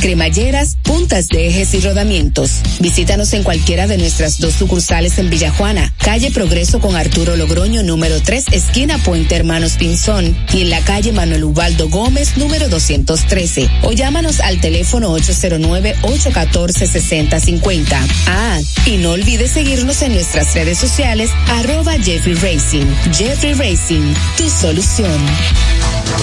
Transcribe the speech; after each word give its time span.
cremalleras, 0.00 0.78
puntas 0.82 1.28
de 1.28 1.48
ejes 1.48 1.74
y 1.74 1.80
rodamientos. 1.80 2.60
Visítanos 2.80 3.34
en 3.34 3.42
cualquiera 3.42 3.86
de 3.86 3.98
nuestras 3.98 4.38
dos 4.38 4.54
sucursales 4.54 5.18
en 5.18 5.28
Villajuana, 5.28 5.92
calle 5.98 6.30
Progreso 6.30 6.80
con 6.80 6.96
Arturo 6.96 7.36
Logroño 7.36 7.82
número 7.82 8.22
3, 8.22 8.46
esquina 8.52 8.96
Puente 8.98 9.36
Hermanos 9.36 9.74
Pinzón, 9.74 10.34
y 10.54 10.62
en 10.62 10.70
la 10.70 10.80
calle 10.80 11.12
Manuel 11.12 11.44
Ubaldo 11.44 11.90
Gómez 11.90 12.38
número 12.38 12.70
213. 12.70 13.68
O 13.82 13.92
llámanos 13.92 14.40
al 14.40 14.62
teléfono 14.62 15.14
809-814-6050. 15.18 17.98
Ah, 18.28 18.58
y 18.86 18.96
no 18.96 19.10
olvides 19.10 19.50
seguirnos 19.50 20.00
en 20.00 20.14
nuestras 20.14 20.54
redes 20.54 20.78
sociales, 20.78 21.28
arroba 21.48 21.98
Jeffrey 21.98 22.32
Racing. 22.34 22.86
Jeffrey 23.12 23.52
Racing, 23.52 24.14
tu 24.38 24.48
solución. 24.48 25.20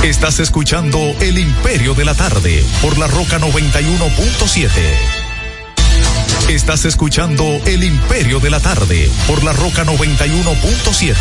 Estás 0.03 0.39
escuchando 0.39 0.99
El 1.19 1.37
Imperio 1.37 1.93
de 1.93 2.05
la 2.05 2.13
Tarde 2.13 2.63
por 2.81 2.97
la 2.97 3.07
Roca 3.07 3.39
91.7. 3.39 4.69
Estás 6.49 6.85
escuchando 6.85 7.43
El 7.65 7.83
Imperio 7.83 8.39
de 8.39 8.49
la 8.49 8.59
Tarde 8.59 9.09
por 9.27 9.43
la 9.43 9.51
Roca 9.53 9.83
91.7. 9.83 11.15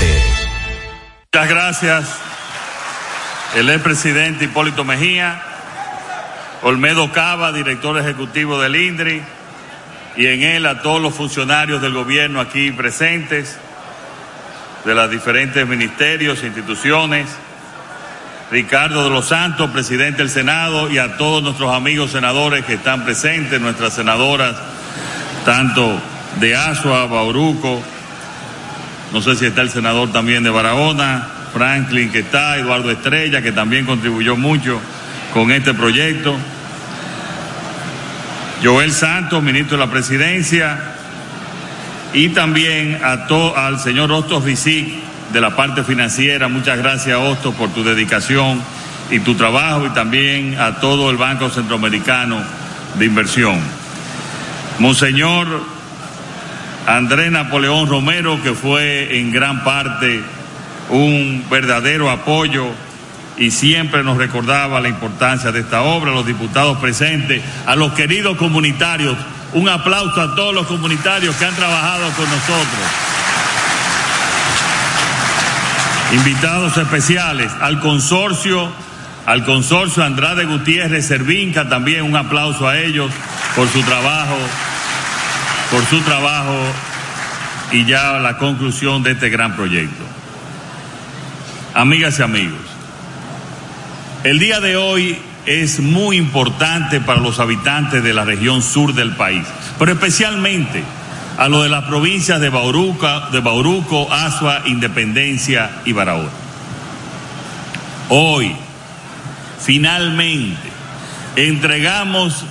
Muchas 1.32 1.48
gracias. 1.48 2.08
El 3.56 3.70
expresidente 3.70 4.44
Hipólito 4.44 4.84
Mejía, 4.84 5.42
Olmedo 6.62 7.10
Cava, 7.12 7.52
director 7.52 7.98
ejecutivo 7.98 8.60
del 8.60 8.77
INDRI, 8.77 9.22
y 10.16 10.27
en 10.27 10.42
él 10.42 10.66
a 10.66 10.83
todos 10.83 11.00
los 11.00 11.14
funcionarios 11.14 11.80
del 11.83 11.94
gobierno 11.94 12.41
aquí 12.41 12.70
presentes, 12.70 13.56
de 14.84 14.94
los 14.94 15.10
diferentes 15.10 15.66
ministerios 15.66 16.42
e 16.42 16.46
instituciones 16.46 17.27
Ricardo 18.50 19.02
de 19.02 19.10
los 19.10 19.27
Santos, 19.27 19.70
presidente 19.70 20.18
del 20.18 20.30
Senado, 20.30 20.88
y 20.91 20.98
a 20.98 21.16
todos 21.16 21.42
nuestros 21.42 21.74
amigos 21.74 22.12
senadores 22.12 22.64
que 22.64 22.74
están 22.74 23.05
presentes, 23.05 23.60
nuestras 23.60 23.95
senadoras, 23.95 24.55
tanto 25.45 26.00
de 26.39 26.55
Asua, 26.55 27.06
Bauruco, 27.06 27.83
no 29.12 29.20
sé 29.20 29.34
si 29.34 29.47
está 29.47 29.62
el 29.62 29.70
senador 29.70 30.12
también 30.12 30.44
de 30.44 30.50
Barahona, 30.50 31.27
Franklin 31.52 32.11
que 32.11 32.20
está, 32.20 32.56
Eduardo 32.56 32.91
Estrella, 32.91 33.42
que 33.42 33.52
también 33.52 33.84
contribuyó 33.84 34.36
mucho 34.36 34.80
con 35.33 35.50
este 35.50 35.74
proyecto, 35.74 36.36
Joel 38.62 38.92
Santos, 38.92 39.42
ministro 39.42 39.77
de 39.77 39.86
la 39.86 39.91
Presidencia, 39.91 40.78
y 42.12 42.28
también 42.28 43.00
a 43.02 43.27
al 43.56 43.80
señor 43.80 44.12
Ostos 44.12 44.44
Rizic, 44.44 45.05
de 45.37 45.42
la 45.42 45.55
parte 45.55 45.84
financiera. 45.84 46.48
Muchas 46.48 46.79
gracias, 46.79 47.15
Osto, 47.19 47.53
por 47.53 47.69
tu 47.69 47.84
dedicación 47.84 48.62
y 49.11 49.19
tu 49.19 49.34
trabajo 49.34 49.84
y 49.84 49.91
también 49.91 50.59
a 50.59 50.77
todo 50.81 51.11
el 51.11 51.19
Banco 51.19 51.51
Centroamericano 51.51 52.42
de 52.98 53.05
Inversión. 53.05 53.61
Monseñor 54.79 55.47
Andrés 56.87 57.31
Napoleón 57.31 57.87
Romero, 57.87 58.42
que 58.42 58.55
fue 58.55 59.19
en 59.19 59.31
gran 59.31 59.62
parte 59.62 60.23
un 60.89 61.45
verdadero 61.51 62.11
apoyo 62.11 62.69
y 63.37 63.51
siempre 63.51 64.03
nos 64.03 64.17
recordaba 64.17 64.81
la 64.81 64.89
importancia 64.89 65.53
de 65.53 65.61
esta 65.61 65.83
obra, 65.83 66.12
los 66.12 66.27
diputados 66.27 66.79
presentes, 66.79 67.42
a 67.67 67.77
los 67.77 67.92
queridos 67.92 68.39
comunitarios, 68.39 69.19
un 69.53 69.69
aplauso 69.69 70.19
a 70.19 70.34
todos 70.34 70.55
los 70.55 70.67
comunitarios 70.67 71.37
que 71.37 71.45
han 71.45 71.55
trabajado 71.55 72.11
con 72.12 72.25
nosotros 72.25 73.16
invitados 76.12 76.76
especiales 76.76 77.50
al 77.60 77.80
consorcio, 77.80 78.70
al 79.26 79.44
consorcio 79.44 80.04
Andrade 80.04 80.44
Gutiérrez 80.44 81.06
Servinca, 81.06 81.68
también 81.68 82.02
un 82.02 82.16
aplauso 82.16 82.68
a 82.68 82.78
ellos 82.78 83.10
por 83.54 83.68
su 83.68 83.82
trabajo, 83.82 84.36
por 85.70 85.84
su 85.86 86.00
trabajo 86.02 86.56
y 87.72 87.84
ya 87.84 88.18
la 88.18 88.38
conclusión 88.38 89.02
de 89.02 89.12
este 89.12 89.30
gran 89.30 89.56
proyecto. 89.56 90.05
Amigas 91.74 92.18
y 92.18 92.22
amigos, 92.22 92.61
el 94.24 94.39
día 94.39 94.61
de 94.61 94.77
hoy 94.77 95.18
es 95.45 95.80
muy 95.80 96.16
importante 96.16 97.00
para 97.00 97.20
los 97.20 97.39
habitantes 97.39 98.02
de 98.02 98.14
la 98.14 98.24
región 98.24 98.62
sur 98.62 98.95
del 98.95 99.14
país, 99.16 99.46
pero 99.78 99.92
especialmente 99.92 100.83
a 101.36 101.48
lo 101.48 101.63
de 101.63 101.69
las 101.69 101.85
provincias 101.85 102.41
de, 102.41 102.48
Bauruca, 102.48 103.29
de 103.30 103.41
Bauruco, 103.41 104.13
Asua, 104.13 104.63
Independencia 104.67 105.83
y 105.85 105.92
Barahona. 105.92 106.30
Hoy, 108.08 108.57
finalmente, 109.61 110.70
entregamos 111.36 112.45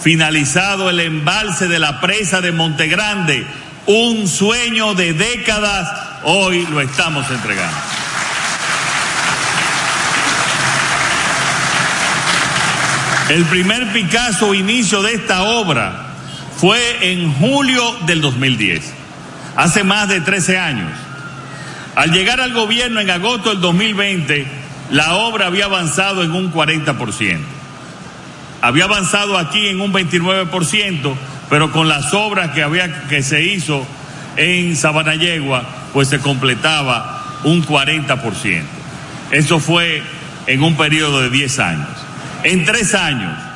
finalizado 0.00 0.90
el 0.90 1.00
embalse 1.00 1.66
de 1.66 1.78
la 1.78 2.00
presa 2.00 2.40
de 2.40 2.52
Montegrande, 2.52 3.44
un 3.86 4.28
sueño 4.28 4.94
de 4.94 5.12
décadas, 5.14 5.90
hoy 6.22 6.66
lo 6.70 6.80
estamos 6.80 7.28
entregando. 7.30 7.76
El 13.30 13.44
primer 13.46 13.92
Picasso 13.92 14.54
inicio 14.54 15.02
de 15.02 15.14
esta 15.14 15.42
obra 15.42 16.07
fue 16.58 17.12
en 17.12 17.32
julio 17.34 17.82
del 18.06 18.20
2010, 18.20 18.92
hace 19.54 19.84
más 19.84 20.08
de 20.08 20.20
13 20.20 20.58
años. 20.58 20.90
Al 21.94 22.10
llegar 22.10 22.40
al 22.40 22.52
gobierno 22.52 23.00
en 23.00 23.10
agosto 23.10 23.50
del 23.50 23.60
2020, 23.60 24.44
la 24.90 25.14
obra 25.14 25.46
había 25.46 25.66
avanzado 25.66 26.24
en 26.24 26.32
un 26.32 26.52
40%. 26.52 27.38
Había 28.60 28.84
avanzado 28.84 29.38
aquí 29.38 29.68
en 29.68 29.80
un 29.80 29.92
29%, 29.92 31.14
pero 31.48 31.70
con 31.70 31.88
las 31.88 32.12
obras 32.12 32.50
que 32.50 32.64
había 32.64 33.06
que 33.06 33.22
se 33.22 33.44
hizo 33.44 33.86
en 34.36 34.74
Sabanayegua, 34.74 35.62
pues 35.92 36.08
se 36.08 36.18
completaba 36.18 37.38
un 37.44 37.64
40%. 37.64 38.62
Eso 39.30 39.60
fue 39.60 40.02
en 40.48 40.64
un 40.64 40.76
periodo 40.76 41.22
de 41.22 41.30
10 41.30 41.58
años. 41.60 41.88
En 42.42 42.64
tres 42.64 42.96
años 42.96 43.47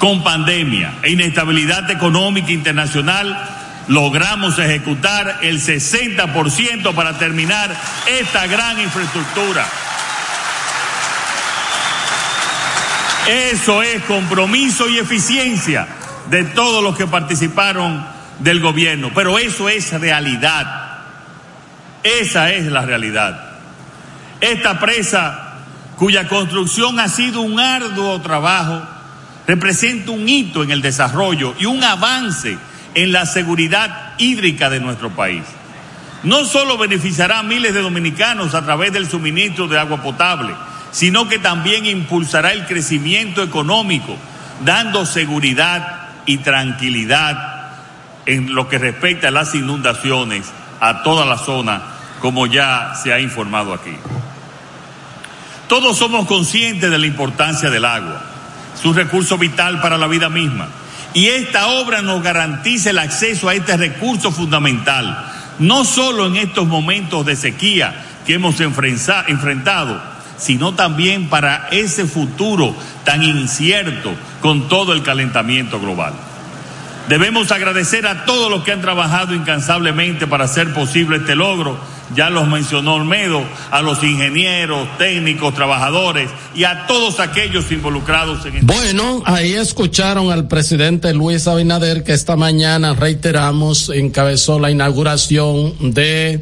con 0.00 0.24
pandemia 0.24 0.94
e 1.02 1.10
inestabilidad 1.10 1.90
económica 1.90 2.50
internacional, 2.52 3.36
logramos 3.86 4.58
ejecutar 4.58 5.40
el 5.42 5.60
60% 5.60 6.94
para 6.94 7.18
terminar 7.18 7.70
esta 8.06 8.46
gran 8.46 8.80
infraestructura. 8.80 9.66
Eso 13.28 13.82
es 13.82 14.02
compromiso 14.04 14.88
y 14.88 14.98
eficiencia 14.98 15.86
de 16.30 16.44
todos 16.44 16.82
los 16.82 16.96
que 16.96 17.06
participaron 17.06 18.02
del 18.38 18.60
gobierno, 18.60 19.10
pero 19.14 19.38
eso 19.38 19.68
es 19.68 19.92
realidad. 20.00 21.02
Esa 22.02 22.52
es 22.52 22.64
la 22.64 22.86
realidad. 22.86 23.58
Esta 24.40 24.80
presa, 24.80 25.58
cuya 25.96 26.26
construcción 26.26 26.98
ha 26.98 27.08
sido 27.08 27.42
un 27.42 27.60
arduo 27.60 28.18
trabajo, 28.22 28.82
representa 29.50 30.12
un 30.12 30.28
hito 30.28 30.62
en 30.62 30.70
el 30.70 30.80
desarrollo 30.80 31.56
y 31.58 31.66
un 31.66 31.82
avance 31.82 32.56
en 32.94 33.10
la 33.10 33.26
seguridad 33.26 34.12
hídrica 34.16 34.70
de 34.70 34.78
nuestro 34.78 35.10
país. 35.10 35.42
No 36.22 36.44
solo 36.44 36.78
beneficiará 36.78 37.40
a 37.40 37.42
miles 37.42 37.74
de 37.74 37.82
dominicanos 37.82 38.54
a 38.54 38.64
través 38.64 38.92
del 38.92 39.10
suministro 39.10 39.66
de 39.66 39.76
agua 39.76 40.02
potable, 40.04 40.54
sino 40.92 41.26
que 41.28 41.40
también 41.40 41.84
impulsará 41.84 42.52
el 42.52 42.64
crecimiento 42.64 43.42
económico, 43.42 44.16
dando 44.64 45.04
seguridad 45.04 46.10
y 46.26 46.38
tranquilidad 46.38 47.72
en 48.26 48.54
lo 48.54 48.68
que 48.68 48.78
respecta 48.78 49.28
a 49.28 49.32
las 49.32 49.52
inundaciones 49.56 50.46
a 50.80 51.02
toda 51.02 51.26
la 51.26 51.38
zona, 51.38 51.82
como 52.20 52.46
ya 52.46 52.94
se 52.94 53.12
ha 53.12 53.18
informado 53.18 53.74
aquí. 53.74 53.96
Todos 55.66 55.98
somos 55.98 56.28
conscientes 56.28 56.88
de 56.88 56.98
la 56.98 57.06
importancia 57.08 57.68
del 57.68 57.84
agua 57.84 58.30
su 58.80 58.92
recurso 58.92 59.38
vital 59.38 59.80
para 59.80 59.98
la 59.98 60.06
vida 60.06 60.28
misma. 60.28 60.68
Y 61.12 61.26
esta 61.26 61.66
obra 61.66 62.02
nos 62.02 62.22
garantiza 62.22 62.90
el 62.90 62.98
acceso 62.98 63.48
a 63.48 63.54
este 63.54 63.76
recurso 63.76 64.30
fundamental, 64.30 65.26
no 65.58 65.84
solo 65.84 66.26
en 66.26 66.36
estos 66.36 66.66
momentos 66.66 67.26
de 67.26 67.36
sequía 67.36 68.04
que 68.26 68.34
hemos 68.34 68.60
enfrentado, 68.60 70.00
sino 70.38 70.74
también 70.74 71.28
para 71.28 71.68
ese 71.70 72.06
futuro 72.06 72.74
tan 73.04 73.22
incierto 73.22 74.14
con 74.40 74.68
todo 74.68 74.92
el 74.92 75.02
calentamiento 75.02 75.80
global. 75.80 76.14
Debemos 77.08 77.50
agradecer 77.50 78.06
a 78.06 78.24
todos 78.24 78.50
los 78.50 78.62
que 78.62 78.72
han 78.72 78.80
trabajado 78.80 79.34
incansablemente 79.34 80.26
para 80.28 80.44
hacer 80.44 80.72
posible 80.72 81.16
este 81.16 81.34
logro 81.34 81.78
ya 82.14 82.30
los 82.30 82.48
mencionó 82.48 82.94
Olmedo, 82.94 83.42
a 83.70 83.82
los 83.82 84.02
ingenieros, 84.02 84.86
técnicos, 84.98 85.54
trabajadores 85.54 86.30
y 86.54 86.64
a 86.64 86.86
todos 86.86 87.20
aquellos 87.20 87.70
involucrados 87.70 88.44
en 88.46 88.56
este 88.56 88.66
Bueno, 88.66 89.22
ahí 89.26 89.52
escucharon 89.52 90.32
al 90.32 90.48
presidente 90.48 91.12
Luis 91.14 91.46
Abinader 91.46 92.04
que 92.04 92.12
esta 92.12 92.36
mañana, 92.36 92.94
reiteramos, 92.94 93.90
encabezó 93.90 94.58
la 94.58 94.70
inauguración 94.70 95.92
de 95.92 96.40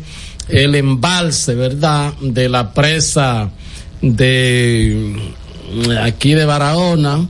el 0.48 0.74
embalse, 0.74 1.54
¿verdad?, 1.54 2.14
de 2.20 2.48
la 2.48 2.72
presa 2.72 3.50
de 4.00 5.34
aquí 6.02 6.34
de 6.34 6.44
Barahona, 6.44 7.28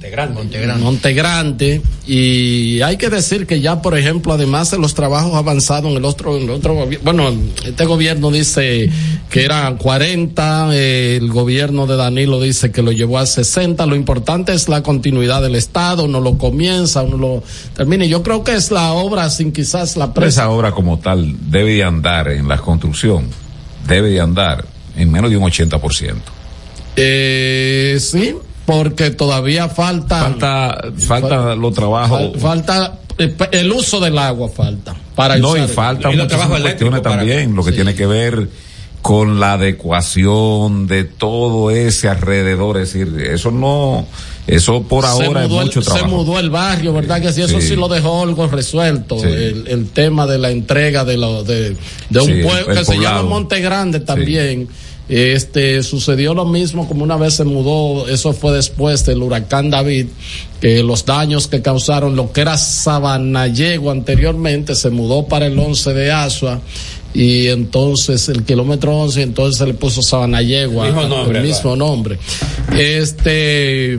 Montegrande. 0.78 1.82
y 2.06 2.80
hay 2.82 2.96
que 2.96 3.10
decir 3.10 3.46
que 3.46 3.60
ya, 3.60 3.82
por 3.82 3.96
ejemplo, 3.96 4.32
además 4.32 4.70
de 4.70 4.78
los 4.78 4.94
trabajos 4.94 5.34
avanzados 5.34 5.90
en 5.90 5.96
el 5.96 6.04
otro, 6.04 6.36
en 6.36 6.44
el 6.44 6.50
otro 6.50 6.74
gobierno, 6.74 7.04
bueno, 7.04 7.32
este 7.64 7.84
gobierno 7.84 8.30
dice 8.30 8.90
que 9.30 9.44
eran 9.44 9.76
40, 9.76 10.74
el 10.74 11.28
gobierno 11.30 11.86
de 11.86 11.96
Danilo 11.96 12.40
dice 12.40 12.70
que 12.70 12.82
lo 12.82 12.92
llevó 12.92 13.18
a 13.18 13.26
60, 13.26 13.84
lo 13.86 13.96
importante 13.96 14.52
es 14.52 14.68
la 14.68 14.82
continuidad 14.82 15.42
del 15.42 15.54
Estado, 15.54 16.08
no 16.08 16.20
lo 16.20 16.38
comienza, 16.38 17.02
uno 17.02 17.16
lo 17.16 17.42
termina, 17.74 18.04
yo 18.04 18.22
creo 18.22 18.44
que 18.44 18.54
es 18.54 18.70
la 18.70 18.92
obra 18.92 19.28
sin 19.30 19.52
quizás 19.52 19.96
la 19.96 20.14
presa. 20.14 20.42
Esa 20.42 20.50
obra 20.50 20.72
como 20.72 20.98
tal 20.98 21.34
debe 21.50 21.74
de 21.74 21.84
andar 21.84 22.28
en 22.28 22.48
la 22.48 22.58
construcción, 22.58 23.26
debe 23.86 24.10
de 24.10 24.20
andar 24.20 24.64
en 24.96 25.10
menos 25.10 25.30
de 25.30 25.36
un 25.36 25.44
80%. 25.44 26.37
Eh, 27.00 27.98
sí, 28.00 28.34
porque 28.66 29.10
todavía 29.10 29.68
falta. 29.68 30.20
Falta, 30.20 30.92
falta 30.98 31.54
los 31.54 31.72
trabajos. 31.72 32.32
Falta 32.38 32.98
eh, 33.18 33.34
el 33.52 33.72
uso 33.72 34.00
del 34.00 34.18
agua, 34.18 34.48
falta. 34.48 34.94
Para 35.14 35.36
no, 35.38 35.56
y 35.56 35.66
falta 35.68 36.10
muchas 36.10 36.46
cuestiones 36.46 37.02
también, 37.02 37.54
lo 37.54 37.64
que 37.64 37.72
tiene 37.72 37.94
que 37.94 38.06
ver 38.06 38.48
con 39.02 39.40
la 39.40 39.54
adecuación 39.54 40.86
de 40.86 41.04
todo 41.04 41.70
ese 41.70 42.08
alrededor, 42.08 42.78
es 42.78 42.92
decir, 42.92 43.20
eso 43.20 43.50
no, 43.50 44.06
eso 44.46 44.82
por 44.82 45.06
ahora 45.06 45.44
es 45.44 45.50
mucho 45.50 45.80
trabajo. 45.80 46.04
Se 46.04 46.10
mudó 46.10 46.38
el 46.38 46.50
barrio, 46.50 46.92
¿verdad? 46.92 47.20
Que 47.20 47.32
si 47.32 47.42
eso 47.42 47.60
sí, 47.60 47.74
lo 47.76 47.88
dejó 47.88 48.22
algo 48.22 48.46
resuelto, 48.48 49.22
el, 49.24 49.88
tema 49.92 50.26
de 50.26 50.38
la 50.38 50.50
entrega 50.50 51.04
de, 51.04 51.16
lo, 51.16 51.44
de, 51.44 51.76
de 52.10 52.20
un 52.20 52.42
pueblo 52.42 52.74
que 52.74 52.84
se 52.84 52.98
llama 52.98 53.22
Monte 53.22 53.60
Grande 53.60 54.00
también 54.00 54.68
este, 55.08 55.82
sucedió 55.82 56.34
lo 56.34 56.44
mismo 56.44 56.86
como 56.86 57.02
una 57.02 57.16
vez 57.16 57.34
se 57.34 57.44
mudó, 57.44 58.08
eso 58.08 58.32
fue 58.32 58.52
después 58.52 59.06
del 59.06 59.22
huracán 59.22 59.70
David, 59.70 60.06
que 60.60 60.82
los 60.82 61.06
daños 61.06 61.48
que 61.48 61.62
causaron 61.62 62.14
lo 62.14 62.32
que 62.32 62.42
era 62.42 62.58
Sabanallego 62.58 63.90
anteriormente 63.90 64.74
se 64.74 64.90
mudó 64.90 65.26
para 65.26 65.46
el 65.46 65.58
11 65.58 65.94
de 65.94 66.12
Asua 66.12 66.60
y 67.14 67.46
entonces 67.46 68.28
el 68.28 68.44
kilómetro 68.44 68.96
11 68.98 69.22
entonces 69.22 69.58
se 69.58 69.66
le 69.66 69.74
puso 69.74 70.02
Sabanallego 70.02 70.84
el 70.84 71.42
mismo 71.42 71.74
nombre. 71.74 72.18
Este 72.76 73.98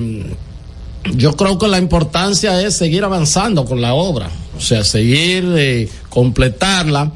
yo 1.16 1.36
creo 1.36 1.58
que 1.58 1.68
la 1.68 1.80
importancia 1.80 2.62
es 2.62 2.76
seguir 2.76 3.04
avanzando 3.04 3.66
con 3.66 3.82
la 3.82 3.94
obra, 3.94 4.30
o 4.56 4.62
sea, 4.62 4.84
seguir 4.84 5.46
eh, 5.58 5.90
completarla 6.10 7.12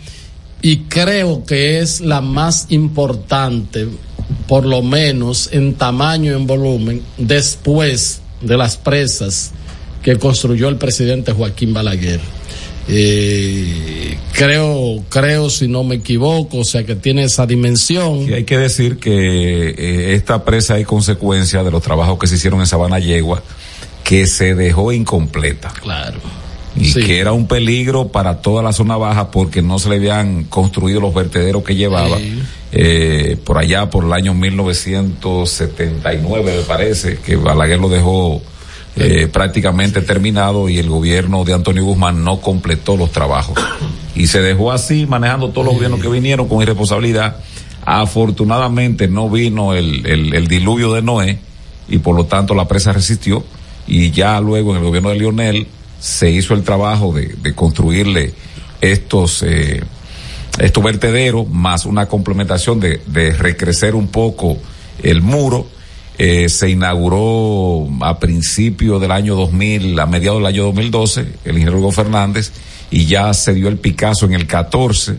y 0.63 0.77
creo 0.87 1.43
que 1.45 1.79
es 1.79 1.99
la 1.99 2.21
más 2.21 2.67
importante, 2.69 3.85
por 4.47 4.65
lo 4.65 4.81
menos 4.81 5.49
en 5.51 5.73
tamaño 5.73 6.31
y 6.31 6.35
en 6.35 6.47
volumen, 6.47 7.01
después 7.17 8.21
de 8.39 8.55
las 8.55 8.77
presas 8.77 9.51
que 10.01 10.17
construyó 10.17 10.69
el 10.69 10.77
presidente 10.77 11.33
Joaquín 11.33 11.73
Balaguer. 11.73 12.21
Eh, 12.87 14.17
creo, 14.31 15.03
creo, 15.09 15.49
si 15.49 15.67
no 15.67 15.83
me 15.83 15.95
equivoco, 15.95 16.59
o 16.59 16.63
sea 16.63 16.85
que 16.85 16.95
tiene 16.95 17.25
esa 17.25 17.45
dimensión. 17.45 18.29
Y 18.29 18.33
hay 18.33 18.45
que 18.45 18.57
decir 18.57 18.99
que 18.99 19.69
eh, 19.69 20.15
esta 20.15 20.45
presa 20.45 20.79
es 20.79 20.87
consecuencia 20.87 21.61
de 21.61 21.71
los 21.71 21.81
trabajos 21.81 22.17
que 22.17 22.27
se 22.27 22.35
hicieron 22.35 22.61
en 22.61 22.67
Sabana 22.67 22.99
Yegua, 22.99 23.43
que 24.05 24.27
se 24.27 24.55
dejó 24.55 24.93
incompleta. 24.93 25.73
Claro 25.81 26.42
y 26.75 26.93
que 26.93 27.19
era 27.19 27.33
un 27.33 27.47
peligro 27.47 28.07
para 28.07 28.41
toda 28.41 28.63
la 28.63 28.73
zona 28.73 28.97
baja 28.97 29.29
porque 29.31 29.61
no 29.61 29.77
se 29.79 29.89
le 29.89 29.95
habían 29.97 30.45
construido 30.45 31.01
los 31.01 31.13
vertederos 31.13 31.63
que 31.63 31.75
llevaba. 31.75 32.17
Eh, 32.71 33.37
por 33.43 33.59
allá, 33.59 33.89
por 33.89 34.05
el 34.05 34.13
año 34.13 34.33
1979, 34.33 36.55
me 36.57 36.63
parece, 36.63 37.17
que 37.19 37.35
Balaguer 37.35 37.79
lo 37.79 37.89
dejó 37.89 38.41
eh, 38.95 39.27
prácticamente 39.31 40.01
terminado 40.01 40.69
y 40.69 40.79
el 40.79 40.89
gobierno 40.89 41.43
de 41.43 41.53
Antonio 41.53 41.83
Guzmán 41.83 42.23
no 42.23 42.41
completó 42.41 42.97
los 42.97 43.11
trabajos. 43.11 43.59
Y 44.15 44.25
se 44.27 44.41
dejó 44.41 44.71
así, 44.71 45.05
manejando 45.05 45.49
todos 45.49 45.65
los 45.65 45.75
gobiernos 45.75 45.99
que 45.99 46.09
vinieron 46.09 46.47
con 46.47 46.61
irresponsabilidad. 46.61 47.37
Afortunadamente 47.85 49.07
no 49.07 49.29
vino 49.29 49.73
el, 49.73 50.05
el, 50.07 50.33
el 50.33 50.47
diluvio 50.47 50.93
de 50.93 51.01
Noé 51.01 51.37
y 51.89 51.97
por 51.99 52.15
lo 52.15 52.25
tanto 52.25 52.55
la 52.55 52.67
presa 52.67 52.93
resistió 52.93 53.43
y 53.85 54.11
ya 54.11 54.39
luego 54.39 54.71
en 54.71 54.77
el 54.77 54.83
gobierno 54.83 55.09
de 55.09 55.15
Lionel 55.15 55.67
se 56.03 56.29
hizo 56.29 56.53
el 56.53 56.63
trabajo 56.63 57.13
de, 57.13 57.27
de 57.27 57.55
construirle 57.55 58.33
estos, 58.81 59.41
eh, 59.41 59.81
estos 60.59 60.83
vertederos, 60.83 61.47
más 61.49 61.85
una 61.85 62.07
complementación 62.07 62.81
de, 62.81 62.99
de 63.07 63.31
recrecer 63.31 63.95
un 63.95 64.09
poco 64.09 64.57
el 65.01 65.21
muro. 65.21 65.65
Eh, 66.17 66.49
se 66.49 66.69
inauguró 66.69 67.87
a 68.01 68.19
principios 68.19 68.99
del 68.99 69.11
año 69.11 69.33
2000, 69.35 69.97
a 69.97 70.05
mediados 70.05 70.39
del 70.39 70.47
año 70.47 70.63
2012, 70.65 71.21
el 71.45 71.51
ingeniero 71.53 71.79
Hugo 71.79 71.93
Fernández, 71.93 72.51
y 72.91 73.05
ya 73.05 73.33
se 73.33 73.53
dio 73.53 73.69
el 73.69 73.77
Picasso 73.77 74.25
en 74.25 74.33
el 74.33 74.45
14, 74.45 75.15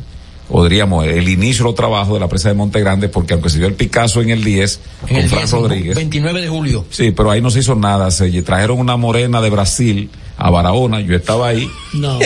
o 0.50 0.64
diríamos 0.64 1.06
el 1.06 1.30
inicio 1.30 1.64
de 1.64 1.70
los 1.70 1.76
trabajos 1.76 2.12
de 2.12 2.20
la 2.20 2.28
presa 2.28 2.50
de 2.50 2.56
Monte 2.56 2.80
Grande, 2.80 3.08
porque 3.08 3.32
aunque 3.32 3.48
se 3.48 3.56
dio 3.56 3.66
el 3.68 3.74
Picasso 3.74 4.20
en 4.20 4.28
el 4.28 4.44
10, 4.44 4.80
con 5.00 5.16
el 5.16 5.30
Rodríguez. 5.50 5.96
29 5.96 6.42
de 6.42 6.48
julio. 6.48 6.84
Sí, 6.90 7.10
pero 7.10 7.30
ahí 7.30 7.40
no 7.40 7.50
se 7.50 7.60
hizo 7.60 7.74
nada, 7.74 8.10
se 8.10 8.30
trajeron 8.42 8.78
una 8.78 8.98
morena 8.98 9.40
de 9.40 9.48
Brasil, 9.48 10.10
a 10.36 10.50
Barahona, 10.50 11.00
yo 11.00 11.16
estaba 11.16 11.48
ahí. 11.48 11.70
No, 11.92 12.18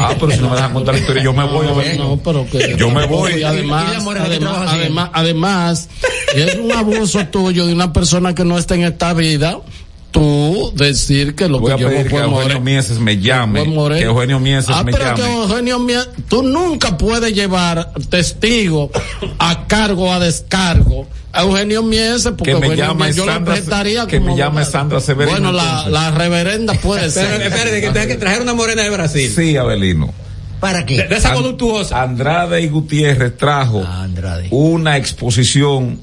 ah, 0.00 0.14
pero 0.18 0.32
si 0.32 0.38
no 0.38 0.48
me 0.48 0.56
dejan 0.56 0.72
contar 0.72 0.94
la 0.94 1.00
historia, 1.00 1.22
yo 1.22 1.32
me 1.32 1.44
voy 1.44 1.66
a 1.66 1.72
ver. 1.72 1.98
No, 1.98 2.16
pero 2.22 2.46
que. 2.48 2.74
Yo 2.76 2.90
me 2.90 3.06
voy. 3.06 3.42
además, 3.42 4.04
además, 4.18 5.10
además, 5.12 5.88
es 6.34 6.56
un 6.56 6.72
abuso 6.72 7.26
tuyo 7.26 7.66
de 7.66 7.74
una 7.74 7.92
persona 7.92 8.34
que 8.34 8.44
no 8.44 8.56
está 8.58 8.74
en 8.74 8.84
esta 8.84 9.12
vida 9.12 9.60
tú 10.10 10.72
decir 10.74 11.34
que 11.34 11.48
lo 11.48 11.60
Voy 11.60 11.74
que 11.74 11.84
a 11.84 11.88
pedir 11.88 12.08
que 12.08 12.16
Eugenio 12.16 12.60
Mieses 12.60 12.98
me 12.98 13.18
llame. 13.18 13.64
Que 13.64 14.04
Eugenio 14.04 14.40
Mieses 14.40 14.70
ah, 14.74 14.84
me 14.84 14.92
pero 14.92 15.04
llame. 15.04 15.22
Que 15.22 15.32
Eugenio 15.32 15.78
Mieses, 15.78 16.08
tú 16.28 16.42
nunca 16.42 16.96
puedes 16.96 17.34
llevar 17.34 17.92
testigo 18.08 18.90
a 19.38 19.66
cargo 19.66 20.12
a 20.12 20.18
descargo 20.18 21.06
a 21.32 21.42
Eugenio 21.42 21.82
Mieses 21.82 22.32
porque 22.36 22.52
que 22.52 22.58
me 22.58 22.66
Eugenio 22.66 22.86
llame 22.86 23.12
yo 23.12 23.24
Sandra, 23.24 23.54
prestaría 23.54 24.06
que 24.06 24.20
me 24.20 24.36
llame 24.36 24.64
Sandra 24.64 25.00
Severino. 25.00 25.32
Bueno, 25.32 25.52
la, 25.52 25.88
la, 25.88 26.10
reverenda 26.10 26.74
puede 26.74 27.10
ser. 27.10 27.28
Pero 27.28 27.44
espérate, 27.44 27.80
que 27.80 27.90
tenga 27.90 28.06
que 28.06 28.16
traer 28.16 28.42
una 28.42 28.54
morena 28.54 28.82
de 28.82 28.90
Brasil. 28.90 29.30
Sí, 29.34 29.56
Abelino. 29.56 30.12
¿Para 30.60 30.84
qué? 30.84 31.04
De, 31.04 31.16
esa 31.16 31.34
voluptuosa. 31.34 32.02
Andrade 32.02 32.60
y 32.60 32.68
Gutiérrez 32.68 33.36
trajo 33.36 33.82
ah, 33.84 34.06
una 34.50 34.98
exposición 34.98 36.00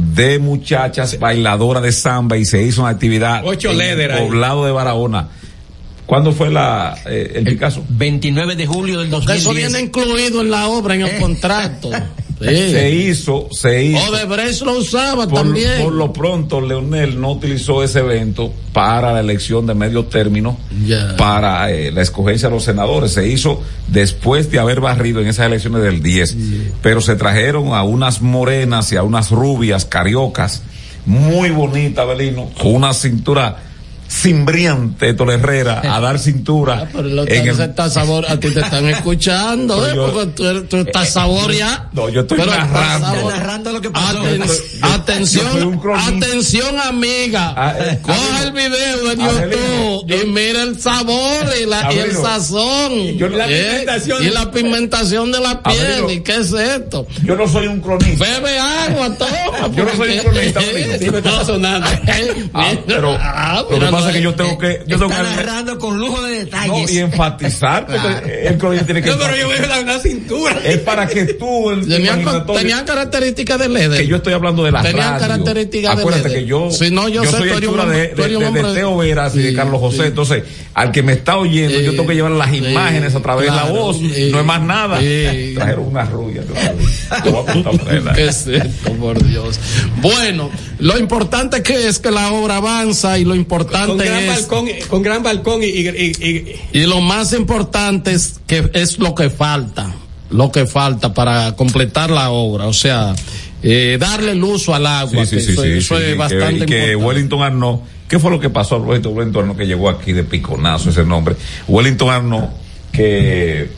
de 0.00 0.38
muchachas 0.38 1.18
bailadoras 1.18 1.82
de 1.82 1.92
samba 1.92 2.36
y 2.36 2.44
se 2.44 2.62
hizo 2.62 2.82
una 2.82 2.90
actividad 2.90 3.42
Ocho 3.44 3.70
en 3.70 3.80
el 3.80 4.18
poblado 4.18 4.64
de 4.64 4.72
Barahona. 4.72 5.28
¿Cuándo 6.06 6.32
fue 6.32 6.50
la, 6.50 6.98
eh, 7.06 7.34
el, 7.36 7.44
Picasso? 7.44 7.84
29 7.88 8.56
de 8.56 8.66
julio 8.66 8.98
del 8.98 9.10
2010. 9.10 9.40
Eso 9.40 9.54
viene 9.54 9.80
incluido 9.80 10.40
en 10.40 10.50
la 10.50 10.66
obra, 10.66 10.96
en 10.96 11.02
el 11.02 11.08
eh. 11.08 11.18
contrato. 11.20 11.90
Se 12.40 12.90
hizo, 12.90 13.48
se 13.50 13.84
hizo. 13.84 14.10
Odebrecht 14.10 14.62
lo 14.62 14.78
usaba 14.78 15.26
también. 15.26 15.82
Por 15.82 15.92
lo 15.92 16.12
pronto, 16.12 16.60
Leonel 16.60 17.20
no 17.20 17.32
utilizó 17.32 17.82
ese 17.82 18.00
evento 18.00 18.52
para 18.72 19.12
la 19.12 19.20
elección 19.20 19.66
de 19.66 19.74
medio 19.74 20.06
término, 20.06 20.58
para 21.18 21.70
eh, 21.70 21.92
la 21.92 22.00
escogencia 22.00 22.48
de 22.48 22.54
los 22.54 22.64
senadores. 22.64 23.12
Se 23.12 23.28
hizo 23.28 23.62
después 23.88 24.50
de 24.50 24.58
haber 24.58 24.80
barrido 24.80 25.20
en 25.20 25.28
esas 25.28 25.46
elecciones 25.46 25.82
del 25.82 26.02
10. 26.02 26.36
Pero 26.82 27.00
se 27.00 27.16
trajeron 27.16 27.74
a 27.74 27.82
unas 27.82 28.22
morenas 28.22 28.90
y 28.92 28.96
a 28.96 29.02
unas 29.02 29.30
rubias 29.30 29.84
cariocas, 29.84 30.62
muy 31.04 31.50
bonitas, 31.50 32.06
Belino, 32.06 32.50
con 32.58 32.74
una 32.74 32.94
cintura 32.94 33.69
cimbriante 34.10 35.14
Tole 35.14 35.34
Herrera 35.34 35.82
a 35.84 36.00
dar 36.00 36.18
cintura. 36.18 36.70
Ah, 36.80 36.86
pero 36.92 37.08
lo 37.08 37.28
en 37.28 37.46
el... 37.46 37.60
está 37.60 37.90
sabor, 37.90 38.24
a 38.26 38.40
ti 38.40 38.48
te 38.50 38.60
están 38.60 38.88
escuchando, 38.88 39.86
¿eh? 39.86 39.92
Yo, 39.94 40.12
porque 40.12 40.60
tú, 40.68 40.76
estás 40.78 41.08
eh, 41.08 41.10
sabor 41.10 41.52
ya. 41.52 41.90
No, 41.92 42.08
yo 42.08 42.22
estoy 42.22 42.38
pero 42.38 42.52
narrando. 42.52 43.30
narrando 43.30 43.72
lo 43.72 43.80
que 43.82 43.90
pasó. 43.90 44.18
Aten 44.20 44.42
atención, 44.82 45.80
atención 45.94 46.80
amiga. 46.80 47.52
Ah, 47.54 47.74
eh, 47.78 47.98
Coge 48.00 48.44
el 48.44 48.52
video 48.52 49.08
de 49.08 49.16
YouTube 49.16 50.22
y 50.22 50.26
mira 50.26 50.62
el 50.62 50.80
sabor 50.80 51.44
y, 51.60 51.66
la, 51.66 51.92
y 51.92 51.98
el 51.98 52.16
sazón. 52.16 52.92
Y, 52.92 53.18
la 53.18 53.46
¿eh? 53.50 53.86
y 54.20 54.30
la 54.30 54.50
pigmentación 54.50 55.32
de 55.32 55.40
la 55.40 55.62
piel. 55.62 56.10
¿Y 56.10 56.20
qué 56.20 56.36
es 56.36 56.52
esto? 56.52 57.06
Yo 57.24 57.36
no 57.36 57.46
soy 57.46 57.66
un 57.66 57.80
cronista. 57.80 58.24
Bebe 58.24 58.58
agua, 58.58 59.14
toma. 59.18 59.68
yo 59.74 59.84
no 59.84 59.96
soy 59.96 60.18
un 60.18 60.24
cronista. 60.24 60.60
Sí, 61.00 61.10
me 61.10 61.18
está 61.18 61.44
sonando. 61.44 61.86
ah, 62.54 62.72
pero, 62.86 63.16
ah, 63.20 63.64
pero 63.68 63.99
pasa 64.00 64.12
que 64.12 64.22
yo 64.22 64.34
tengo 64.34 64.58
que. 64.58 64.82
Yo 64.86 64.98
tengo 64.98 65.12
narrando 65.12 65.78
con 65.78 65.98
lujo 65.98 66.22
de 66.22 66.44
detalles. 66.44 66.92
y 66.92 66.98
enfatizar, 66.98 67.86
porque 67.86 68.46
el 68.46 68.58
cronista 68.58 68.86
tiene 68.86 69.02
que. 69.02 69.10
No, 69.10 69.18
pero 69.18 69.36
yo 69.36 69.48
veo 69.48 69.82
una 69.82 69.98
cintura. 69.98 70.60
Es 70.64 70.78
para 70.78 71.06
que 71.06 71.24
tú. 71.34 71.70
Tenían, 71.88 72.24
tenían 72.46 72.84
características 72.84 73.58
de 73.58 73.68
LED. 73.68 73.96
Que 73.96 74.06
yo 74.06 74.16
estoy 74.16 74.32
hablando 74.32 74.64
de 74.64 74.72
la 74.72 74.82
Tenían 74.82 75.18
características 75.18 75.96
de 75.96 76.04
LED. 76.04 76.08
Acuérdate 76.08 76.34
que 76.34 76.44
yo. 76.46 76.70
Si 76.70 76.90
no, 76.90 77.08
yo, 77.08 77.24
yo 77.24 77.30
soy 77.30 77.50
hechura 77.50 77.86
de, 77.86 78.08
de, 78.08 78.28
de, 78.28 78.74
Teo 78.74 78.96
Veras 78.96 79.34
y 79.36 79.42
de 79.42 79.54
Carlos 79.54 79.80
lo 79.80 79.90
sé. 79.90 80.06
Entonces, 80.06 80.44
al 80.74 80.92
que 80.92 81.02
me 81.02 81.12
está 81.12 81.38
oyendo, 81.38 81.80
yo 81.80 81.92
tengo 81.92 82.06
que 82.06 82.14
llevar 82.14 82.32
las 82.32 82.52
imágenes 82.54 83.14
a 83.14 83.20
través 83.20 83.50
de 83.50 83.56
la 83.56 83.64
voz. 83.64 84.00
no 84.00 84.40
es 84.40 84.44
más 84.44 84.62
nada. 84.62 84.98
Trajeron 84.98 85.86
una 85.86 86.04
rubia. 86.04 86.42
¿Qué 88.14 88.26
es 88.26 88.46
esto, 88.46 88.92
por 88.94 89.22
Dios? 89.24 89.58
Bueno, 90.00 90.50
lo 90.78 90.98
importante 90.98 91.62
que 91.62 91.88
es 91.88 91.98
que 91.98 92.10
la 92.10 92.32
obra 92.32 92.56
avanza 92.56 93.18
y 93.18 93.24
lo 93.24 93.34
importante 93.34 93.89
con 93.90 94.06
gran 94.06 94.22
es. 94.22 94.28
Balcón, 94.28 94.68
con 94.88 95.02
gran 95.02 95.22
balcón 95.22 95.62
y, 95.62 95.66
y, 95.66 96.60
y, 96.72 96.86
lo 96.86 97.00
más 97.00 97.32
importante 97.32 98.12
es 98.12 98.40
que 98.46 98.70
es 98.74 98.98
lo 98.98 99.14
que 99.14 99.30
falta. 99.30 99.94
Lo 100.30 100.52
que 100.52 100.66
falta 100.66 101.12
para 101.12 101.56
completar 101.56 102.10
la 102.10 102.30
obra. 102.30 102.66
O 102.66 102.72
sea, 102.72 103.14
eh, 103.62 103.96
darle 103.98 104.32
el 104.32 104.42
uso 104.42 104.74
al 104.74 104.86
agua. 104.86 105.26
Sí, 105.26 105.40
sí, 105.40 105.56
sí, 105.56 105.62
eso, 105.62 105.98
es 105.98 106.16
bastante 106.16 106.66
que, 106.66 106.66
que 106.66 106.96
Wellington 106.96 107.42
Arno, 107.42 107.82
¿qué 108.08 108.18
fue 108.18 108.30
lo 108.30 108.38
que 108.38 108.48
pasó 108.48 108.76
a 108.76 108.78
Wellington 108.78 109.40
Arno 109.40 109.56
que 109.56 109.66
llegó 109.66 109.88
aquí 109.88 110.12
de 110.12 110.22
piconazo 110.22 110.90
ese 110.90 111.04
nombre? 111.04 111.36
Wellington 111.66 112.10
Arno 112.10 112.50
que 112.92 113.70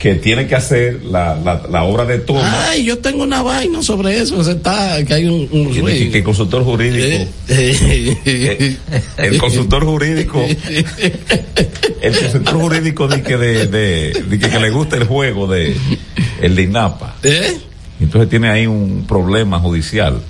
que 0.00 0.14
tiene 0.14 0.46
que 0.46 0.54
hacer 0.54 1.04
la, 1.04 1.36
la, 1.36 1.62
la, 1.70 1.82
obra 1.82 2.06
de 2.06 2.20
toma. 2.20 2.70
Ay, 2.70 2.84
yo 2.84 2.98
tengo 3.00 3.22
una 3.22 3.42
vaina 3.42 3.82
sobre 3.82 4.18
eso, 4.18 4.42
que, 4.42 4.52
está, 4.52 5.04
que 5.04 5.12
hay 5.12 5.26
un, 5.26 5.46
un 5.52 5.70
que, 5.70 6.10
que, 6.10 6.18
el 6.18 6.24
consultor 6.24 6.64
jurídico, 6.64 7.28
eh, 7.48 8.78
el 9.18 9.36
consultor 9.36 9.84
jurídico, 9.84 10.42
el 12.00 12.18
consultor 12.18 12.54
jurídico 12.54 13.08
dice 13.08 13.22
que, 13.22 13.36
de, 13.36 13.66
de, 13.66 14.38
que, 14.38 14.58
le 14.58 14.70
gusta 14.70 14.96
el 14.96 15.04
juego 15.04 15.46
de 15.46 15.76
el 16.40 16.56
de 16.56 16.62
INAPA. 16.62 17.16
¿Eh? 17.22 17.58
Entonces 18.00 18.30
tiene 18.30 18.48
ahí 18.48 18.66
un 18.66 19.04
problema 19.06 19.58
judicial. 19.60 20.22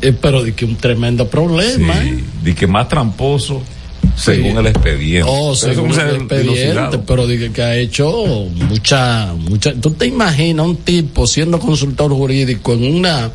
Eh, 0.00 0.14
pero 0.18 0.42
de 0.42 0.54
que 0.54 0.64
un 0.64 0.76
tremendo 0.76 1.28
problema. 1.28 2.00
Sí, 2.00 2.08
¿eh? 2.08 2.24
de 2.42 2.54
que 2.54 2.66
más 2.66 2.88
tramposo 2.88 3.62
según 4.14 4.58
el 4.58 4.66
expediente. 4.66 5.28
Oh, 5.30 5.54
según 5.54 5.92
el 5.98 6.16
expediente, 6.16 6.98
pero 7.06 7.26
dije 7.26 7.50
que 7.50 7.62
ha 7.62 7.76
hecho 7.76 8.10
mucha, 8.68 9.34
mucha. 9.34 9.74
¿Tú 9.74 9.90
te 9.92 10.06
imaginas 10.06 10.66
un 10.66 10.76
tipo 10.76 11.26
siendo 11.26 11.58
consultor 11.58 12.12
jurídico 12.12 12.74
en 12.74 12.96
una 12.96 13.30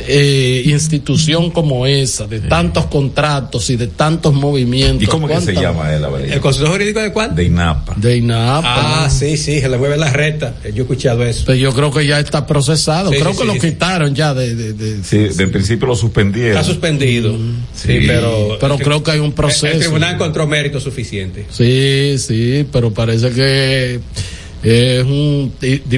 eh, 0.00 0.62
institución 0.66 1.50
como 1.50 1.86
esa, 1.86 2.26
de 2.26 2.40
tantos 2.40 2.86
contratos 2.86 3.68
y 3.70 3.76
de 3.76 3.88
tantos 3.88 4.32
movimientos. 4.32 5.02
¿Y 5.02 5.06
cómo 5.06 5.26
que 5.26 5.40
se 5.40 5.54
llama 5.54 5.92
él? 5.92 6.04
¿El 6.30 6.40
consultor 6.40 6.72
jurídico 6.72 7.00
de 7.00 7.12
cuál? 7.12 7.34
De 7.34 7.44
INAPA. 7.44 7.94
De 7.96 8.16
INAPA. 8.16 9.04
Ah, 9.04 9.10
sí, 9.10 9.36
sí, 9.36 9.60
se 9.60 9.68
le 9.68 9.76
mueve 9.76 9.96
la 9.96 10.10
recta. 10.10 10.54
Yo 10.62 10.68
he 10.78 10.80
escuchado 10.82 11.24
eso. 11.24 11.44
Pero 11.46 11.58
yo 11.58 11.72
creo 11.74 11.90
que 11.90 12.06
ya 12.06 12.20
está 12.20 12.46
procesado. 12.46 13.10
creo 13.10 13.36
que 13.36 13.44
lo 13.44 13.54
quitaron 13.54 14.14
ya 14.14 14.34
de, 14.34 14.54
de, 14.54 14.72
de, 14.72 15.04
Sí, 15.04 15.18
de 15.36 15.48
principio 15.48 15.88
lo 15.88 15.96
suspendieron. 15.96 16.58
Está 16.58 16.64
suspendido. 16.64 17.36
Sí, 17.74 18.00
pero. 18.06 18.56
Pero 18.60 18.78
creo 18.78 19.02
que 19.02 19.10
hay 19.12 19.18
un 19.18 19.32
proceso. 19.32 19.66
El, 19.66 19.80
tribunal 19.80 20.14
encontró 20.14 20.46
mérito 20.46 20.80
suficiente. 20.80 21.46
Sí, 21.50 22.16
sí, 22.18 22.66
pero 22.72 22.92
parece 22.92 23.30
que 23.30 24.00
es 24.62 25.04
un. 25.04 25.52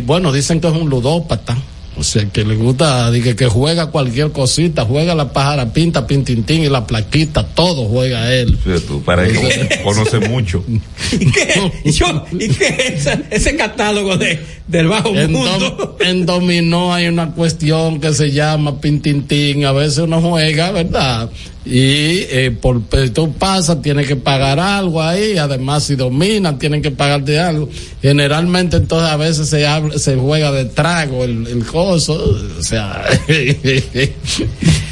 bueno, 0.05 0.33
dicen 0.33 0.61
que 0.61 0.69
es 0.69 0.75
un 0.75 0.89
ludópata. 0.89 1.57
O 1.97 2.05
sea, 2.05 2.25
que 2.27 2.45
le 2.45 2.55
gusta, 2.57 3.11
que, 3.13 3.35
que 3.35 3.47
juega 3.47 3.91
cualquier 3.91 4.31
cosita, 4.31 4.85
juega 4.85 5.15
la 5.15 5.33
pájara 5.33 5.73
pinta, 5.73 6.07
pintintín 6.07 6.63
y 6.63 6.69
la 6.69 6.87
plaquita, 6.87 7.45
todo 7.45 7.87
juega 7.87 8.33
él. 8.33 8.57
tú 8.87 9.03
para 9.03 9.27
conoce 9.83 10.21
mucho. 10.21 10.65
¿Y 11.13 11.31
qué, 11.31 11.71
¿y 11.85 12.49
qué 12.49 12.95
es 12.95 13.09
ese, 13.31 13.57
catálogo 13.57 14.17
de, 14.17 14.41
del 14.69 14.87
bajo 14.87 15.13
mundo? 15.13 15.97
en 16.01 16.25
dominó 16.25 16.95
hay 16.95 17.09
una 17.09 17.33
cuestión 17.33 18.01
que 18.01 18.15
se 18.15 18.31
llama 18.31 18.81
pintintín, 18.81 19.65
a 19.65 19.73
veces 19.73 19.99
uno 19.99 20.21
juega, 20.21 20.71
¿verdad? 20.71 21.29
Y 21.65 22.25
eh, 22.31 22.57
por 22.59 22.81
tú 23.13 23.35
pasas 23.35 23.83
tienes 23.83 24.07
que 24.07 24.17
pagar 24.17 24.59
algo 24.59 25.03
ahí 25.03 25.37
además 25.37 25.85
si 25.85 25.95
dominan 25.95 26.59
tienen 26.59 26.81
que 26.81 26.91
pagarte 26.91 27.39
algo. 27.39 27.69
Generalmente 28.01 28.79
entonces 28.79 29.11
a 29.11 29.17
veces 29.17 29.49
se 29.49 29.67
se 29.99 30.17
juega 30.17 30.53
de 30.53 30.65
trago 30.65 31.23
el, 31.23 31.47
el 31.47 31.67
coso 31.67 32.15
o 32.59 32.63
sea 32.63 33.05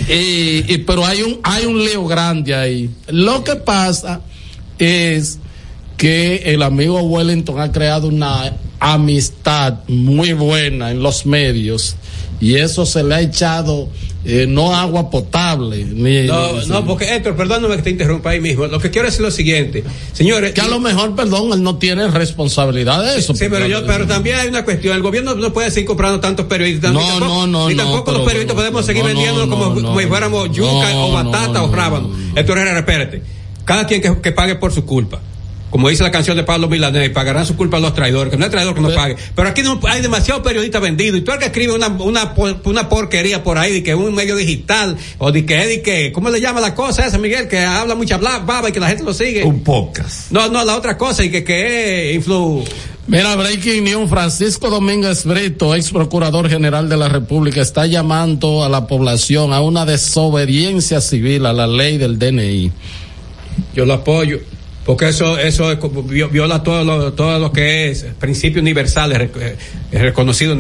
y, 0.08 0.78
pero 0.78 1.06
hay 1.06 1.22
un 1.22 1.40
hay 1.42 1.64
un 1.64 1.82
lío 1.82 2.06
grande 2.06 2.54
ahí. 2.54 2.90
Lo 3.08 3.42
que 3.44 3.56
pasa 3.56 4.20
es 4.78 5.38
que 5.96 6.42
el 6.52 6.62
amigo 6.62 7.00
Wellington 7.00 7.60
ha 7.60 7.72
creado 7.72 8.08
una 8.08 8.52
amistad 8.78 9.80
muy 9.88 10.34
buena 10.34 10.90
en 10.90 11.02
los 11.02 11.24
medios 11.24 11.96
y 12.40 12.56
eso 12.56 12.86
se 12.86 13.02
le 13.02 13.14
ha 13.14 13.20
echado 13.20 13.88
eh, 14.24 14.46
no 14.48 14.74
agua 14.74 15.10
potable. 15.10 15.84
Ni, 15.84 16.26
no, 16.26 16.60
no, 16.66 16.84
porque 16.84 17.14
Héctor, 17.14 17.36
perdóname 17.36 17.76
que 17.76 17.82
te 17.82 17.90
interrumpa 17.90 18.30
ahí 18.30 18.40
mismo. 18.40 18.66
Lo 18.66 18.80
que 18.80 18.90
quiero 18.90 19.06
decir 19.06 19.20
es 19.20 19.24
lo 19.24 19.30
siguiente, 19.30 19.84
señores. 20.12 20.52
Que 20.52 20.60
a 20.60 20.68
lo 20.68 20.80
mejor, 20.80 21.14
perdón, 21.14 21.52
él 21.52 21.62
no 21.62 21.76
tiene 21.78 22.08
responsabilidad 22.08 23.02
de 23.02 23.18
eso. 23.18 23.34
Sí, 23.34 23.46
pero 23.50 23.66
yo, 23.66 23.86
pero 23.86 24.06
también 24.06 24.38
hay 24.38 24.48
una 24.48 24.64
cuestión. 24.64 24.96
El 24.96 25.02
gobierno 25.02 25.34
no 25.34 25.52
puede 25.52 25.70
seguir 25.70 25.86
comprando 25.86 26.20
tantos 26.20 26.46
periodistas. 26.46 26.92
No, 26.92 27.00
tampoco, 27.00 27.26
no, 27.26 27.46
no. 27.46 27.68
Ni 27.68 27.76
tampoco 27.76 28.12
los 28.12 28.22
periodistas 28.22 28.56
podemos 28.56 28.84
seguir 28.84 29.04
vendiendo 29.04 29.48
como, 29.48 29.98
si 30.00 30.06
fuéramos 30.06 30.50
yuca 30.52 30.96
o 30.96 31.12
batata 31.12 31.62
o 31.62 31.74
rábano. 31.74 32.10
Héctor 32.34 32.58
Herrera, 32.58 32.80
espérate. 32.80 33.22
Cada 33.64 33.86
quien 33.86 34.00
que, 34.00 34.20
que 34.20 34.32
pague 34.32 34.56
por 34.56 34.72
su 34.72 34.84
culpa 34.84 35.20
como 35.70 35.88
dice 35.88 36.02
la 36.02 36.10
canción 36.10 36.36
de 36.36 36.44
Pablo 36.44 36.68
Milanés, 36.68 37.10
pagarán 37.10 37.44
su 37.44 37.56
culpa 37.56 37.76
a 37.76 37.80
los 37.80 37.94
traidores, 37.94 38.30
que 38.30 38.38
no 38.38 38.44
hay 38.44 38.50
traidor 38.50 38.74
que 38.74 38.80
no 38.80 38.90
pague. 38.94 39.16
Pero 39.34 39.48
aquí 39.48 39.62
no, 39.62 39.78
hay 39.84 40.00
demasiados 40.00 40.42
periodistas 40.42 40.80
vendidos, 40.80 41.18
y 41.18 41.22
tú 41.22 41.32
el 41.32 41.38
que 41.38 41.46
escribe 41.46 41.74
una, 41.74 41.88
una, 41.88 42.34
una 42.64 42.88
porquería 42.88 43.42
por 43.42 43.58
ahí, 43.58 43.74
de 43.74 43.82
que 43.82 43.90
es 43.90 43.96
un 43.96 44.14
medio 44.14 44.36
digital, 44.36 44.96
o 45.18 45.30
de 45.30 45.44
que 45.44 45.60
es 45.60 45.68
de 45.68 45.82
que, 45.82 46.12
¿cómo 46.12 46.30
le 46.30 46.40
llama 46.40 46.60
la 46.60 46.74
cosa 46.74 47.06
esa, 47.06 47.18
Miguel? 47.18 47.48
Que 47.48 47.60
habla 47.60 47.94
mucha 47.94 48.16
baba 48.16 48.68
y 48.68 48.72
que 48.72 48.80
la 48.80 48.88
gente 48.88 49.04
lo 49.04 49.12
sigue. 49.12 49.44
Un 49.44 49.62
podcast. 49.62 50.30
No, 50.30 50.48
no, 50.48 50.64
la 50.64 50.76
otra 50.76 50.96
cosa, 50.96 51.24
y 51.24 51.30
que, 51.30 51.44
que 51.44 52.12
influ... 52.14 52.64
Mira, 53.06 53.36
Breaking 53.36 53.84
News, 53.84 54.10
Francisco 54.10 54.68
Domínguez 54.68 55.24
Brito, 55.24 55.74
ex 55.74 55.90
procurador 55.90 56.50
general 56.50 56.90
de 56.90 56.96
la 56.98 57.08
República, 57.08 57.62
está 57.62 57.86
llamando 57.86 58.62
a 58.64 58.68
la 58.68 58.86
población 58.86 59.54
a 59.54 59.62
una 59.62 59.86
desobediencia 59.86 61.00
civil 61.00 61.46
a 61.46 61.54
la 61.54 61.66
ley 61.66 61.96
del 61.96 62.18
DNI. 62.18 62.70
Yo 63.74 63.86
lo 63.86 63.94
apoyo 63.94 64.40
porque 64.88 65.06
eso 65.06 65.36
eso 65.36 65.76
viola 66.30 66.62
todo 66.62 66.82
lo, 66.82 67.12
todo 67.12 67.38
lo 67.38 67.52
que 67.52 67.90
es 67.90 68.06
principio 68.18 68.62
universal 68.62 69.30
reconocido 69.92 70.56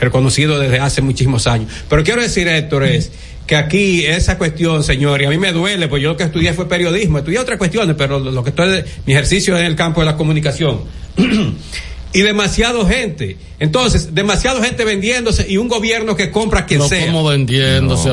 reconocido 0.00 0.58
desde 0.58 0.80
hace 0.80 1.00
muchísimos 1.00 1.46
años. 1.46 1.70
Pero 1.88 2.02
quiero 2.02 2.20
decir 2.20 2.48
Héctor 2.48 2.82
es 2.82 3.12
que 3.46 3.54
aquí 3.54 4.04
esa 4.04 4.36
cuestión 4.36 4.82
señor 4.82 5.22
y 5.22 5.26
a 5.26 5.30
mí 5.30 5.38
me 5.38 5.52
duele 5.52 5.86
pues 5.86 6.02
yo 6.02 6.08
lo 6.08 6.16
que 6.16 6.24
estudié 6.24 6.54
fue 6.54 6.68
periodismo 6.68 7.18
estudié 7.18 7.38
otras 7.38 7.56
cuestiones 7.56 7.94
pero 7.96 8.18
lo 8.18 8.42
que 8.42 8.50
estoy 8.50 8.82
mi 9.06 9.12
ejercicio 9.12 9.54
es 9.54 9.60
en 9.60 9.66
el 9.66 9.76
campo 9.76 10.00
de 10.00 10.06
la 10.06 10.16
comunicación 10.16 10.80
y 12.12 12.20
demasiado 12.20 12.86
gente. 12.86 13.36
Entonces, 13.60 14.14
demasiado 14.14 14.62
gente 14.62 14.84
vendiéndose 14.84 15.46
y 15.48 15.56
un 15.56 15.68
gobierno 15.68 16.14
que 16.14 16.30
compra 16.30 16.64
quien 16.64 16.80
no 16.80 16.88
sea. 16.88 17.06
como 17.06 17.24
vendiéndose, 17.24 18.08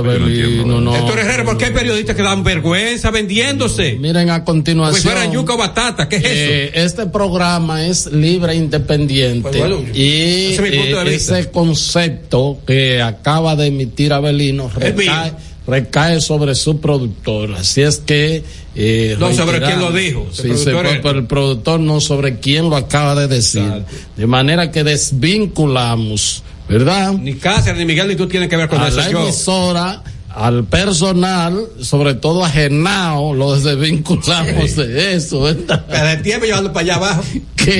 no, 0.66 0.82
no. 0.82 0.96
Héctor 0.96 1.20
Herrera, 1.20 1.46
¿por 1.46 1.58
qué 1.58 1.66
hay 1.66 1.72
periodistas 1.72 2.16
que 2.16 2.24
dan 2.24 2.44
vergüenza 2.44 3.12
vendiéndose? 3.12 3.94
Miren 3.94 4.30
a 4.32 4.44
continuación. 4.44 5.04
Pues 5.04 5.14
fuera 5.14 5.32
yuca 5.32 5.54
o 5.54 5.58
batata, 5.58 6.10
¿qué 6.10 6.18
es 6.18 6.24
eh, 6.26 6.72
eso? 6.74 6.86
Este 6.86 7.06
programa 7.08 7.86
es 7.86 8.08
libre 8.08 8.54
e 8.54 8.56
independiente. 8.56 9.50
Pues 9.50 9.96
y 9.96 10.54
ese, 10.54 11.14
ese 11.14 11.52
concepto 11.52 12.60
que 12.66 13.02
acaba 13.02 13.56
de 13.56 13.68
emitir 13.68 14.14
Abelino 14.14 14.70
recae 14.76 15.34
recae 15.68 16.22
sobre 16.22 16.56
su 16.56 16.80
productor. 16.80 17.54
Así 17.54 17.82
es 17.82 17.98
que. 17.98 18.44
Eh, 18.76 19.16
no 19.20 19.34
sobre 19.34 19.62
quién 19.62 19.80
lo 19.80 19.92
dijo. 19.92 20.28
Sí, 20.32 20.52
pero 20.66 20.90
el 20.90 21.28
productor 21.28 21.80
no 21.80 22.02
sobre 22.02 22.40
quién 22.40 22.70
lo 22.70 22.76
acaba 22.76 23.16
de 23.16 23.28
decir. 23.28 23.84
De 24.18 24.28
manera 24.28 24.72
que 24.72 24.84
desvinculamos, 24.84 26.44
¿verdad? 26.68 27.14
Ni 27.14 27.36
Cáceres, 27.36 27.80
ni 27.80 27.86
Miguel, 27.86 28.08
ni 28.08 28.16
tú 28.16 28.28
tienes 28.28 28.50
que 28.50 28.58
ver 28.58 28.68
con 28.68 28.82
a 28.82 28.88
eso. 28.88 28.98
La 28.98 29.10
emisora, 29.10 30.04
al 30.36 30.66
personal, 30.66 31.66
sobre 31.82 32.14
todo 32.14 32.44
a 32.44 32.50
Genao, 32.50 33.34
lo 33.34 33.60
desvinculamos 33.60 34.76
de 34.76 35.16
eso, 35.16 35.42
¿verdad? 35.42 35.86
Pero 35.90 36.10
el 36.10 36.22
tiempo 36.22 36.46
llevando 36.46 36.74
para 36.74 36.84
allá 36.84 36.96
abajo. 36.96 37.24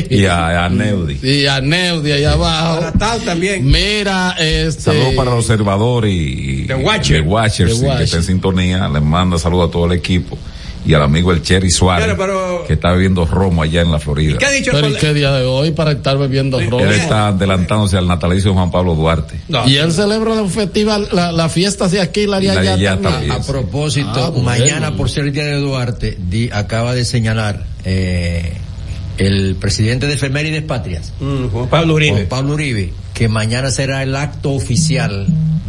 Y 0.10 0.26
a, 0.26 0.66
a, 0.66 0.70
Neudi. 0.70 1.20
Y 1.22 1.46
a 1.46 1.62
Neudi 1.62 2.12
allá 2.12 2.32
abajo. 2.32 2.80
Para 2.80 2.92
tal 2.94 3.22
también. 3.22 3.64
Mira, 3.68 4.36
este. 4.40 4.82
Saludos 4.82 5.14
para 5.14 5.30
el 5.30 5.38
observador 5.38 6.08
y. 6.08 6.64
De 6.64 6.74
Watcher. 6.74 7.22
De 7.22 7.30
Watcher, 7.30 7.70
sí, 7.70 7.86
que 7.96 8.04
está 8.04 8.18
en 8.18 8.24
sintonía. 8.24 8.90
Les 8.90 9.04
manda 9.04 9.38
saludos 9.38 9.70
a 9.70 9.72
todo 9.72 9.86
el 9.86 9.92
equipo 9.92 10.40
y 10.86 10.94
al 10.94 11.02
amigo 11.02 11.32
el 11.32 11.42
Cherry 11.42 11.72
Suárez, 11.72 12.16
que 12.68 12.74
está 12.74 12.92
bebiendo 12.92 13.26
romo 13.26 13.64
allá 13.64 13.82
en 13.82 13.92
la 13.92 14.00
Florida. 14.00 14.38
¿Qué 14.38 14.46
ha 14.46 14.52
dicho 14.52 14.72
pero 14.74 14.94
qué 15.00 15.14
día 15.14 15.32
de 15.32 15.46
hoy 15.46 15.72
para 15.72 15.92
estar 15.92 16.18
bebiendo 16.18 16.60
romo? 16.60 16.80
Él 16.80 16.92
está 16.92 17.30
adelantándose 17.30 17.98
al 17.98 18.08
natalicio 18.08 18.52
de 18.52 18.58
Juan 18.58 18.72
Pablo 18.72 18.96
Duarte. 18.96 19.40
Y 19.66 19.78
él 19.78 19.92
celebra 19.92 20.36
la 20.36 20.48
festival, 20.48 21.08
la, 21.12 21.32
la 21.32 21.50
fiesta 21.50 21.88
de 21.88 22.02
aquí, 22.02 22.28
la 22.28 22.38
haría 22.38 22.76
ya 22.76 22.98
también. 22.98 23.32
A, 23.32 23.42
propósito, 23.42 24.34
ah, 24.36 24.42
mañana 24.42 24.96
por 24.96 25.10
ser 25.10 25.26
el 25.26 25.34
día 25.34 25.46
de 25.46 25.58
Duarte, 25.58 26.18
di, 26.20 26.50
acaba 26.52 26.94
de 26.94 27.06
señalar 27.06 27.66
eh, 27.84 28.54
el 29.18 29.56
presidente 29.56 30.08
de 30.08 30.14
Efemérides 30.14 30.64
Patrias, 30.64 31.14
mm, 31.20 31.48
Juan 31.48 31.70
Pablo 31.70 31.96
Uribe. 31.96 32.12
Juan 32.12 32.28
Pablo 32.28 32.54
Uribe, 32.54 32.94
que 33.14 33.28
mañana 33.28 33.72
será 33.72 34.04
el 34.04 34.16
acto 34.16 34.52
oficial 34.52 35.28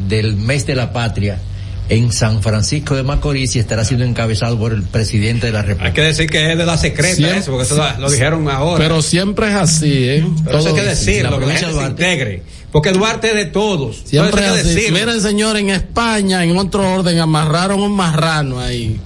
del 0.08 0.36
mes 0.36 0.66
de 0.66 0.74
la 0.74 0.92
patria 0.92 1.38
en 1.88 2.12
San 2.12 2.42
Francisco 2.42 2.96
de 2.96 3.02
Macorís 3.02 3.54
y 3.56 3.58
estará 3.58 3.84
siendo 3.84 4.04
encabezado 4.04 4.58
por 4.58 4.72
el 4.72 4.82
presidente 4.82 5.46
de 5.46 5.52
la 5.52 5.62
República. 5.62 5.86
Hay 5.86 5.92
que 5.92 6.02
decir 6.02 6.28
que 6.28 6.52
es 6.52 6.58
de 6.58 6.66
la 6.66 6.76
secreta 6.76 7.36
eso, 7.36 7.52
porque 7.52 7.64
eso 7.64 7.82
lo 7.98 8.10
dijeron 8.10 8.48
ahora. 8.48 8.82
Pero 8.82 9.02
siempre 9.02 9.48
es 9.48 9.54
así, 9.54 10.08
¿eh? 10.08 10.26
Pero 10.44 10.58
eso 10.58 10.68
hay 10.68 10.74
que 10.74 10.82
decirlo, 10.82 11.38
que 11.38 11.46
la 11.46 11.54
gente 11.54 11.74
se 11.78 11.84
integre. 11.84 12.42
Porque 12.72 12.92
Duarte 12.92 13.28
es 13.28 13.34
de 13.34 13.46
todos. 13.46 14.02
Siempre 14.04 14.44
es 14.44 14.50
así. 14.50 14.92
Miren, 14.92 15.20
señor, 15.20 15.56
en 15.56 15.70
España, 15.70 16.44
en 16.44 16.56
otro 16.56 16.94
orden, 16.94 17.18
amarraron 17.18 17.80
un 17.80 17.92
marrano 17.92 18.60
ahí. 18.60 18.98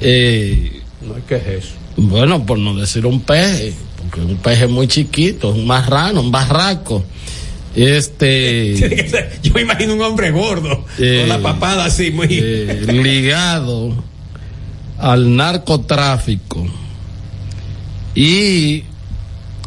Eh, 0.00 0.80
no, 1.02 1.14
¿qué 1.26 1.36
es 1.36 1.46
eso? 1.64 1.74
Bueno, 1.96 2.44
por 2.44 2.58
no 2.58 2.74
decir 2.76 3.04
un 3.06 3.20
peje, 3.20 3.74
porque 3.98 4.20
un 4.20 4.36
peje 4.36 4.66
muy 4.66 4.86
chiquito, 4.86 5.50
un 5.50 5.66
marrano, 5.66 6.20
un 6.20 6.30
barraco. 6.30 7.04
Este. 7.76 8.74
Yo 9.42 9.52
me 9.52 9.62
imagino 9.62 9.94
un 9.94 10.02
hombre 10.02 10.30
gordo, 10.30 10.84
con 10.96 11.28
la 11.28 11.36
eh, 11.36 11.40
papada 11.42 11.84
así, 11.84 12.10
muy. 12.10 12.26
Eh, 12.30 12.86
ligado 12.88 13.94
al 14.98 15.36
narcotráfico. 15.36 16.66
Y 18.14 18.84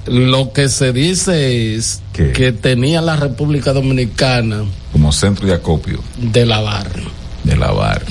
lo 0.08 0.52
que 0.54 0.70
se 0.70 0.92
dice 0.92 1.76
es 1.76 2.02
que 2.14 2.52
tenía 2.52 3.02
la 3.02 3.16
República 3.16 3.74
Dominicana. 3.74 4.66
Como 4.92 5.12
centro 5.12 5.46
de 5.46 5.54
acopio. 5.54 6.02
De 6.18 6.48
lavar. 6.48 6.90
De 7.44 7.56
lavar. 7.56 8.04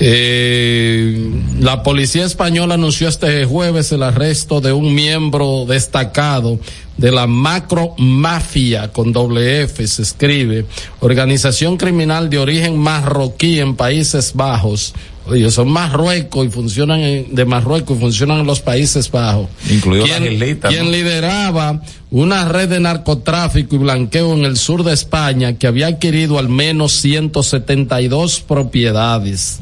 Eh, 0.00 1.30
la 1.60 1.82
policía 1.82 2.24
española 2.24 2.74
anunció 2.74 3.08
este 3.08 3.44
jueves 3.44 3.92
el 3.92 4.02
arresto 4.02 4.60
de 4.60 4.72
un 4.72 4.92
miembro 4.94 5.66
destacado 5.66 6.58
de 6.96 7.10
la 7.10 7.26
macro 7.26 7.94
mafia 7.98 8.92
con 8.92 9.12
doble 9.12 9.62
F 9.62 9.86
se 9.86 10.02
escribe, 10.02 10.66
organización 11.00 11.76
criminal 11.76 12.30
de 12.30 12.38
origen 12.38 12.78
marroquí 12.78 13.60
en 13.60 13.74
Países 13.74 14.32
Bajos. 14.34 14.94
Oye, 15.26 15.50
son 15.50 15.70
Marruecos 15.70 16.46
y 16.46 16.50
funcionan 16.50 17.00
en, 17.00 17.34
de 17.34 17.44
Marruecos 17.46 17.96
y 17.96 18.00
funcionan 18.00 18.40
en 18.40 18.46
los 18.46 18.60
Países 18.60 19.10
Bajos. 19.10 19.48
Incluido 19.70 20.04
quien 20.04 20.90
lideraba 20.90 21.80
una 22.14 22.48
red 22.48 22.68
de 22.68 22.78
narcotráfico 22.78 23.74
y 23.74 23.78
blanqueo 23.78 24.34
en 24.34 24.44
el 24.44 24.56
sur 24.56 24.84
de 24.84 24.92
España 24.92 25.54
que 25.54 25.66
había 25.66 25.88
adquirido 25.88 26.38
al 26.38 26.48
menos 26.48 26.92
172 26.92 28.40
propiedades. 28.40 29.58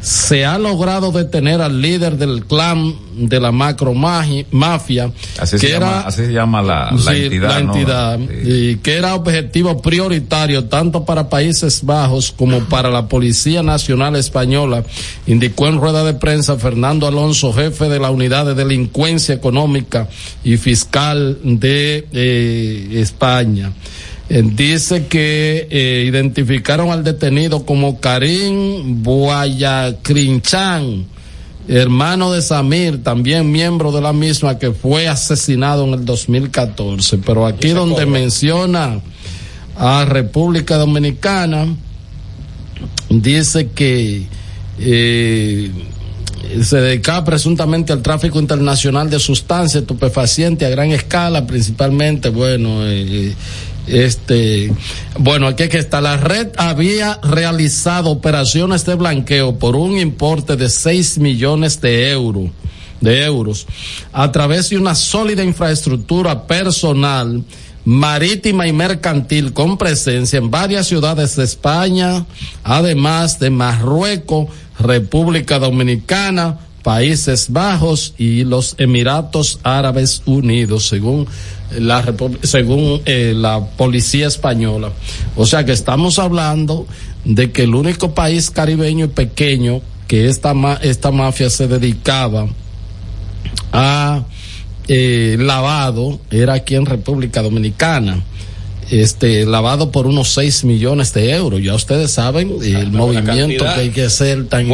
Se 0.00 0.44
ha 0.44 0.58
logrado 0.58 1.12
detener 1.12 1.60
al 1.60 1.80
líder 1.80 2.18
del 2.18 2.44
clan 2.46 2.96
de 3.16 3.38
la 3.38 3.52
macro 3.52 3.94
mafia, 3.94 5.12
así, 5.38 5.56
que 5.56 5.68
se, 5.68 5.76
era, 5.76 5.86
llama, 5.86 6.00
así 6.00 6.26
se 6.26 6.32
llama 6.32 6.62
la, 6.62 6.90
entidad, 7.58 8.18
y 8.18 8.76
que 8.78 8.94
era 8.94 9.14
objetivo 9.14 9.80
prioritario 9.80 10.64
tanto 10.64 11.04
para 11.04 11.28
Países 11.28 11.84
Bajos 11.84 12.32
como 12.32 12.64
para 12.64 12.90
la 12.90 13.06
Policía 13.06 13.62
Nacional 13.62 14.16
Española, 14.16 14.82
indicó 15.28 15.68
en 15.68 15.78
rueda 15.78 16.02
de 16.02 16.14
prensa 16.14 16.56
Fernando 16.56 17.06
Alonso, 17.06 17.52
jefe 17.52 17.88
de 17.88 18.00
la 18.00 18.10
unidad 18.10 18.46
de 18.46 18.54
delincuencia 18.54 19.34
económica 19.34 20.08
y 20.42 20.56
fiscal 20.56 21.38
de 21.44 21.83
eh, 22.12 22.88
España. 22.94 23.72
Eh, 24.28 24.42
dice 24.44 25.06
que 25.06 25.68
eh, 25.70 26.04
identificaron 26.08 26.90
al 26.90 27.04
detenido 27.04 27.64
como 27.66 28.00
Karim 28.00 29.02
Boyacrinchan, 29.02 31.04
hermano 31.68 32.32
de 32.32 32.40
Samir, 32.40 33.02
también 33.02 33.52
miembro 33.52 33.92
de 33.92 34.00
la 34.00 34.14
misma 34.14 34.58
que 34.58 34.72
fue 34.72 35.08
asesinado 35.08 35.84
en 35.84 35.92
el 35.94 36.04
2014. 36.06 37.18
Pero 37.18 37.46
aquí 37.46 37.70
donde 37.70 38.06
menciona 38.06 39.00
a 39.76 40.04
República 40.06 40.78
Dominicana, 40.78 41.66
dice 43.10 43.68
que 43.70 44.26
eh, 44.78 45.70
se 46.62 46.80
dedicaba 46.80 47.24
presuntamente 47.24 47.92
al 47.92 48.02
tráfico 48.02 48.38
internacional 48.38 49.10
de 49.10 49.18
sustancias 49.18 49.82
estupefacientes 49.82 50.66
a 50.66 50.70
gran 50.70 50.90
escala, 50.90 51.46
principalmente, 51.46 52.28
bueno, 52.28 52.84
eh, 52.84 53.34
este, 53.86 54.72
bueno, 55.18 55.46
aquí 55.46 55.68
que 55.68 55.78
está, 55.78 56.00
la 56.00 56.16
red 56.16 56.48
había 56.56 57.18
realizado 57.22 58.10
operaciones 58.10 58.84
de 58.86 58.94
blanqueo 58.94 59.58
por 59.58 59.76
un 59.76 59.98
importe 59.98 60.56
de 60.56 60.70
6 60.70 61.18
millones 61.18 61.80
de 61.80 62.10
euros, 62.10 62.50
de 63.00 63.24
euros, 63.24 63.66
a 64.12 64.32
través 64.32 64.70
de 64.70 64.78
una 64.78 64.94
sólida 64.94 65.44
infraestructura 65.44 66.46
personal, 66.46 67.44
marítima 67.84 68.66
y 68.66 68.72
mercantil 68.72 69.52
con 69.52 69.76
presencia 69.76 70.38
en 70.38 70.50
varias 70.50 70.86
ciudades 70.86 71.36
de 71.36 71.44
España, 71.44 72.24
además 72.62 73.38
de 73.38 73.50
Marruecos, 73.50 74.48
República 74.78 75.58
Dominicana, 75.58 76.58
Países 76.82 77.50
Bajos 77.50 78.14
y 78.18 78.44
los 78.44 78.74
Emiratos 78.78 79.58
Árabes 79.62 80.22
Unidos, 80.26 80.86
según 80.86 81.26
la 81.78 82.04
según 82.42 83.00
eh, 83.06 83.32
la 83.34 83.64
policía 83.64 84.26
española. 84.26 84.92
O 85.36 85.46
sea 85.46 85.64
que 85.64 85.72
estamos 85.72 86.18
hablando 86.18 86.86
de 87.24 87.50
que 87.52 87.62
el 87.62 87.74
único 87.74 88.14
país 88.14 88.50
caribeño 88.50 89.06
y 89.06 89.08
pequeño 89.08 89.80
que 90.06 90.28
esta 90.28 90.52
esta 90.82 91.10
mafia 91.10 91.48
se 91.48 91.66
dedicaba 91.68 92.48
a 93.72 94.24
eh, 94.86 95.36
lavado 95.40 96.20
era 96.30 96.54
aquí 96.54 96.74
en 96.74 96.84
República 96.84 97.40
Dominicana 97.40 98.22
este 98.90 99.46
lavado 99.46 99.90
por 99.90 100.06
unos 100.06 100.32
6 100.34 100.64
millones 100.64 101.12
de 101.14 101.30
euros. 101.32 101.62
Ya 101.62 101.74
ustedes 101.74 102.10
saben 102.10 102.56
ah, 102.60 102.64
el 102.64 102.92
movimiento 102.92 103.64
que 103.64 103.80
hay 103.80 103.90
que 103.90 104.04
hacer 104.04 104.46
tan, 104.46 104.68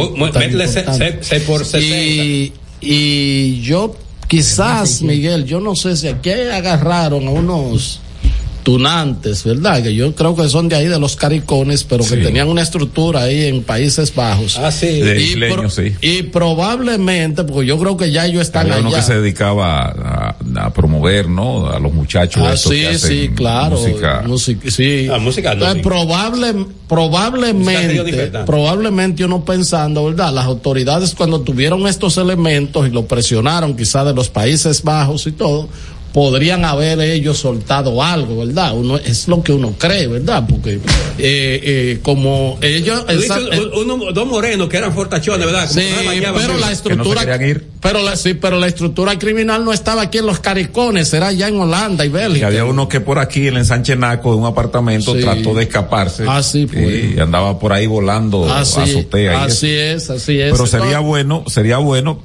y, 1.79 2.53
y 2.81 3.61
yo 3.61 3.95
quizás, 4.27 5.01
Miguel, 5.01 5.45
yo 5.45 5.59
no 5.59 5.75
sé 5.75 5.95
si 5.97 6.07
aquí 6.07 6.31
agarraron 6.31 7.27
a 7.27 7.31
unos 7.31 8.00
tunantes, 8.63 9.43
¿verdad? 9.43 9.83
Que 9.83 9.93
yo 9.93 10.13
creo 10.15 10.35
que 10.35 10.47
son 10.49 10.69
de 10.69 10.75
ahí 10.75 10.87
de 10.87 10.99
los 10.99 11.15
caricones, 11.15 11.83
pero 11.83 12.03
que 12.03 12.17
tenían 12.17 12.47
una 12.47 12.61
estructura 12.61 13.23
ahí 13.23 13.45
en 13.45 13.63
Países 13.63 14.13
Bajos. 14.13 14.57
Ah, 14.57 14.71
sí. 14.71 14.87
y, 14.87 15.69
sí. 15.69 15.95
y 16.01 16.23
probablemente, 16.23 17.43
porque 17.43 17.67
yo 17.67 17.77
creo 17.77 17.97
que 17.97 18.11
ya 18.11 18.25
ellos 18.25 18.41
están 18.41 18.63
Había 18.63 18.75
allá. 18.75 18.87
uno 18.87 18.95
que 18.95 19.01
se 19.01 19.15
dedicaba 19.19 20.35
a, 20.55 20.73
promover, 20.73 21.29
¿no? 21.29 21.67
A 21.67 21.79
los 21.79 21.93
muchachos. 21.93 22.43
Ah, 22.45 22.57
sí, 22.57 22.85
sí, 22.97 23.29
claro. 23.35 23.77
Música. 23.77 24.23
sí. 24.69 25.07
Ah, 25.11 25.17
música 25.17 25.55
no. 25.55 25.81
probable, 25.81 26.65
probablemente, 26.87 28.31
probablemente 28.45 29.25
uno 29.25 29.43
pensando, 29.43 30.05
¿verdad? 30.05 30.33
Las 30.33 30.45
autoridades 30.45 31.15
cuando 31.15 31.41
tuvieron 31.41 31.87
estos 31.87 32.17
elementos 32.17 32.87
y 32.87 32.91
lo 32.91 33.05
presionaron 33.05 33.75
quizá 33.75 34.03
de 34.03 34.13
los 34.13 34.29
Países 34.29 34.83
Bajos 34.83 35.27
y 35.27 35.31
todo, 35.31 35.67
podrían 36.13 36.65
haber 36.65 36.99
ellos 36.99 37.37
soltado 37.37 38.03
algo, 38.03 38.45
¿verdad? 38.45 38.75
Uno 38.75 38.97
es 38.97 39.27
lo 39.27 39.41
que 39.41 39.53
uno 39.53 39.73
cree, 39.77 40.07
¿verdad? 40.07 40.45
Porque 40.47 40.73
eh, 40.73 40.79
eh, 41.17 41.99
como 42.01 42.57
ellos 42.61 43.05
uno, 43.75 44.11
dos 44.11 44.27
morenos 44.27 44.67
que 44.67 44.77
eran 44.77 44.93
fortachones, 44.93 45.45
¿verdad? 45.45 45.69
sí, 45.69 45.81
pero 46.35 46.57
la 46.57 46.71
estructura 46.71 47.21
pero 47.81 48.03
la 48.03 48.15
sí, 48.15 48.35
pero 48.35 48.59
la 48.59 48.67
estructura 48.67 49.17
criminal 49.17 49.65
no 49.65 49.73
estaba 49.73 50.03
aquí 50.03 50.19
en 50.19 50.27
los 50.27 50.39
caricones, 50.39 51.11
era 51.13 51.31
ya 51.31 51.47
en 51.47 51.59
Holanda 51.59 52.05
y 52.05 52.09
Bélgica. 52.09 52.45
Y 52.45 52.47
había 52.47 52.65
uno 52.65 52.87
que 52.87 53.01
por 53.01 53.17
aquí 53.17 53.47
en 53.47 53.55
el 53.55 53.57
Ensanche 53.61 53.95
Naco 53.95 54.31
de 54.31 54.37
un 54.37 54.45
apartamento 54.45 55.15
trató 55.15 55.55
de 55.55 55.63
escaparse. 55.63 56.25
Así 56.27 56.67
Y 56.71 57.19
andaba 57.19 57.57
por 57.57 57.73
ahí 57.73 57.87
volando 57.87 58.51
así, 58.53 58.81
azotea. 58.81 59.43
Así 59.43 59.71
es, 59.71 60.09
así 60.11 60.39
es. 60.39 60.51
Pero 60.51 60.67
sería 60.67 60.99
bueno, 60.99 61.43
sería 61.47 61.77
bueno 61.77 62.21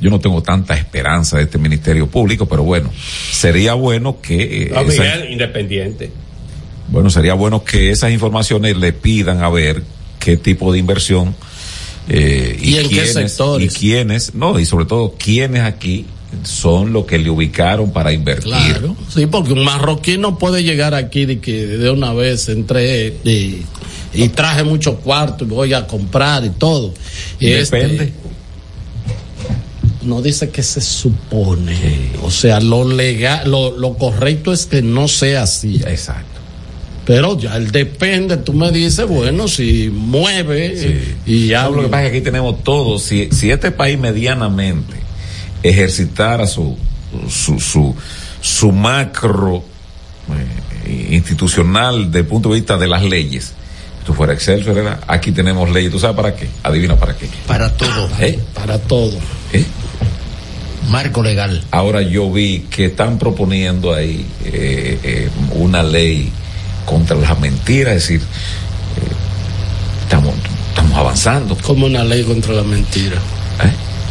yo 0.00 0.10
no 0.10 0.20
tengo 0.20 0.42
tanta 0.42 0.74
esperanza 0.74 1.36
de 1.36 1.44
este 1.44 1.58
Ministerio 1.58 2.06
Público, 2.06 2.46
pero 2.46 2.62
bueno, 2.62 2.90
sería 3.30 3.74
bueno 3.74 4.20
que... 4.20 4.64
Eh, 4.64 5.28
independiente. 5.30 6.10
Bueno, 6.88 7.10
sería 7.10 7.34
bueno 7.34 7.62
que 7.62 7.90
esas 7.90 8.10
informaciones 8.10 8.76
le 8.76 8.92
pidan 8.92 9.42
a 9.42 9.50
ver 9.50 9.82
qué 10.18 10.36
tipo 10.36 10.72
de 10.72 10.78
inversión 10.78 11.34
eh, 12.08 12.58
y, 12.60 12.76
en 12.76 12.88
quiénes, 12.88 13.14
qué 13.14 13.28
sectores. 13.28 13.74
Y 13.74 13.78
quiénes, 13.78 14.34
no, 14.34 14.58
y 14.58 14.66
sobre 14.66 14.86
todo 14.86 15.14
quiénes 15.16 15.62
aquí 15.62 16.06
son 16.42 16.92
los 16.92 17.06
que 17.06 17.18
le 17.18 17.30
ubicaron 17.30 17.92
para 17.92 18.12
invertir. 18.12 18.52
Claro, 18.52 18.96
sí, 19.08 19.26
porque 19.26 19.52
un 19.52 19.64
marroquí 19.64 20.16
no 20.18 20.38
puede 20.38 20.62
llegar 20.62 20.94
aquí 20.94 21.26
de 21.26 21.40
que 21.40 21.66
de 21.66 21.90
una 21.90 22.12
vez 22.12 22.48
entre 22.48 23.08
y, 23.24 23.64
y 24.14 24.28
traje 24.28 24.64
mucho 24.64 24.96
cuarto 24.96 25.44
y 25.44 25.48
voy 25.48 25.74
a 25.74 25.86
comprar 25.86 26.44
y 26.44 26.50
todo. 26.50 26.94
Depende. 27.38 28.04
Este, 28.04 28.12
no 30.02 30.22
dice 30.22 30.50
que 30.50 30.62
se 30.62 30.80
supone. 30.80 32.12
O 32.22 32.30
sea, 32.30 32.60
lo 32.60 32.88
legal, 32.88 33.50
lo, 33.50 33.76
lo 33.76 33.94
correcto 33.94 34.52
es 34.52 34.66
que 34.66 34.82
no 34.82 35.08
sea 35.08 35.42
así. 35.42 35.76
Exacto. 35.86 36.40
Pero 37.04 37.36
ya 37.38 37.56
él 37.56 37.72
depende, 37.72 38.36
tú 38.36 38.52
me 38.52 38.70
dices, 38.70 39.06
bueno, 39.06 39.48
si 39.48 39.90
mueve 39.92 41.02
y 41.26 41.48
ya. 41.48 41.68
lo 41.68 41.82
que 41.82 41.88
pasa 41.88 42.04
es 42.04 42.10
que 42.10 42.16
aquí 42.18 42.24
tenemos 42.24 42.62
todo. 42.62 42.98
Si, 42.98 43.30
si 43.32 43.50
este 43.50 43.70
país 43.70 43.98
medianamente 43.98 44.94
ejercitara 45.62 46.46
su, 46.46 46.76
su, 47.28 47.58
su, 47.58 47.94
su 48.40 48.72
macro 48.72 49.64
eh, 50.86 51.08
institucional 51.10 52.06
desde 52.06 52.20
el 52.20 52.26
punto 52.26 52.50
de 52.50 52.56
vista 52.56 52.76
de 52.76 52.86
las 52.86 53.02
leyes, 53.02 53.54
tú 54.06 54.14
fueras 54.14 54.36
Excelsior, 54.36 54.74
¿verdad? 54.74 55.00
Aquí 55.06 55.32
tenemos 55.32 55.70
leyes, 55.70 55.90
¿tú 55.90 55.98
sabes 55.98 56.16
para 56.16 56.36
qué? 56.36 56.48
Adivina 56.62 56.96
para 56.96 57.16
qué. 57.16 57.28
Para 57.46 57.74
todo. 57.76 58.08
¿Eh? 58.20 58.38
Para 58.54 58.78
todo. 58.78 59.18
¿Eh? 59.52 59.64
Marco 60.90 61.22
legal. 61.22 61.62
Ahora 61.70 62.02
yo 62.02 62.30
vi 62.30 62.66
que 62.68 62.86
están 62.86 63.18
proponiendo 63.18 63.94
ahí 63.94 64.26
eh, 64.44 64.98
eh, 65.02 65.28
una 65.54 65.84
ley 65.84 66.32
contra 66.84 67.16
las 67.16 67.38
mentiras, 67.38 67.94
es 67.94 68.02
decir, 68.02 68.20
estamos, 70.02 70.34
estamos 70.68 70.98
avanzando. 70.98 71.56
Como 71.62 71.86
una 71.86 72.02
ley 72.02 72.24
contra 72.24 72.52
la 72.54 72.64
mentira. 72.64 73.16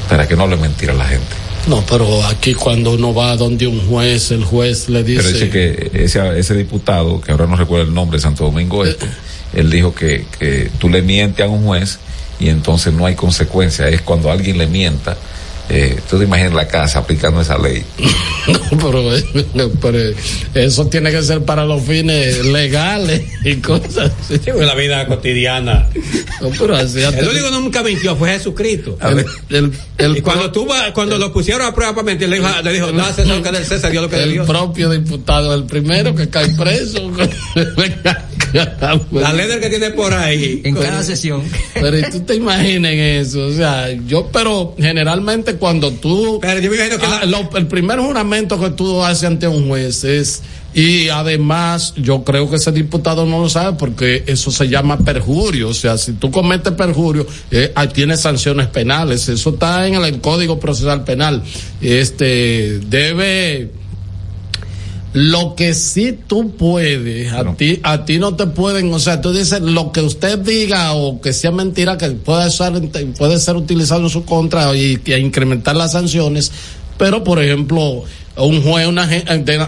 Para 0.07 0.25
que 0.27 0.35
no 0.35 0.47
le 0.47 0.55
mentira 0.55 0.93
a 0.93 0.95
la 0.95 1.05
gente. 1.05 1.27
No, 1.67 1.83
pero 1.85 2.25
aquí 2.25 2.53
cuando 2.53 2.93
uno 2.93 3.13
va 3.13 3.35
donde 3.35 3.67
un 3.67 3.85
juez, 3.85 4.31
el 4.31 4.45
juez 4.45 4.87
le 4.87 5.03
dice... 5.03 5.21
Pero 5.21 5.33
dice 5.33 5.49
que 5.49 6.03
ese, 6.05 6.39
ese 6.39 6.55
diputado, 6.55 7.19
que 7.19 7.31
ahora 7.31 7.45
no 7.45 7.57
recuerdo 7.57 7.85
el 7.85 7.93
nombre, 7.93 8.19
Santo 8.19 8.45
Domingo 8.45 8.85
Este, 8.85 9.05
él 9.53 9.69
dijo 9.69 9.93
que, 9.93 10.25
que 10.39 10.71
tú 10.79 10.89
le 10.89 11.01
mientes 11.01 11.45
a 11.45 11.49
un 11.49 11.65
juez 11.65 11.99
y 12.39 12.47
entonces 12.47 12.93
no 12.93 13.05
hay 13.05 13.15
consecuencia. 13.15 13.89
Es 13.89 14.01
cuando 14.01 14.31
alguien 14.31 14.57
le 14.57 14.67
mienta 14.67 15.17
eh, 15.69 15.99
tú 16.10 16.17
te 16.17 16.23
imaginas 16.23 16.53
la 16.53 16.67
casa 16.67 16.99
aplicando 16.99 17.41
esa 17.41 17.58
ley. 17.58 17.84
no, 19.53 19.69
pero, 19.82 19.99
eso 20.55 20.88
tiene 20.88 21.12
que 21.12 21.21
ser 21.21 21.43
para 21.43 21.63
los 21.63 21.84
fines 21.84 22.43
legales 22.45 23.21
y 23.45 23.55
cosas 23.58 24.12
así. 24.19 24.39
Sí, 24.43 24.51
la 24.55 24.73
vida 24.73 25.05
cotidiana. 25.08 25.88
No, 26.41 26.49
pero 26.58 26.75
así, 26.75 27.01
el 27.01 27.27
único 27.27 27.45
que 27.45 27.51
nunca 27.51 27.84
mintió 27.84 28.15
fue 28.15 28.32
Jesucristo. 28.32 28.97
El, 29.49 29.71
el, 29.97 30.17
y 30.17 30.21
cuando 30.21 30.51
tú 30.51 30.67
cuando 30.93 31.17
lo 31.17 31.32
pusieron 31.32 31.67
a 31.67 31.73
prueba 31.73 31.93
para 31.93 32.05
mentir, 32.05 32.29
le 32.29 32.38
dijo, 32.38 32.49
le 32.63 32.73
dijo 32.73 32.91
no 32.91 33.03
hace 33.05 33.25
lo 33.25 33.41
que 33.43 33.51
del 33.51 33.65
César, 33.65 33.91
dio 33.91 34.01
lo 34.01 34.10
que 34.10 34.23
El 34.23 34.32
Dios. 34.32 34.47
propio 34.47 34.89
diputado, 34.89 35.53
el 35.53 35.65
primero 35.65 36.15
que 36.15 36.29
cae 36.29 36.49
preso. 36.49 37.12
la 38.53 39.33
ley 39.33 39.47
del 39.47 39.59
que 39.59 39.69
tiene 39.69 39.91
por 39.91 40.13
ahí. 40.13 40.62
En 40.63 40.75
cada 40.75 41.03
sesión. 41.03 41.43
Pero 41.73 42.09
tú 42.12 42.21
te 42.21 42.35
imaginas 42.35 42.93
eso, 42.93 43.47
o 43.47 43.53
sea, 43.53 43.91
yo, 44.07 44.29
pero 44.31 44.75
generalmente 44.77 45.55
cuando 45.55 45.91
tú. 45.91 46.39
Ah, 46.43 46.53
el 46.53 47.67
primer 47.67 47.99
juramento 47.99 48.59
que 48.59 48.69
tú 48.71 49.03
haces 49.03 49.25
ante 49.25 49.47
un 49.47 49.67
juez 49.67 50.03
es. 50.03 50.41
Y 50.71 51.09
además, 51.09 51.95
yo 51.97 52.23
creo 52.23 52.47
que 52.47 52.57
ese 52.57 52.71
diputado 52.71 53.25
no 53.25 53.39
lo 53.39 53.49
sabe 53.49 53.75
porque 53.77 54.23
eso 54.27 54.51
se 54.51 54.69
llama 54.69 54.99
perjurio. 54.99 55.69
O 55.69 55.73
sea, 55.73 55.97
si 55.97 56.13
tú 56.13 56.29
cometes 56.29 56.73
perjurio, 56.73 57.25
eh, 57.49 57.73
tiene 57.91 58.15
sanciones 58.15 58.67
penales. 58.67 59.27
Eso 59.29 59.49
está 59.49 59.88
en 59.88 59.95
el 59.95 60.21
Código 60.21 60.59
Procesal 60.59 61.03
Penal. 61.05 61.41
Este, 61.81 62.79
debe 62.85 63.71
lo 65.13 65.56
que 65.56 65.74
sí 65.74 66.17
tú 66.28 66.52
puedes, 66.56 67.34
a 67.34 67.56
ti, 67.56 67.80
a 67.82 68.06
ti 68.06 68.19
no 68.19 68.36
te 68.36 68.45
pueden, 68.45 68.93
o 68.93 69.00
sea, 69.00 69.22
tú 69.22 69.34
dices 69.34 69.62
lo 69.62 69.91
que 69.91 70.02
usted 70.02 70.38
diga 70.39 70.93
o 70.93 71.19
que 71.19 71.34
sea 71.34 71.52
mentira 71.52 71.98
que 71.98 72.10
puede 72.12 72.52
ser, 72.52 72.74
puede 73.17 73.39
ser 73.39 73.56
utilizado 73.56 74.04
en 74.04 74.10
su 74.10 74.24
contra 74.24 74.76
y, 74.76 75.02
incrementar 75.17 75.76
las 75.76 75.93
sanciones, 75.93 76.52
pero 76.98 77.24
por 77.24 77.41
ejemplo, 77.41 78.04
un 78.38 78.62
juez, 78.62 78.88
una 78.88 79.10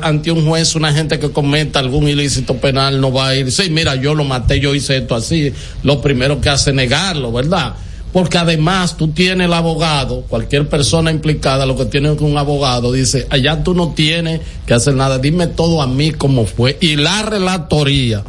ante 0.02 0.32
un 0.32 0.46
juez, 0.46 0.76
una 0.76 0.94
gente 0.94 1.18
que 1.18 1.32
cometa 1.32 1.80
algún 1.80 2.08
ilícito 2.08 2.58
penal 2.58 3.02
no 3.02 3.12
va 3.12 3.30
a 3.30 3.36
ir, 3.36 3.52
sí, 3.52 3.72
mira, 3.72 3.96
yo 3.96 4.14
lo 4.14 4.24
maté, 4.24 4.60
yo 4.60 4.76
hice 4.76 4.98
esto 4.98 5.16
así, 5.16 5.52
lo 5.82 6.02
primero 6.02 6.40
que 6.40 6.50
hace 6.50 6.72
negarlo, 6.72 7.32
¿verdad? 7.32 7.74
Porque 8.12 8.38
además 8.38 8.98
tú 8.98 9.10
tienes 9.10 9.48
el 9.48 9.54
abogado, 9.54 10.22
cualquier 10.28 10.68
persona 10.68 11.12
implicada, 11.12 11.66
lo 11.66 11.78
que 11.78 11.86
tiene 11.86 12.12
un 12.12 12.38
abogado, 12.38 12.92
dice, 12.92 13.28
allá 13.30 13.64
tú 13.64 13.74
no 13.74 13.94
tienes 13.94 14.42
que 14.66 14.74
hacer 14.74 14.96
nada, 14.96 15.18
dime 15.18 15.48
todo 15.48 15.82
a 15.82 15.88
mí 15.88 16.12
cómo 16.12 16.46
fue. 16.46 16.78
Y 16.82 16.98
la 16.98 17.24
relatoría, 17.24 18.24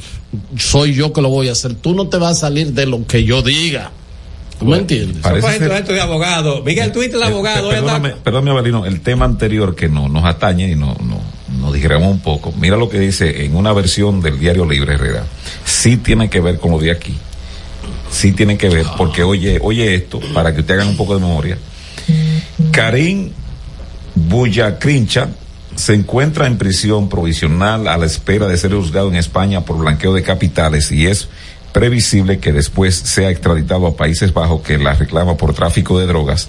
soy 0.57 0.95
yo 0.95 1.13
que 1.13 1.21
lo 1.21 1.31
voy 1.31 1.49
a 1.49 1.53
hacer, 1.53 1.75
tú 1.75 1.95
no 1.95 2.09
te 2.09 2.17
vas 2.17 2.39
a 2.39 2.41
salir 2.41 2.73
de 2.73 2.87
lo 2.87 3.07
que 3.07 3.25
yo 3.25 3.43
diga. 3.43 3.91
¿Tú 4.59 4.67
me 4.67 4.79
entiendes? 4.79 5.19
Parece 5.23 5.57
esto 5.77 5.93
de 5.93 6.01
abogado. 6.01 6.63
Miguel, 6.63 6.93
tú 6.93 7.03
el 7.03 7.21
abogado. 7.21 7.71
perdóname, 7.71 8.11
perdóname, 8.23 8.51
Avelino, 8.53 8.87
el 8.87 9.01
tema 9.01 9.25
anterior 9.25 9.75
que 9.75 9.89
no, 9.89 10.09
nos 10.09 10.25
atañe 10.25 10.71
y 10.71 10.77
no, 10.77 10.97
no, 11.03 11.21
nos 11.59 11.73
dijéramos 11.73 12.09
un 12.09 12.21
poco, 12.21 12.53
mira 12.61 12.77
lo 12.77 12.89
que 12.89 13.01
dice 13.01 13.45
en 13.45 13.57
una 13.57 13.73
versión 13.73 14.21
del 14.21 14.39
Diario 14.39 14.65
Libre 14.65 14.95
Herrera. 14.95 15.25
Sí 15.65 15.97
tiene 15.97 16.31
que 16.31 16.41
ver 16.41 16.59
con 16.59 16.71
lo 16.71 16.79
de 16.79 16.93
aquí 16.93 17.17
sí 18.13 18.33
tienen 18.33 18.59
que 18.59 18.69
ver, 18.69 18.87
porque 18.97 19.25
oye, 19.25 19.59
oye 19.61 19.95
esto, 19.95 20.21
para 20.33 20.55
que 20.55 20.61
usted 20.61 20.75
hagan 20.75 20.89
un 20.89 20.97
poco 20.97 21.15
de 21.15 21.21
memoria. 21.21 21.59
Karim 22.71 23.31
Buyacrincha 24.15 25.29
se 25.75 25.95
encuentra 25.95 26.47
en 26.47 26.59
prisión 26.59 27.09
provisional 27.09 27.89
a 27.89 27.97
la 27.97 28.07
espera 28.07 28.47
de 28.47 28.57
ser 28.59 28.75
juzgado 28.75 29.09
en 29.09 29.17
España 29.17 29.63
por 29.63 29.79
blanqueo 29.79 30.13
de 30.13 30.23
capitales 30.23 30.93
y 30.93 31.07
es 31.07 31.29
previsible 31.73 32.39
que 32.39 32.53
después 32.53 32.95
sea 32.95 33.31
extraditado 33.31 33.87
a 33.87 33.97
Países 33.97 34.35
Bajos 34.35 34.61
que 34.61 34.77
la 34.77 34.93
reclama 34.93 35.39
por 35.39 35.55
tráfico 35.55 35.99
de 35.99 36.07
drogas. 36.07 36.49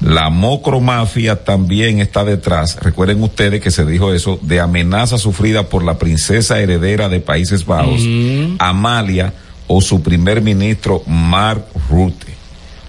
La 0.00 0.28
mocromafia 0.28 1.44
también 1.44 2.00
está 2.00 2.24
detrás, 2.24 2.76
recuerden 2.82 3.22
ustedes 3.22 3.60
que 3.60 3.70
se 3.70 3.86
dijo 3.86 4.12
eso, 4.12 4.40
de 4.42 4.58
amenaza 4.58 5.18
sufrida 5.18 5.68
por 5.68 5.84
la 5.84 5.98
princesa 5.98 6.58
heredera 6.58 7.08
de 7.08 7.20
Países 7.20 7.64
Bajos, 7.64 8.02
Amalia, 8.58 9.32
o 9.66 9.80
su 9.80 10.02
primer 10.02 10.40
ministro 10.40 11.02
Mark 11.06 11.64
Rutte. 11.90 12.34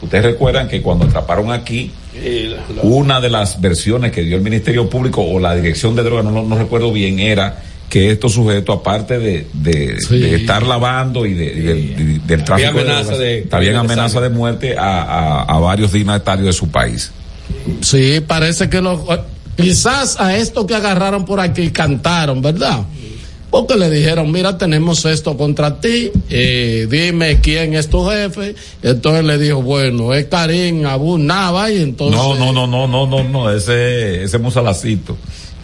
Ustedes 0.02 0.24
recuerdan 0.24 0.68
que 0.68 0.82
cuando 0.82 1.06
atraparon 1.06 1.52
aquí, 1.52 1.92
una 2.84 3.20
de 3.20 3.30
las 3.30 3.60
versiones 3.60 4.12
que 4.12 4.24
dio 4.24 4.38
el 4.38 4.44
Ministerio 4.44 4.90
Público 4.90 5.22
o 5.22 5.40
la 5.40 5.56
Dirección 5.56 5.96
de 5.96 6.04
Drogas, 6.04 6.26
no, 6.26 6.44
no 6.44 6.58
recuerdo 6.58 6.92
bien, 6.92 7.20
era 7.20 7.62
que 7.90 8.12
estos 8.12 8.34
sujetos, 8.34 8.78
aparte 8.78 9.20
de, 9.20 9.48
de, 9.54 10.36
estar 10.36 10.64
lavando 10.64 11.26
y, 11.26 11.34
de, 11.34 12.20
del 12.26 12.44
tráfico 12.44 12.70
amenaza 12.70 13.18
de, 13.18 13.42
también 13.44 13.76
amenaza 13.76 14.20
de 14.22 14.30
muerte 14.30 14.76
a, 14.78 15.02
a, 15.02 15.42
a, 15.44 15.60
varios 15.60 15.92
dignatarios 15.94 16.48
de 16.48 16.54
su 16.54 16.68
país. 16.70 17.12
Sí, 17.82 18.22
parece 18.26 18.70
que 18.70 18.82
los, 18.82 19.00
quizás 19.56 20.20
a 20.20 20.36
esto 20.36 20.66
que 20.66 20.76
agarraron 20.76 21.26
por 21.26 21.40
aquí 21.40 21.70
cantaron, 21.70 22.42
¿verdad? 22.42 22.82
Porque 23.50 23.76
le 23.76 23.90
dijeron, 23.90 24.32
mira, 24.32 24.58
tenemos 24.58 25.06
esto 25.06 25.38
contra 25.38 25.80
ti, 25.80 26.12
eh, 26.30 26.88
dime 26.90 27.40
quién 27.42 27.74
es 27.74 27.90
tu 27.90 28.06
jefe. 28.06 28.56
Entonces 28.84 29.24
le 29.24 29.38
dijo, 29.38 29.62
bueno, 29.62 30.14
es 30.14 30.26
Karim 30.26 30.86
Abu 30.86 31.18
Nava 31.18 31.72
y 31.72 31.82
entonces... 31.82 32.20
No, 32.20 32.36
no, 32.36 32.52
no, 32.52 32.68
no, 32.68 32.88
no, 32.88 33.08
no, 33.08 33.24
no, 33.24 33.52
ese, 33.52 34.24
ese 34.24 34.38
musalacito. 34.40 35.18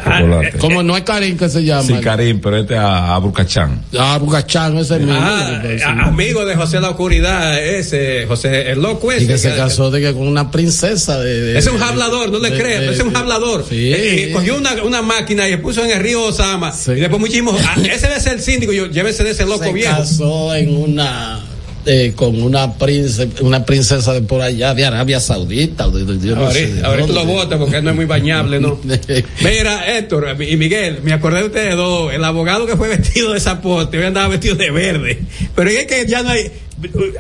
Ah, 0.06 0.22
eh, 0.44 0.54
como 0.58 0.84
no 0.84 0.98
es 0.98 1.04
Karim 1.04 1.38
que 1.38 1.50
se 1.50 1.64
llama. 1.64 1.84
Sí, 1.84 1.94
Karim, 2.02 2.40
pero 2.40 2.58
este 2.58 2.76
a 2.76 3.16
Abucachán. 3.16 3.84
Abucachán, 3.98 4.78
ese 4.78 5.00
mismo. 5.00 5.14
Ah, 5.16 5.62
eh, 5.64 5.80
amigo 5.84 6.46
de 6.46 6.56
José 6.56 6.80
la 6.80 6.92
Oscuridad, 6.92 7.60
ese, 7.64 8.26
José 8.28 8.72
el 8.72 8.82
loco 8.82 9.12
ese. 9.12 9.26
Y 9.26 9.28
que 9.28 9.38
se 9.38 9.56
casó 9.56 9.92
de 9.92 10.02
que 10.02 10.14
con 10.14 10.28
una 10.28 10.50
princesa 10.52 11.20
de. 11.20 11.58
es 11.58 11.68
un 11.68 11.82
hablador, 11.82 12.32
no 12.32 12.40
le 12.40 12.58
crees, 12.58 12.92
es 12.92 13.00
un 13.00 13.16
hablador. 13.16 13.66
Sí. 13.68 13.92
Eh, 13.94 14.32
cogió 14.34 14.58
una, 14.58 14.74
una 14.84 15.02
máquina 15.02 15.48
y 15.48 15.58
puso 15.58 15.84
en 15.84 15.92
el 15.92 16.00
río 16.00 16.24
Osama. 16.24 16.74
Y 16.88 17.00
después 17.00 17.20
muchísimos, 17.20 17.62
ah, 17.66 17.76
ese 17.78 18.08
debe 18.08 18.20
ser 18.20 18.34
el 18.34 18.42
síndico, 18.42 18.74
yo, 18.74 18.88
llévese 18.88 19.24
de 19.24 19.32
ese 19.32 19.46
loco 19.46 19.66
se 19.66 19.74
viejo. 19.74 19.94
Se 19.94 20.02
casó 20.02 20.56
en 20.56 20.76
una 20.76 21.42
eh, 21.86 22.14
con 22.16 22.42
una 22.42 22.74
princesa, 22.74 23.26
una 23.42 23.66
princesa 23.66 24.14
de 24.14 24.22
por 24.22 24.42
allá 24.42 24.74
de 24.74 24.86
Arabia 24.86 25.20
Saudita. 25.20 25.86
ahorita, 25.86 27.08
lo 27.14 27.26
votas 27.26 27.58
porque 27.60 27.82
no 27.82 27.90
es 27.90 27.96
muy 27.96 28.06
bañable, 28.06 28.60
¿no? 28.60 28.80
Mira, 29.44 29.98
Héctor 29.98 30.36
y 30.42 30.58
Miguel, 30.58 31.00
me 31.04 31.14
acordé 31.14 31.40
de 31.40 31.46
ustedes 31.48 31.76
dos. 31.76 32.14
El 32.14 32.24
abogado 32.24 32.66
que 32.66 32.76
fue 32.76 32.88
vestido 32.88 33.34
de 33.34 33.40
zapote 33.40 33.98
hoy 33.98 34.06
andaba 34.06 34.28
vestido 34.28 34.56
de 34.56 34.70
verde. 34.70 35.20
Pero 35.56 35.70
es 35.70 35.88
que 35.88 36.06
ya 36.08 36.24
no 36.24 36.30
hay. 36.30 36.52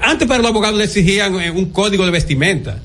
Antes 0.02 0.28
para 0.28 0.42
los 0.42 0.52
abogados 0.52 0.78
le 0.78 0.86
exigían 0.86 1.40
eh, 1.40 1.52
un 1.52 1.66
código 1.72 2.06
de 2.06 2.12
vestimenta. 2.12 2.80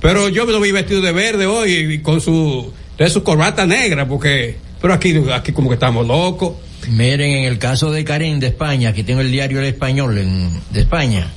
Pero 0.00 0.28
yo 0.28 0.46
me 0.46 0.52
lo 0.52 0.60
vi 0.60 0.72
vestido 0.72 1.00
de 1.00 1.12
verde 1.12 1.46
hoy 1.46 2.00
con 2.02 2.20
su, 2.20 2.72
de 2.96 3.10
su 3.10 3.22
corbata 3.22 3.66
negra, 3.66 4.08
porque. 4.08 4.56
Pero 4.80 4.94
aquí, 4.94 5.14
aquí 5.32 5.52
como 5.52 5.68
que 5.68 5.74
estamos 5.74 6.06
locos. 6.06 6.52
Miren, 6.88 7.30
en 7.30 7.44
el 7.44 7.58
caso 7.58 7.90
de 7.90 8.04
Karim 8.04 8.40
de 8.40 8.48
España, 8.48 8.90
aquí 8.90 9.02
tengo 9.02 9.20
el 9.20 9.30
diario 9.30 9.60
El 9.60 9.66
Español 9.66 10.14
de 10.70 10.80
España, 10.80 11.28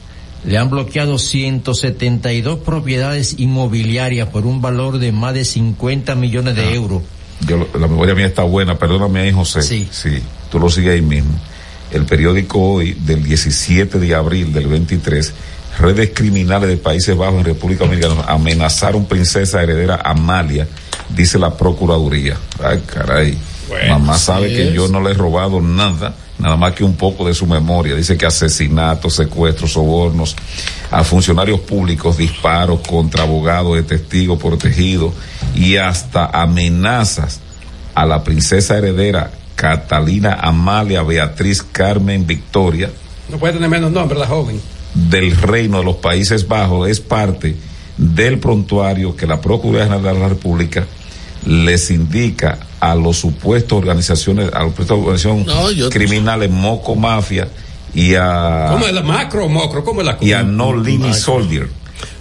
le 0.46 0.58
han 0.58 0.70
bloqueado 0.70 1.18
172 1.18 2.60
propiedades 2.60 3.36
inmobiliarias 3.38 4.30
por 4.30 4.46
un 4.46 4.62
valor 4.62 4.98
de 4.98 5.12
más 5.12 5.34
de 5.34 5.46
50 5.46 6.16
millones 6.16 6.56
de 6.56 6.64
ah. 6.64 6.74
euros. 6.74 7.02
Yo, 7.48 7.68
la 7.74 7.88
memoria 7.88 8.16
mía 8.16 8.28
está 8.28 8.44
buena, 8.44 8.78
perdóname 8.78 9.22
ahí 9.22 9.32
José. 9.32 9.62
Sí. 9.62 9.88
Sí, 9.92 10.22
tú 10.52 10.60
lo 10.60 10.70
sigues 10.70 10.94
ahí 10.94 11.02
mismo. 11.02 11.34
El 11.92 12.06
periódico 12.06 12.60
hoy 12.60 12.94
del 12.94 13.24
17 13.24 14.00
de 14.00 14.16
abril 14.16 14.54
del 14.54 14.68
23 14.68 15.34
redes 15.80 16.12
criminales 16.14 16.70
de 16.70 16.78
Países 16.78 17.16
Bajos 17.16 17.40
en 17.40 17.46
República 17.46 17.86
Dominicana 17.86 18.24
amenazaron 18.28 19.06
princesa 19.06 19.62
heredera 19.62 20.02
Amalia, 20.04 20.68
dice 21.10 21.40
la 21.40 21.56
Procuraduría. 21.58 22.38
Ay, 22.64 22.82
caray. 22.86 23.38
Mamá 23.90 24.18
sabe 24.18 24.54
que 24.54 24.74
yo 24.74 24.88
no 24.88 25.02
le 25.02 25.12
he 25.12 25.14
robado 25.14 25.62
nada, 25.62 26.16
nada 26.40 26.58
más 26.58 26.74
que 26.74 26.84
un 26.84 26.96
poco 26.96 27.26
de 27.26 27.34
su 27.34 27.48
memoria. 27.48 27.96
Dice 27.96 28.18
que 28.18 28.26
asesinatos, 28.26 29.16
secuestros, 29.16 29.74
sobornos 29.74 30.36
a 30.90 31.04
funcionarios 31.04 31.62
públicos, 31.62 32.18
disparos 32.18 32.82
contra 32.88 33.24
abogados 33.24 33.76
de 33.76 33.84
testigos 33.84 34.40
protegidos 34.40 35.14
y 35.56 35.78
hasta 35.78 36.26
amenazas 36.26 37.40
a 37.96 38.06
la 38.06 38.24
princesa 38.24 38.78
heredera 38.78 39.32
Catalina 39.56 40.38
Amalia 40.42 41.04
Beatriz 41.04 41.62
Carmen 41.62 42.26
Victoria 42.26 42.90
no 43.32 43.38
puede 43.38 43.54
tener 43.54 43.70
menos 43.70 43.92
nombre 43.92 44.20
la 44.20 44.28
joven. 44.28 44.60
Del 44.94 45.36
reino 45.38 45.80
de 45.80 45.86
los 45.86 45.96
Países 45.96 46.48
Bajos 46.48 46.90
es 46.90 47.00
parte 47.00 47.56
del 47.98 48.40
prontuario 48.40 49.16
que 49.16 49.26
la 49.26 49.40
Procuraduría 49.40 49.86
General 49.86 50.16
de 50.16 50.20
la 50.20 50.30
República 50.30 50.86
les 51.46 51.90
indica 51.92 52.60
a 52.82 52.96
los 52.96 53.18
supuestos 53.18 53.78
organizaciones, 53.78 54.52
a 54.54 54.64
los 54.64 54.72
supuestos 54.72 54.98
organizaciones 54.98 55.90
criminales 55.90 56.50
Moco 56.50 56.96
Mafia 56.96 57.48
y 57.94 58.16
a. 58.16 58.68
¿Cómo 58.72 58.88
es 58.88 58.94
la 58.94 59.04
macro 59.04 59.48
Mocro? 59.48 59.84
¿Cómo 59.84 60.02
es 60.02 60.08
la 60.08 60.18
Y 60.20 60.34
a 60.34 60.44
No 60.44 60.76
Limit 60.76 61.14
Soldier. 61.14 61.70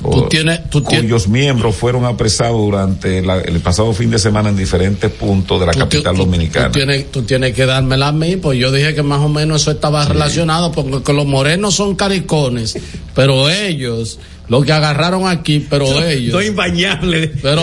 Tú 0.03 0.29
tienes, 0.29 0.69
tú 0.69 0.83
cuyos 0.83 1.29
miembros 1.29 1.75
fueron 1.75 2.05
apresados 2.05 2.59
durante 2.59 3.19
el 3.19 3.61
pasado 3.61 3.93
fin 3.95 4.11
de 4.11 4.19
semana 4.19 4.51
en 4.51 4.57
diferentes 4.57 5.11
puntos 5.11 5.61
de 5.61 5.67
la 5.67 5.73
capital 5.73 6.17
dominicana. 6.17 6.67
Tú, 6.67 6.73
tienes, 6.73 7.11
tú 7.11 7.23
tienes 7.23 7.55
que 7.55 7.67
dármela 7.67 8.09
a 8.09 8.13
mí, 8.13 8.37
pues 8.37 8.59
yo 8.59 8.73
dije 8.73 8.95
que 8.95 9.03
más 9.03 9.21
o 9.21 9.29
menos 9.29 9.63
eso 9.63 9.71
estaba 9.71 10.05
relacionado, 10.07 10.73
porque 10.73 11.13
los 11.13 11.27
morenos 11.27 11.75
son 11.75 11.97
caricones, 11.97 12.79
pero 13.15 13.49
ellos 13.49 14.19
lo 14.51 14.63
que 14.63 14.73
agarraron 14.73 15.29
aquí, 15.29 15.65
pero 15.71 15.87
ellos. 16.05 16.35
No 16.35 16.43
imbañable. 16.43 17.29
Pero, 17.41 17.63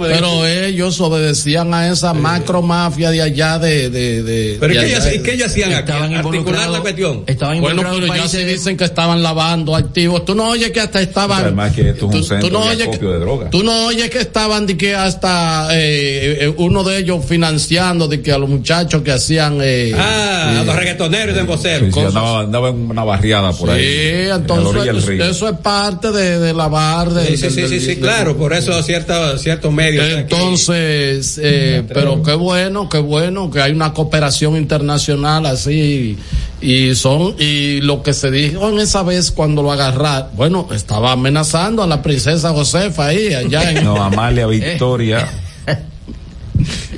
pero 0.00 0.46
ellos 0.46 1.00
obedecían 1.00 1.72
a 1.72 1.92
esa 1.92 2.12
macro 2.12 2.60
mafia 2.60 3.12
de 3.12 3.22
allá 3.22 3.60
de. 3.60 3.88
de, 3.88 4.24
de 4.24 4.56
pero 4.58 4.74
¿qué, 4.74 4.86
ellos, 4.86 5.04
¿qué 5.22 5.34
ellos 5.34 5.46
hacían 5.46 5.70
estaban 5.70 6.12
Articular 6.14 6.70
la 6.70 6.80
cuestión. 6.80 7.22
Estaban 7.24 7.60
bueno, 7.60 7.82
pero 7.88 8.16
ya 8.16 8.26
se 8.26 8.44
dicen 8.44 8.76
que 8.76 8.84
estaban 8.84 9.22
lavando 9.22 9.76
activos. 9.76 10.24
Tú 10.24 10.34
no 10.34 10.48
oyes 10.48 10.72
que 10.72 10.80
hasta 10.80 11.00
estaban. 11.00 11.40
Además 11.40 11.72
que 11.72 11.90
esto 11.90 12.08
es 12.10 12.16
un 12.16 12.24
centro 12.24 12.50
no 12.50 12.74
de 12.74 12.82
acopio 12.82 13.12
de 13.12 13.18
droga. 13.20 13.50
Tú 13.50 13.62
no 13.62 13.86
oyes 13.86 14.10
que 14.10 14.18
estaban 14.18 14.66
de 14.66 14.76
que 14.76 14.96
hasta 14.96 15.68
eh, 15.70 16.46
eh, 16.46 16.54
uno 16.56 16.82
de 16.82 16.98
ellos 16.98 17.24
financiando 17.24 18.08
de 18.08 18.20
que 18.20 18.32
a 18.32 18.38
los 18.38 18.48
muchachos 18.48 19.02
que 19.02 19.12
hacían. 19.12 19.60
Eh, 19.62 19.94
ah, 19.96 20.58
a 20.62 20.64
los 20.64 20.74
reggaetoneros 20.74 21.36
de 21.36 21.42
voceros. 21.44 21.94
Sí, 21.94 22.00
andaba, 22.00 22.70
en 22.70 22.90
una 22.90 23.04
barriada 23.04 23.52
por 23.52 23.70
ahí. 23.70 23.84
Sí, 23.84 24.30
entonces 24.32 25.08
eso 25.20 25.48
es 25.48 25.58
parte 25.58 26.07
de, 26.12 26.52
lavar. 26.54 27.10
De, 27.10 27.36
sí, 27.36 27.50
sí, 27.50 27.68
sí, 27.68 27.80
sí, 27.80 27.96
claro, 27.96 28.36
por 28.36 28.52
eso 28.52 28.82
ciertos 28.82 29.42
ciertos 29.42 29.72
medios. 29.72 30.06
Entonces, 30.06 31.40
eh, 31.42 31.84
pero 31.92 32.22
qué 32.22 32.34
bueno, 32.34 32.88
qué 32.88 32.98
bueno 32.98 33.50
que 33.50 33.60
hay 33.60 33.72
una 33.72 33.92
cooperación 33.92 34.56
internacional 34.56 35.46
así 35.46 36.18
y 36.60 36.94
son 36.94 37.36
y 37.38 37.80
lo 37.80 38.02
que 38.02 38.14
se 38.14 38.30
dijo 38.30 38.68
en 38.68 38.78
esa 38.80 39.02
vez 39.02 39.30
cuando 39.30 39.62
lo 39.62 39.72
agarraron, 39.72 40.28
bueno, 40.34 40.68
estaba 40.72 41.12
amenazando 41.12 41.82
a 41.82 41.86
la 41.86 42.02
princesa 42.02 42.50
Josefa 42.50 43.06
ahí 43.06 43.34
allá 43.34 43.70
en 43.70 43.84
No, 43.84 44.02
Amalia 44.02 44.46
Victoria. 44.48 45.28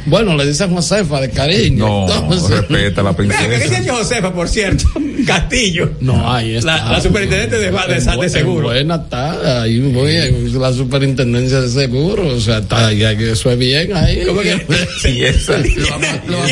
Bueno, 0.07 0.37
le 0.37 0.47
dicen 0.47 0.75
Josefa 0.75 1.21
de 1.21 1.31
cariño. 1.31 2.07
No, 2.07 2.49
respeta 2.49 3.01
a 3.01 3.05
la 3.05 3.13
princesa. 3.17 3.49
¿Qué 3.49 3.69
dice 3.69 3.89
Josefa, 3.89 4.33
por 4.33 4.49
cierto? 4.49 4.85
Castillo. 5.27 5.91
No, 6.01 6.33
ahí 6.33 6.57
está. 6.57 6.91
La, 6.91 7.01
superintendente 7.01 7.59
de, 7.59 7.71
de, 7.71 8.17
de, 8.21 8.29
seguro. 8.29 8.69
Buena 8.69 8.97
está, 8.97 9.63
ahí 9.63 9.79
muy 9.81 10.17
la 10.53 10.73
superintendencia 10.73 11.61
de 11.61 11.69
seguro. 11.69 12.29
O 12.29 12.41
sea, 12.41 12.59
está, 12.59 12.93
ya 12.93 13.17
que 13.17 13.33
eso 13.33 13.51
es 13.51 13.59
bien 13.59 13.95
ahí. 13.95 14.25
¿Cómo 14.27 14.41
que? 14.41 14.67
sí, 15.03 15.23
esa. 15.25 15.59
Los 15.59 16.45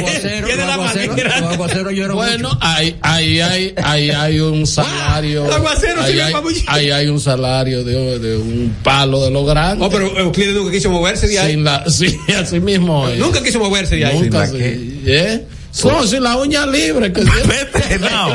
aguaceros 1.53 1.93
lloran 1.93 2.17
Bueno, 2.17 2.57
ahí, 2.61 2.97
ahí, 3.03 3.41
hay, 3.41 3.75
ahí 3.83 4.11
hay 4.11 4.41
un 4.41 4.67
salario. 4.67 5.47
Los 5.47 5.55
aguaceros 5.55 6.05
ahí, 6.05 6.21
hay, 6.21 6.35
ahí 6.67 6.91
hay 6.91 7.07
un 7.09 7.21
salario 7.21 7.85
de, 7.85 8.19
de 8.19 8.37
un 8.37 8.77
palo 8.83 9.25
de 9.25 9.31
lo 9.31 9.45
grande. 9.45 9.85
Oh, 9.85 9.91
pero 9.91 10.17
Euclides 10.19 10.55
nunca 10.55 10.73
quiso 10.73 10.91
moverse 10.91 11.29
de 11.29 11.39
ahí. 11.39 11.53
Sin 11.53 11.65
la, 11.65 11.89
sí, 11.89 12.19
así 12.39 12.61
mismo. 12.61 13.09
Nunca 13.19 13.38
quiso 13.42 13.59
moverse 13.59 13.96
de 13.96 14.05
ahí. 14.05 14.20
Nunca, 14.20 14.48
¿eh? 14.55 15.46
No, 15.85 16.05
sin 16.05 16.22
la 16.22 16.37
uña 16.37 16.66
libre. 16.66 17.12
Que 17.12 17.22
Vete, 17.22 17.98
no. 18.01 18.35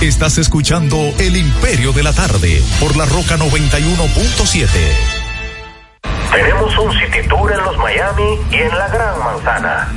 Estás 0.00 0.38
escuchando 0.38 0.96
El 1.18 1.36
Imperio 1.36 1.92
de 1.92 2.02
la 2.02 2.12
Tarde 2.12 2.62
por 2.78 2.96
la 2.96 3.06
Roca 3.06 3.36
91.7. 3.36 4.68
Tenemos 6.32 6.78
un 6.78 6.92
city 6.92 7.28
tour 7.28 7.52
en 7.52 7.58
los 7.64 7.76
Miami 7.78 8.38
y 8.52 8.56
en 8.56 8.68
la 8.68 8.88
Gran 8.88 9.18
Manzana 9.18 9.88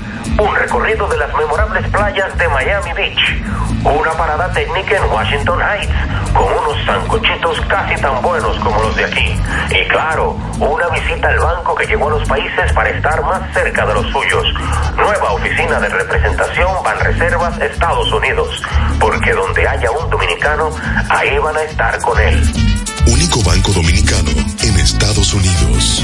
un 0.44 0.56
recorrido 0.56 1.08
de 1.08 1.18
las 1.18 1.34
memorables 1.36 1.88
playas 1.90 2.38
de 2.38 2.48
Miami 2.50 2.94
Beach, 2.94 3.42
una 3.86 4.12
parada 4.12 4.52
técnica 4.52 4.98
en 4.98 5.04
Washington 5.06 5.60
Heights, 5.62 5.94
con 6.34 6.44
unos 6.44 6.86
sancochitos 6.86 7.62
casi 7.62 7.96
tan 8.02 8.22
buenos 8.22 8.58
como 8.60 8.82
los 8.82 8.96
de 8.96 9.06
aquí, 9.06 9.40
y 9.72 9.88
claro, 9.88 10.38
una 10.60 10.90
visita 10.90 11.30
al 11.30 11.40
banco 11.40 11.76
que 11.76 11.86
llegó 11.86 12.08
a 12.08 12.12
los 12.12 12.28
países 12.28 12.74
para 12.74 12.90
estar 12.90 13.22
más 13.24 13.54
cerca 13.54 13.86
de 13.86 13.94
los 13.94 14.06
suyos. 14.12 14.46
Nueva 14.98 15.32
oficina 15.32 15.80
de 15.80 15.90
representación 15.90 16.84
Banreservas 16.84 17.62
Estados 17.62 18.12
Unidos, 18.12 18.62
porque 19.00 19.32
donde 19.32 19.66
haya 19.66 19.92
un 19.92 20.10
dominicano, 20.10 20.72
ahí 21.10 21.38
van 21.38 21.56
a 21.56 21.64
estar 21.64 22.00
con 22.02 22.20
él. 22.20 22.44
Único 23.08 23.42
banco 23.44 23.72
dominicano 23.72 24.32
en 24.62 24.80
Estados 24.80 25.34
Unidos. 25.34 26.04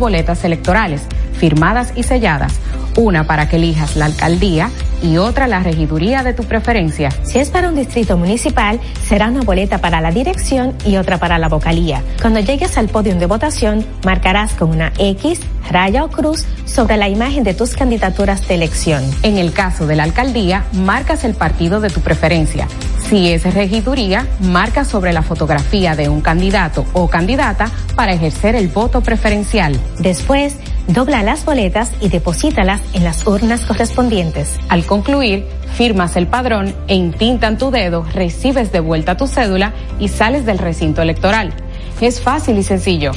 boletas 0.01 0.43
electorales, 0.43 1.03
firmadas 1.31 1.93
y 1.95 2.03
selladas, 2.03 2.59
una 2.97 3.25
para 3.25 3.47
que 3.47 3.55
elijas 3.55 3.95
la 3.95 4.05
alcaldía 4.05 4.69
y 5.01 5.17
otra 5.17 5.47
la 5.47 5.61
regiduría 5.61 6.23
de 6.23 6.33
tu 6.33 6.43
preferencia. 6.43 7.09
Si 7.23 7.39
es 7.39 7.49
para 7.49 7.69
un 7.69 7.75
distrito 7.75 8.17
municipal, 8.17 8.79
será 9.07 9.29
una 9.29 9.41
boleta 9.41 9.77
para 9.79 10.01
la 10.01 10.11
dirección 10.11 10.75
y 10.85 10.97
otra 10.97 11.17
para 11.17 11.39
la 11.39 11.47
vocalía. 11.47 12.01
Cuando 12.21 12.41
llegues 12.41 12.77
al 12.77 12.89
podio 12.89 13.15
de 13.15 13.25
votación, 13.25 13.85
marcarás 14.05 14.53
con 14.53 14.69
una 14.69 14.91
X, 14.97 15.39
raya 15.69 16.03
o 16.03 16.09
cruz 16.09 16.45
sobre 16.65 16.97
la 16.97 17.09
imagen 17.09 17.43
de 17.43 17.53
tus 17.53 17.75
candidaturas 17.75 18.47
de 18.47 18.55
elección. 18.55 19.03
En 19.23 19.37
el 19.37 19.53
caso 19.53 19.87
de 19.87 19.95
la 19.95 20.03
alcaldía, 20.03 20.65
marcas 20.73 21.23
el 21.23 21.33
partido 21.33 21.79
de 21.79 21.89
tu 21.89 22.01
preferencia. 22.01 22.67
Si 23.09 23.29
es 23.29 23.53
regiduría, 23.53 24.25
marca 24.39 24.85
sobre 24.85 25.11
la 25.11 25.21
fotografía 25.21 25.95
de 25.95 26.07
un 26.07 26.21
candidato 26.21 26.85
o 26.93 27.09
candidata 27.09 27.69
para 27.95 28.13
ejercer 28.13 28.55
el 28.55 28.69
voto 28.69 29.01
preferencial. 29.01 29.77
Después, 29.99 30.55
dobla 30.87 31.21
las 31.21 31.43
boletas 31.43 31.91
y 31.99 32.09
deposítalas 32.09 32.81
en 32.93 33.03
las 33.03 33.27
urnas 33.27 33.65
correspondientes. 33.65 34.57
Al 34.69 34.85
concluir, 34.85 35.45
firmas 35.75 36.15
el 36.15 36.27
padrón 36.27 36.73
e 36.87 36.95
intintan 36.95 37.57
tu 37.57 37.69
dedo, 37.69 38.05
recibes 38.13 38.71
de 38.71 38.79
vuelta 38.79 39.17
tu 39.17 39.27
cédula 39.27 39.73
y 39.99 40.07
sales 40.07 40.45
del 40.45 40.57
recinto 40.57 41.01
electoral. 41.01 41.53
Es 41.99 42.21
fácil 42.21 42.57
y 42.57 42.63
sencillo. 42.63 43.11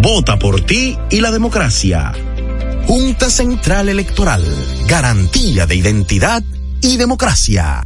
Vota 0.00 0.38
por 0.38 0.64
ti 0.64 0.96
y 1.10 1.20
la 1.20 1.30
democracia. 1.30 2.12
Junta 2.86 3.30
Central 3.30 3.88
Electoral. 3.88 4.44
Garantía 4.86 5.66
de 5.66 5.76
identidad 5.76 6.42
y 6.80 6.96
democracia. 6.96 7.82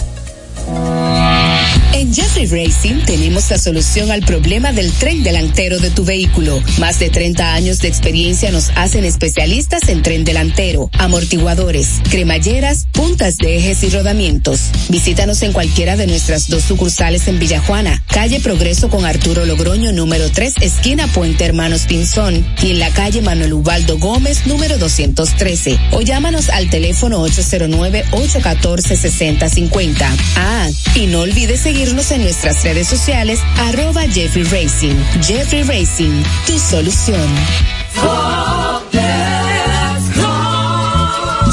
En 2.02 2.12
Jeffrey 2.12 2.48
Racing 2.48 3.06
tenemos 3.06 3.52
la 3.52 3.60
solución 3.60 4.10
al 4.10 4.22
problema 4.22 4.74
del 4.74 4.92
tren 4.92 5.22
delantero 5.22 5.78
de 5.78 5.92
tu 5.92 6.04
vehículo. 6.04 6.60
Más 6.80 6.98
de 6.98 7.12
30 7.12 7.54
años 7.54 7.78
de 7.78 7.90
experiencia 7.90 8.50
nos 8.50 8.72
hacen 8.74 9.06
especialistas 9.06 9.88
en 9.88 10.02
tren 10.02 10.24
delantero, 10.24 10.90
amortiguadores, 10.98 12.02
cremalleras, 12.10 12.88
puntas 12.92 13.38
de 13.38 13.58
ejes 13.58 13.84
y 13.84 13.90
rodamientos. 13.90 14.72
Visítanos 14.90 15.44
en 15.44 15.54
cualquiera 15.54 15.96
de 15.96 16.08
nuestras 16.08 16.50
dos 16.50 16.64
sucursales 16.64 17.28
en 17.28 17.38
Villajuana, 17.38 18.02
calle 18.08 18.40
Progreso 18.40 18.90
con 18.90 19.06
Arturo 19.06 19.46
Logroño 19.46 19.92
número 19.92 20.32
3, 20.32 20.56
esquina 20.62 21.06
Puente 21.06 21.46
Hermanos 21.46 21.84
Pinzón, 21.88 22.44
y 22.64 22.72
en 22.72 22.80
la 22.80 22.90
calle 22.90 23.22
Manuel 23.22 23.54
Ubaldo 23.54 24.00
Gómez 24.00 24.48
número 24.48 24.80
213. 24.80 25.78
O 25.92 26.02
llámanos 26.02 26.50
al 26.50 26.68
teléfono 26.72 27.24
809-814-6050. 27.28 30.08
Ah, 30.36 30.68
y 30.96 31.06
no 31.06 31.20
olvides 31.20 31.68
en 31.92 32.22
nuestras 32.22 32.64
redes 32.64 32.88
sociales, 32.88 33.42
arroba 33.58 34.04
Jeffrey 34.08 34.44
Racing. 34.44 34.96
Jeffrey 35.22 35.64
Racing, 35.64 36.24
tu 36.48 36.58
solución. 36.58 37.30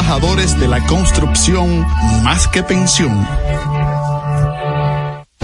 trabajadores 0.00 0.58
de 0.58 0.66
la 0.66 0.80
construcción 0.86 1.86
más 2.22 2.48
que 2.48 2.62
pensión. 2.62 3.12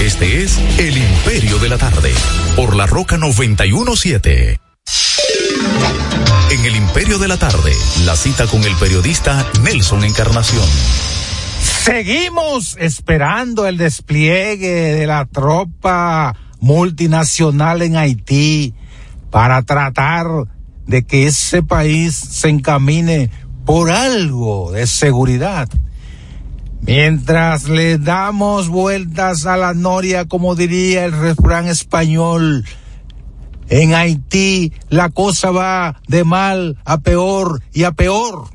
Este 0.00 0.42
es 0.42 0.58
El 0.78 0.96
Imperio 0.96 1.58
de 1.58 1.68
la 1.68 1.76
Tarde, 1.76 2.12
por 2.56 2.74
la 2.74 2.86
Roca 2.86 3.16
917. 3.16 4.58
En 6.50 6.64
El 6.64 6.76
Imperio 6.76 7.18
de 7.18 7.28
la 7.28 7.36
Tarde, 7.36 7.72
la 8.04 8.16
cita 8.16 8.46
con 8.46 8.64
el 8.64 8.74
periodista 8.76 9.46
Nelson 9.62 10.04
Encarnación. 10.04 10.64
Seguimos 11.60 12.76
esperando 12.80 13.66
el 13.66 13.76
despliegue 13.76 14.94
de 14.94 15.06
la 15.06 15.26
tropa 15.26 16.34
multinacional 16.60 17.82
en 17.82 17.96
Haití 17.96 18.74
para 19.30 19.62
tratar 19.62 20.26
de 20.86 21.04
que 21.04 21.26
ese 21.26 21.62
país 21.62 22.14
se 22.14 22.48
encamine 22.48 23.30
por 23.64 23.90
algo 23.90 24.72
de 24.72 24.86
seguridad. 24.86 25.68
Mientras 26.80 27.68
le 27.68 27.98
damos 27.98 28.68
vueltas 28.68 29.46
a 29.46 29.56
la 29.56 29.74
noria, 29.74 30.26
como 30.26 30.54
diría 30.54 31.04
el 31.04 31.12
refrán 31.12 31.66
español, 31.66 32.64
en 33.68 33.94
Haití 33.94 34.72
la 34.88 35.10
cosa 35.10 35.50
va 35.50 36.00
de 36.08 36.24
mal 36.24 36.78
a 36.84 37.00
peor 37.00 37.62
y 37.72 37.84
a 37.84 37.92
peor. 37.92 38.48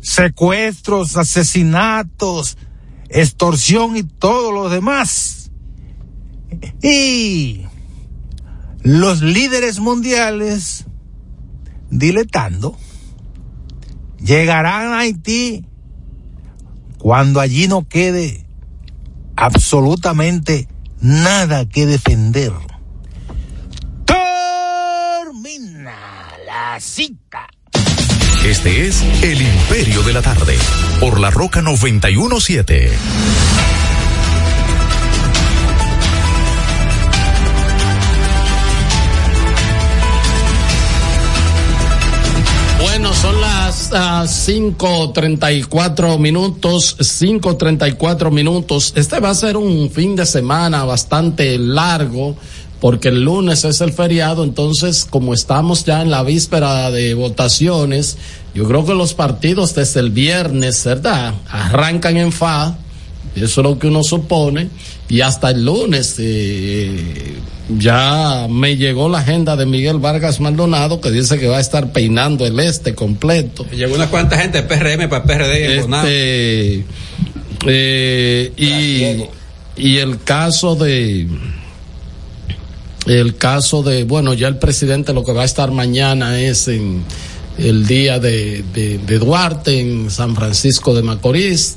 Secuestros, 0.00 1.16
asesinatos, 1.16 2.58
extorsión 3.08 3.96
y 3.96 4.02
todo 4.02 4.50
lo 4.50 4.68
demás. 4.68 5.52
Y 6.82 7.62
los 8.82 9.22
líderes 9.22 9.78
mundiales, 9.78 10.86
diletando, 11.90 12.76
llegarán 14.18 14.92
a 14.92 15.00
Haití 15.00 15.64
cuando 17.02 17.40
allí 17.40 17.66
no 17.66 17.88
quede 17.88 18.46
absolutamente 19.34 20.68
nada 21.00 21.68
que 21.68 21.84
defender. 21.84 22.52
Termina 24.06 25.96
la 26.46 26.78
cita. 26.78 27.48
Este 28.44 28.86
es 28.86 29.02
El 29.20 29.42
Imperio 29.42 30.04
de 30.04 30.12
la 30.12 30.22
Tarde, 30.22 30.56
por 31.00 31.18
la 31.18 31.30
Roca 31.30 31.60
917. 31.60 32.92
Son 43.22 43.40
las 43.40 43.90
uh, 43.92 44.26
5.34 44.26 46.18
minutos, 46.18 46.96
5.34 46.98 48.32
minutos. 48.32 48.92
Este 48.96 49.20
va 49.20 49.30
a 49.30 49.34
ser 49.34 49.56
un 49.56 49.90
fin 49.90 50.16
de 50.16 50.26
semana 50.26 50.84
bastante 50.84 51.56
largo 51.56 52.34
porque 52.80 53.10
el 53.10 53.22
lunes 53.22 53.64
es 53.64 53.80
el 53.80 53.92
feriado, 53.92 54.42
entonces 54.42 55.06
como 55.08 55.34
estamos 55.34 55.84
ya 55.84 56.02
en 56.02 56.10
la 56.10 56.24
víspera 56.24 56.90
de 56.90 57.14
votaciones, 57.14 58.18
yo 58.56 58.66
creo 58.66 58.84
que 58.84 58.94
los 58.94 59.14
partidos 59.14 59.76
desde 59.76 60.00
el 60.00 60.10
viernes, 60.10 60.84
¿verdad? 60.84 61.34
Arrancan 61.48 62.16
en 62.16 62.32
FA, 62.32 62.76
eso 63.36 63.60
es 63.60 63.64
lo 63.64 63.78
que 63.78 63.86
uno 63.86 64.02
supone, 64.02 64.68
y 65.08 65.20
hasta 65.20 65.50
el 65.50 65.64
lunes 65.64 66.16
eh, 66.18 67.36
ya 67.68 68.46
me 68.50 68.76
llegó 68.76 69.08
la 69.08 69.18
agenda 69.18 69.56
de 69.56 69.66
Miguel 69.66 69.98
Vargas 69.98 70.40
Maldonado 70.40 71.00
que 71.00 71.10
dice 71.10 71.38
que 71.38 71.48
va 71.48 71.58
a 71.58 71.60
estar 71.60 71.92
peinando 71.92 72.46
el 72.46 72.58
este 72.60 72.94
completo. 72.94 73.64
Llegó 73.70 73.94
una 73.94 74.08
cuanta 74.08 74.38
gente 74.38 74.62
de 74.62 74.68
PRM 74.68 75.08
para 75.08 75.24
PRD 75.24 75.78
este, 75.78 76.84
eh, 77.66 78.52
y, 78.56 79.82
y 79.82 79.98
el 79.98 80.22
caso 80.22 80.74
de 80.74 81.28
el 83.06 83.36
caso 83.36 83.82
de, 83.82 84.04
bueno, 84.04 84.32
ya 84.34 84.48
el 84.48 84.58
presidente 84.58 85.12
lo 85.12 85.24
que 85.24 85.32
va 85.32 85.42
a 85.42 85.44
estar 85.44 85.70
mañana 85.72 86.40
es 86.40 86.68
en 86.68 87.02
el 87.58 87.86
día 87.86 88.18
de, 88.18 88.64
de, 88.72 88.98
de 88.98 89.18
Duarte 89.18 89.78
en 89.80 90.10
San 90.10 90.36
Francisco 90.36 90.94
de 90.94 91.02
Macorís. 91.02 91.76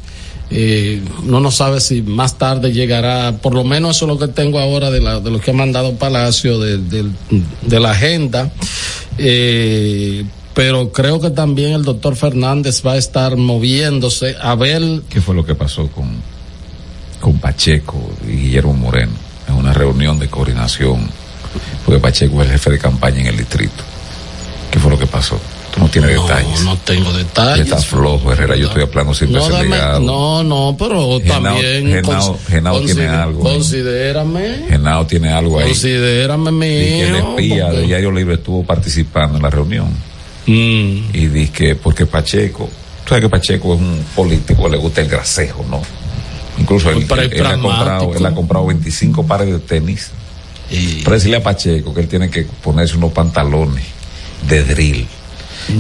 Eh, 0.52 1.02
no 1.24 1.40
nos 1.40 1.56
sabe 1.56 1.82
si 1.82 2.04
más 2.04 2.38
tarde 2.38 2.72
llegará, 2.72 3.38
por 3.42 3.56
lo 3.56 3.64
menos 3.64 3.98
eso 3.98 4.06
es 4.06 4.10
lo 4.10 4.20
que 4.20 4.32
tengo 4.32 4.60
ahora 4.60 4.92
de, 4.92 5.02
la, 5.02 5.20
de 5.20 5.32
lo 5.32 5.40
que 5.40 5.52
ha 5.52 5.54
mandado 5.54 5.96
Palacio 5.96 6.60
de, 6.60 6.78
de, 6.78 7.80
la 7.80 7.92
agenda. 7.92 8.52
Eh, 9.18 10.24
pero 10.54 10.92
creo 10.92 11.20
que 11.20 11.32
también 11.32 11.74
el 11.74 11.84
doctor 11.84 12.16
Fernández 12.16 12.84
va 12.86 12.94
a 12.94 12.98
estar 12.98 13.36
moviéndose 13.38 14.36
a 14.40 14.56
ver. 14.56 15.02
¿Qué 15.10 15.20
fue 15.20 15.36
lo 15.36 15.46
que 15.46 15.56
pasó 15.56 15.88
con, 15.88 16.10
con 17.20 17.40
Pacheco 17.40 18.00
y 18.26 18.32
Guillermo 18.32 18.74
Moreno 18.74 19.14
en 19.48 19.56
una 19.56 19.74
reunión 19.74 20.20
de 20.20 20.30
coordinación? 20.30 21.10
Porque 21.86 22.00
Pacheco 22.00 22.42
es 22.42 22.48
el 22.48 22.54
jefe 22.54 22.72
de 22.72 22.80
campaña 22.80 23.22
en 23.22 23.28
el 23.28 23.38
distrito. 23.38 23.84
¿Qué 24.72 24.80
fue 24.80 24.92
lo 24.92 25.00
que 25.00 25.08
pasó? 25.08 25.40
No 25.78 25.90
tiene 25.90 26.14
no, 26.14 26.24
detalles. 26.24 26.64
No 26.64 26.78
tengo 26.78 27.12
detalles. 27.12 27.66
Está 27.66 27.78
flojo, 27.78 28.32
Herrera. 28.32 28.56
Yo 28.56 28.68
estoy 28.68 28.84
hablando 28.84 29.14
sin 29.14 29.32
no, 29.32 29.50
dame, 29.50 29.78
no, 30.00 30.44
no, 30.44 30.76
pero 30.78 31.20
también. 31.20 31.88
Genao, 31.88 32.40
Genao 32.48 32.82
tiene 32.82 33.08
algo. 33.08 33.42
Considérame. 33.42 34.68
Genao 34.70 35.06
tiene 35.06 35.30
algo 35.30 35.60
ahí. 35.60 35.68
Considérame 35.68 36.60
que 36.60 37.08
el 37.08 37.16
espía 37.16 37.66
porque... 37.66 37.78
de 37.82 37.88
Diario 37.88 38.12
Libre 38.12 38.36
estuvo 38.36 38.64
participando 38.64 39.38
en 39.38 39.44
la 39.44 39.50
reunión. 39.50 39.88
Mm. 40.46 41.10
Y 41.14 41.28
dice 41.28 41.52
que 41.52 41.76
porque 41.76 42.06
Pacheco, 42.06 42.70
tú 43.04 43.10
sabes 43.10 43.24
que 43.24 43.30
Pacheco 43.30 43.74
es 43.74 43.82
un 43.82 44.06
político, 44.16 44.70
le 44.70 44.78
gusta 44.78 45.02
el 45.02 45.10
grasejo, 45.10 45.66
¿no? 45.70 45.82
Incluso 46.58 46.90
él, 46.90 47.06
él, 47.10 47.34
él, 47.34 47.46
ha 47.46 47.58
comprado, 47.58 48.16
él 48.16 48.26
ha 48.26 48.34
comprado 48.34 48.66
25 48.68 49.28
pares 49.28 49.48
de 49.52 49.60
tenis. 49.60 50.12
Y... 50.72 51.04
Para 51.04 51.16
decirle 51.16 51.38
a 51.38 51.44
Pacheco 51.44 51.94
que 51.94 52.00
él 52.00 52.08
tiene 52.08 52.30
que 52.30 52.44
ponerse 52.44 52.96
unos 52.96 53.12
pantalones 53.12 53.84
de 54.48 54.64
drill 54.64 55.08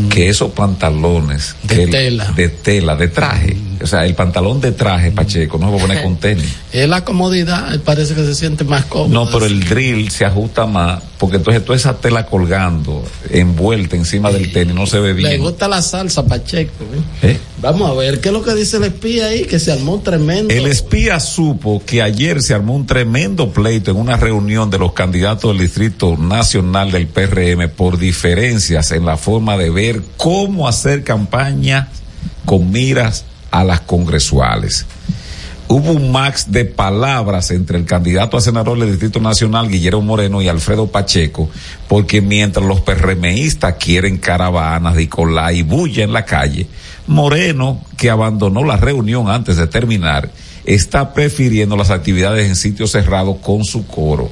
que 0.10 0.30
esos 0.30 0.52
pantalones 0.52 1.56
de 1.63 1.88
tela, 1.88 2.32
de 2.36 2.50
tela, 2.50 2.95
de 2.95 3.08
traje, 3.08 3.57
o 3.82 3.88
sea, 3.88 4.05
el 4.05 4.16
pantalón 4.16 4.59
de 4.62 4.72
traje, 4.72 5.12
Pacheco, 5.12 5.57
no 5.57 5.68
se 5.68 5.72
va 5.72 5.78
a 5.78 5.82
poner 5.82 6.03
con 6.03 6.16
tenis. 6.20 6.55
Es 6.72 6.89
la 6.89 7.03
comodidad, 7.03 7.80
parece 7.82 8.16
que 8.16 8.26
se 8.26 8.36
siente 8.36 8.64
más 8.64 8.86
cómodo. 8.86 9.26
No, 9.26 9.32
pero 9.32 9.45
el 9.45 9.64
drill 9.64 10.09
se 10.09 10.26
ajusta 10.26 10.66
más, 10.66 11.01
porque 11.18 11.38
entonces 11.38 11.64
toda 11.64 11.76
esa 11.76 11.97
tela 11.97 12.26
colgando, 12.26 13.03
envuelta 13.30 13.95
encima 13.95 14.32
del 14.32 14.51
tenis, 14.51 14.74
no 14.74 14.86
se 14.88 14.99
ve 14.99 15.14
bien. 15.14 15.30
Le 15.30 15.38
gusta 15.38 15.68
la 15.68 15.82
salsa, 15.82 16.26
Pacheco. 16.26 16.84
¿eh? 17.22 17.32
¿Eh? 17.32 17.39
Vamos 17.62 17.89
a 17.89 17.93
ver, 17.93 18.20
¿qué 18.20 18.30
es 18.30 18.34
lo 18.34 18.43
que 18.43 18.53
dice 18.53 18.78
el 18.78 18.84
espía 18.84 19.28
ahí? 19.28 19.45
Que 19.45 19.60
se 19.60 19.72
armó 19.72 19.99
tremendo. 20.01 20.53
El 20.53 20.66
espía 20.68 21.20
supo 21.20 21.82
que 21.86 22.01
ayer 22.01 22.41
se 22.41 22.53
armó 22.53 22.76
un 22.76 22.86
tremendo 22.86 23.51
pleito 23.51 23.91
en 23.91 23.97
una 23.97 24.18
reunión 24.18 24.70
de 24.70 24.78
los 24.78 24.91
candidatos 24.91 25.51
del 25.51 25.62
Distrito 25.62 26.18
Nacional 26.18 26.91
del 26.91 27.08
PRM 27.08 27.70
por 27.70 27.97
diferencias 27.97 28.91
en 28.91 29.06
la 29.06 29.18
forma 29.18 29.58
de 29.58 29.70
ver 29.70 30.01
cómo 30.18 30.68
hacer 30.68 31.03
campaña 31.03 31.89
con 32.45 32.72
miras 32.72 33.26
a 33.51 33.64
las 33.64 33.82
congresuales. 33.82 34.86
Hubo 35.68 35.93
un 35.93 36.12
max 36.12 36.51
de 36.51 36.66
palabras 36.66 37.49
entre 37.49 37.80
el 37.80 37.86
candidato 37.86 38.38
a 38.38 38.41
senador 38.41 38.78
del 38.78 38.91
Distrito 38.91 39.20
Nacional, 39.20 39.68
Guillermo 39.68 40.01
Moreno, 40.01 40.39
y 40.41 40.47
Alfredo 40.47 40.88
Pacheco, 40.88 41.49
porque 41.88 42.22
mientras 42.22 42.64
los 42.64 42.82
PRMistas 42.82 43.76
quieren 43.80 44.20
caravanas, 44.20 44.95
cola 45.10 45.51
y 45.53 45.64
bulla 45.64 46.03
en 46.03 46.14
la 46.14 46.24
calle, 46.24 46.68
Moreno, 47.08 47.82
que 47.97 48.10
abandonó 48.10 48.64
la 48.64 48.78
reunión 48.78 49.30
antes 49.30 49.58
de 49.58 49.68
terminar, 49.68 50.32
está 50.66 51.14
prefiriendo 51.14 51.76
las 51.76 51.91
actividades 51.91 52.47
en 52.47 52.56
sitios 52.56 52.91
cerrados 52.91 53.38
con 53.41 53.64
su 53.64 53.86
coro. 53.86 54.30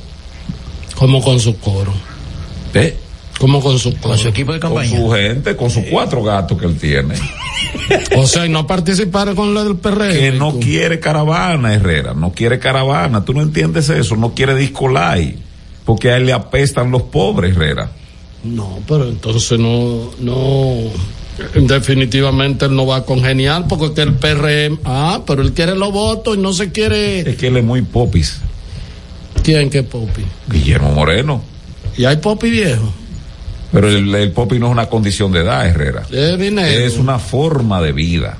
¿Cómo 0.95 1.21
con 1.21 1.39
su 1.39 1.57
coro? 1.59 1.93
¿Eh? 2.73 2.97
¿Cómo 3.39 3.61
con 3.61 3.77
su, 3.79 3.95
con 3.97 4.17
su 4.17 4.27
equipo 4.27 4.53
de 4.53 4.59
campaña? 4.59 4.89
Con 4.89 4.99
su 4.99 5.11
gente, 5.11 5.55
con 5.55 5.69
sus 5.69 5.83
cuatro 5.89 6.23
gatos 6.23 6.57
que 6.57 6.65
él 6.65 6.77
tiene. 6.77 7.15
o 8.17 8.25
sea, 8.27 8.45
y 8.45 8.49
no 8.49 8.65
participar 8.67 9.33
con 9.35 9.53
lo 9.53 9.63
del 9.63 9.75
PRM. 9.75 10.11
Que 10.11 10.31
no 10.31 10.59
quiere 10.59 10.99
caravana, 10.99 11.73
Herrera, 11.73 12.13
no 12.13 12.31
quiere 12.31 12.59
caravana. 12.59 13.25
Tú 13.25 13.33
no 13.33 13.41
entiendes 13.41 13.89
eso, 13.89 14.15
no 14.15 14.33
quiere 14.33 14.55
discolay. 14.55 15.37
Porque 15.83 16.11
a 16.11 16.17
él 16.17 16.27
le 16.27 16.33
apestan 16.33 16.91
los 16.91 17.01
pobres, 17.03 17.55
Herrera. 17.55 17.91
No, 18.43 18.79
pero 18.87 19.07
entonces 19.07 19.59
no, 19.59 20.11
no, 20.19 20.89
definitivamente 21.55 22.65
él 22.65 22.75
no 22.75 22.85
va 22.85 22.97
a 22.97 23.05
congeniar 23.05 23.67
porque 23.67 23.85
es 23.85 23.91
que 23.91 24.01
el 24.01 24.13
PRM, 24.13 24.79
ah, 24.85 25.21
pero 25.25 25.41
él 25.41 25.53
quiere 25.53 25.75
los 25.75 25.91
votos 25.91 26.37
y 26.37 26.39
no 26.39 26.53
se 26.53 26.71
quiere. 26.71 27.21
Es 27.21 27.35
que 27.37 27.47
él 27.47 27.57
es 27.57 27.63
muy 27.63 27.81
popis. 27.81 28.39
¿Quién 29.43 29.69
que 29.69 29.83
popis? 29.83 30.25
Guillermo 30.47 30.91
Moreno. 30.91 31.43
¿Y 31.97 32.05
hay 32.05 32.17
popis 32.17 32.51
viejo? 32.51 32.93
Pero 33.71 33.89
el, 33.89 34.13
el 34.13 34.31
popi 34.31 34.59
no 34.59 34.67
es 34.67 34.71
una 34.71 34.85
condición 34.85 35.31
de 35.31 35.39
edad, 35.39 35.67
Herrera. 35.67 36.03
Es 36.11 36.97
una 36.97 37.17
forma 37.17 37.81
de 37.81 37.91
vida. 37.91 38.37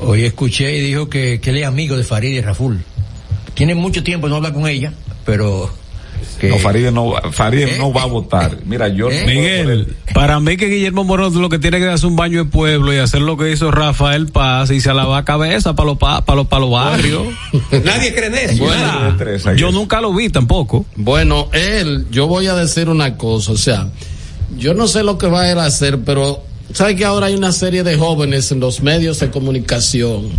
Hoy 0.00 0.24
escuché 0.24 0.76
y 0.76 0.80
dijo 0.80 1.08
que, 1.08 1.38
que 1.40 1.50
él 1.50 1.58
es 1.58 1.66
amigo 1.66 1.96
de 1.96 2.02
Farid 2.02 2.30
y 2.30 2.40
Raful. 2.40 2.82
Tiene 3.54 3.74
mucho 3.74 4.02
tiempo 4.02 4.28
no 4.28 4.36
habla 4.36 4.52
con 4.52 4.66
ella, 4.66 4.92
pero 5.26 5.70
no, 6.42 6.58
Farid 6.58 6.90
no, 6.90 7.14
Farid 7.32 7.76
no 7.78 7.92
va 7.92 8.02
a 8.02 8.06
votar. 8.06 8.58
Mira, 8.64 8.88
yo 8.88 9.10
¿Eh? 9.10 9.24
Miguel, 9.26 9.96
para 10.14 10.40
mí 10.40 10.56
que 10.56 10.66
Guillermo 10.66 11.04
Moreno 11.04 11.30
lo 11.40 11.48
que 11.48 11.58
tiene 11.58 11.78
que 11.78 11.88
hacer 11.88 12.08
un 12.08 12.16
baño 12.16 12.44
de 12.44 12.50
pueblo 12.50 12.92
y 12.92 12.98
hacer 12.98 13.20
lo 13.20 13.36
que 13.36 13.50
hizo 13.50 13.70
Rafael 13.70 14.28
Paz 14.28 14.70
y 14.70 14.80
se 14.80 14.92
lava 14.92 15.24
cabeza 15.24 15.74
para 15.74 15.88
los 15.88 15.98
para 15.98 16.34
los, 16.34 16.46
para 16.46 16.60
los 16.60 16.70
barrios. 16.70 17.26
Nadie 17.84 18.14
cree 18.14 18.26
en 18.26 18.34
eso. 18.34 18.64
Bueno, 18.64 19.54
yo 19.56 19.72
nunca 19.72 20.00
lo 20.00 20.14
vi 20.14 20.28
tampoco. 20.28 20.86
Bueno, 20.96 21.48
él, 21.52 22.06
yo 22.10 22.26
voy 22.26 22.46
a 22.46 22.54
decir 22.54 22.88
una 22.88 23.16
cosa, 23.16 23.52
o 23.52 23.56
sea, 23.56 23.88
yo 24.56 24.74
no 24.74 24.88
sé 24.88 25.02
lo 25.02 25.18
que 25.18 25.26
va 25.26 25.42
a, 25.42 25.52
a 25.52 25.66
hacer, 25.66 26.00
pero 26.04 26.42
¿sabe 26.72 26.96
que 26.96 27.04
ahora 27.04 27.26
hay 27.26 27.34
una 27.34 27.52
serie 27.52 27.82
de 27.82 27.96
jóvenes 27.96 28.50
en 28.52 28.60
los 28.60 28.82
medios 28.82 29.20
de 29.20 29.30
comunicación? 29.30 30.30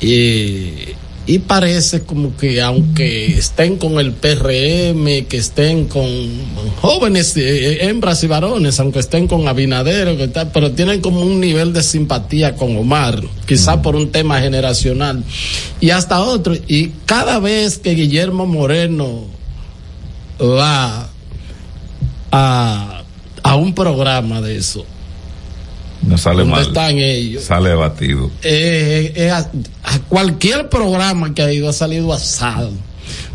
Y, 0.00 0.95
y 1.26 1.40
parece 1.40 2.02
como 2.02 2.36
que 2.36 2.62
aunque 2.62 3.36
estén 3.36 3.78
con 3.78 3.98
el 3.98 4.12
PRM, 4.12 5.26
que 5.26 5.36
estén 5.36 5.86
con 5.86 6.06
jóvenes, 6.80 7.36
eh, 7.36 7.42
eh, 7.72 7.88
hembras 7.88 8.22
y 8.22 8.28
varones, 8.28 8.78
aunque 8.78 9.00
estén 9.00 9.26
con 9.26 9.48
Abinadero, 9.48 10.16
que 10.16 10.28
tal, 10.28 10.52
pero 10.52 10.70
tienen 10.70 11.00
como 11.00 11.22
un 11.22 11.40
nivel 11.40 11.72
de 11.72 11.82
simpatía 11.82 12.54
con 12.54 12.76
Omar, 12.76 13.20
quizá 13.44 13.82
por 13.82 13.96
un 13.96 14.12
tema 14.12 14.40
generacional 14.40 15.24
y 15.80 15.90
hasta 15.90 16.20
otro. 16.20 16.54
Y 16.68 16.90
cada 17.06 17.40
vez 17.40 17.78
que 17.78 17.94
Guillermo 17.94 18.46
Moreno 18.46 19.24
va 20.40 21.08
a, 22.30 23.02
a 23.42 23.56
un 23.56 23.74
programa 23.74 24.40
de 24.40 24.58
eso. 24.58 24.86
No 26.06 26.16
sale 26.16 26.44
mal. 26.44 26.62
están 26.62 26.98
ellos? 26.98 27.44
Sale 27.44 27.74
batido. 27.74 28.30
Eh, 28.42 29.12
eh, 29.14 29.30
a, 29.30 29.48
cualquier 30.08 30.68
programa 30.68 31.34
que 31.34 31.42
ha 31.42 31.52
ido 31.52 31.68
ha 31.68 31.72
salido 31.72 32.12
asado. 32.12 32.70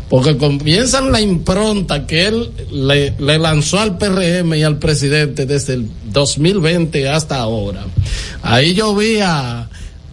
Porque 0.08 0.36
comienzan 0.36 1.10
la 1.10 1.20
impronta 1.20 2.06
que 2.06 2.26
él 2.26 2.50
le, 2.70 3.14
le, 3.18 3.38
lanzó 3.38 3.78
al 3.78 3.96
PRM 3.96 4.54
y 4.54 4.62
al 4.62 4.78
presidente 4.78 5.46
desde 5.46 5.74
el 5.74 5.88
2020 6.12 7.08
hasta 7.08 7.38
ahora. 7.38 7.84
Ahí 8.42 8.74
yo 8.74 8.94
vi 8.94 9.20
a, 9.22 9.68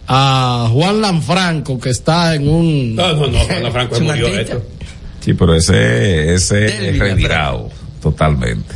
a 0.06 0.68
Juan 0.72 1.02
Lanfranco 1.02 1.78
que 1.78 1.90
está 1.90 2.34
en 2.34 2.48
un... 2.48 2.94
No, 2.96 3.12
no, 3.12 3.26
no, 3.26 3.38
Juan 3.40 3.62
Lanfranco 3.62 4.00
murió 4.00 4.28
esto. 4.28 4.62
Sí, 5.20 5.34
pero 5.34 5.54
ese, 5.54 6.32
ese 6.32 6.88
es 6.90 6.98
retirado 6.98 7.68
totalmente. 8.00 8.74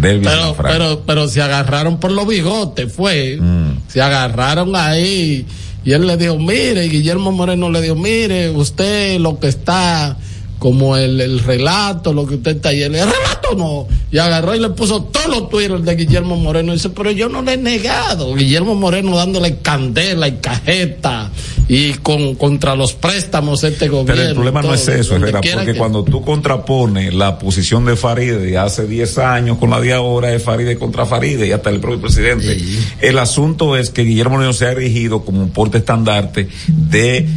Pero, 0.00 0.56
pero, 0.60 1.02
pero 1.06 1.28
se 1.28 1.42
agarraron 1.42 1.98
por 1.98 2.10
los 2.10 2.26
bigotes, 2.26 2.92
fue. 2.92 3.38
Mm. 3.40 3.78
Se 3.88 4.00
agarraron 4.00 4.74
ahí. 4.76 5.46
Y 5.84 5.92
él 5.92 6.06
le 6.06 6.16
dijo, 6.16 6.38
mire, 6.38 6.88
Guillermo 6.88 7.32
Moreno 7.32 7.70
le 7.70 7.80
dijo, 7.80 7.94
mire, 7.94 8.50
usted 8.50 9.18
lo 9.18 9.38
que 9.38 9.48
está 9.48 10.16
como 10.58 10.96
el, 10.96 11.20
el 11.20 11.40
relato, 11.40 12.12
lo 12.12 12.26
que 12.26 12.34
usted 12.36 12.56
está 12.56 12.70
ahí, 12.70 12.82
el 12.82 12.92
relato 12.92 13.54
no. 13.56 13.86
Y 14.10 14.18
agarró 14.18 14.54
y 14.54 14.60
le 14.60 14.70
puso 14.70 15.02
todos 15.04 15.28
los 15.28 15.48
Twitter 15.50 15.78
de 15.80 15.94
Guillermo 15.94 16.36
Moreno. 16.36 16.72
Y 16.72 16.76
dice, 16.76 16.90
pero 16.90 17.10
yo 17.10 17.28
no 17.28 17.42
le 17.42 17.54
he 17.54 17.56
negado. 17.56 18.34
Guillermo 18.34 18.74
Moreno 18.74 19.16
dándole 19.16 19.58
candela 19.58 20.28
y 20.28 20.32
cajeta 20.36 21.30
y 21.68 21.92
con 21.94 22.34
contra 22.34 22.74
los 22.74 22.94
préstamos 22.94 23.62
este 23.62 23.88
gobierno. 23.88 24.14
Pero 24.14 24.28
el 24.28 24.34
problema 24.34 24.62
no 24.62 24.74
es 24.74 24.88
eso, 24.88 25.16
Herrera, 25.16 25.40
porque 25.40 25.74
cuando 25.74 26.02
tú 26.02 26.22
contrapones 26.22 27.12
la 27.14 27.38
posición 27.38 27.84
de 27.84 27.94
Faride 27.94 28.38
de 28.38 28.58
hace 28.58 28.86
10 28.86 29.18
años 29.18 29.58
con 29.58 29.70
la 29.70 29.80
de 29.80 29.92
ahora, 29.92 30.32
es 30.32 30.42
Faride 30.42 30.78
contra 30.78 31.04
Faride 31.04 31.46
y 31.46 31.52
hasta 31.52 31.70
el 31.70 31.80
propio 31.80 32.00
presidente. 32.00 32.58
El 33.00 33.18
asunto 33.18 33.76
es 33.76 33.90
que 33.90 34.02
Guillermo 34.02 34.36
Moreno 34.36 34.52
se 34.54 34.66
ha 34.66 34.72
erigido 34.72 35.24
como 35.24 35.42
un 35.42 35.50
porte 35.50 35.78
estandarte 35.78 36.48
de 36.68 37.28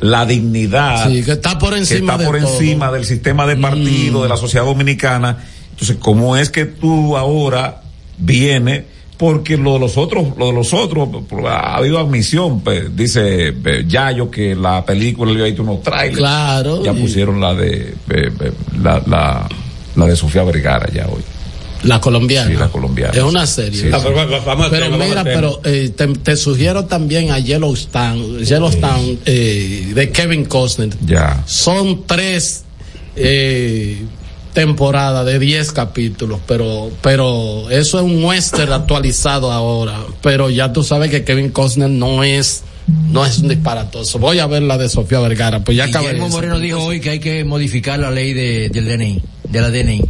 la 0.00 0.26
dignidad 0.26 1.08
que 1.08 1.32
está 1.32 1.58
por 1.58 1.74
encima, 1.74 2.18
por 2.18 2.36
encima 2.36 2.90
del 2.90 3.04
sistema 3.04 3.46
de 3.46 3.56
partido 3.56 4.20
mm. 4.20 4.22
de 4.22 4.28
la 4.28 4.36
sociedad 4.36 4.64
dominicana. 4.64 5.38
Entonces, 5.70 5.96
¿cómo 6.00 6.36
es 6.36 6.50
que 6.50 6.66
tú 6.66 7.16
ahora 7.16 7.82
vienes? 8.18 8.84
Porque 9.16 9.58
lo 9.58 9.74
de 9.74 9.80
los 9.80 9.98
otros, 9.98 10.36
lo 10.38 10.46
de 10.46 10.52
los 10.52 10.72
otros, 10.72 11.08
ha 11.46 11.76
habido 11.76 11.98
admisión, 11.98 12.60
pues, 12.60 12.96
dice 12.96 13.54
Yayo 13.86 14.30
que 14.30 14.54
la 14.54 14.84
película 14.84 15.32
le 15.32 15.44
ha 15.44 15.46
hecho 15.46 15.62
unos 15.62 15.82
trailers. 15.82 16.16
Claro. 16.16 16.82
Ya 16.82 16.94
pusieron 16.94 17.38
la 17.38 17.54
de, 17.54 17.94
la, 18.82 19.02
la, 19.06 19.48
la 19.94 20.06
de 20.06 20.16
Sofía 20.16 20.42
Vergara 20.44 20.90
ya 20.90 21.06
hoy. 21.06 21.22
La 21.82 22.00
colombiana. 22.00 22.50
Sí, 22.50 22.56
la 22.56 22.68
colombiana. 22.68 23.12
Es 23.14 23.22
una 23.22 23.46
serie. 23.46 23.90
pero, 24.70 24.90
mira, 24.98 25.24
pero 25.24 25.60
eh, 25.64 25.90
te, 25.90 26.36
sugiero 26.36 26.84
también 26.84 27.30
a 27.30 27.38
Yellowstone, 27.38 28.44
Yellowstone 28.44 29.18
eh, 29.24 29.92
de 29.94 30.10
Kevin 30.10 30.44
Costner. 30.44 30.90
Ya. 31.04 31.42
Son 31.46 32.04
tres 32.06 32.64
eh, 33.16 34.02
temporadas 34.52 35.24
de 35.26 35.38
diez 35.38 35.72
capítulos, 35.72 36.40
pero, 36.46 36.90
pero 37.00 37.70
eso 37.70 37.98
es 37.98 38.04
un 38.04 38.24
western 38.24 38.72
actualizado 38.72 39.50
ahora. 39.52 39.98
Pero 40.22 40.50
ya 40.50 40.72
tú 40.72 40.82
sabes 40.82 41.10
que 41.10 41.24
Kevin 41.24 41.50
Costner 41.50 41.90
no 41.90 42.22
es 42.24 42.64
no 43.10 43.24
es 43.24 43.38
un 43.38 43.48
disparatoso. 43.48 44.18
Voy 44.18 44.38
a 44.38 44.46
ver 44.46 44.62
la 44.62 44.76
de 44.76 44.88
Sofía 44.88 45.20
Vergara. 45.20 45.62
Pues 45.62 45.76
ya 45.76 45.86
Guillermo 45.86 46.28
Moreno 46.28 46.58
dijo 46.58 46.82
hoy 46.82 47.00
que 47.00 47.10
hay 47.10 47.20
que 47.20 47.44
modificar 47.44 47.98
la 47.98 48.10
ley 48.10 48.32
de, 48.32 48.68
del 48.68 48.86
DNI, 48.86 49.22
de 49.48 49.60
la 49.60 49.70
DNI. 49.70 50.02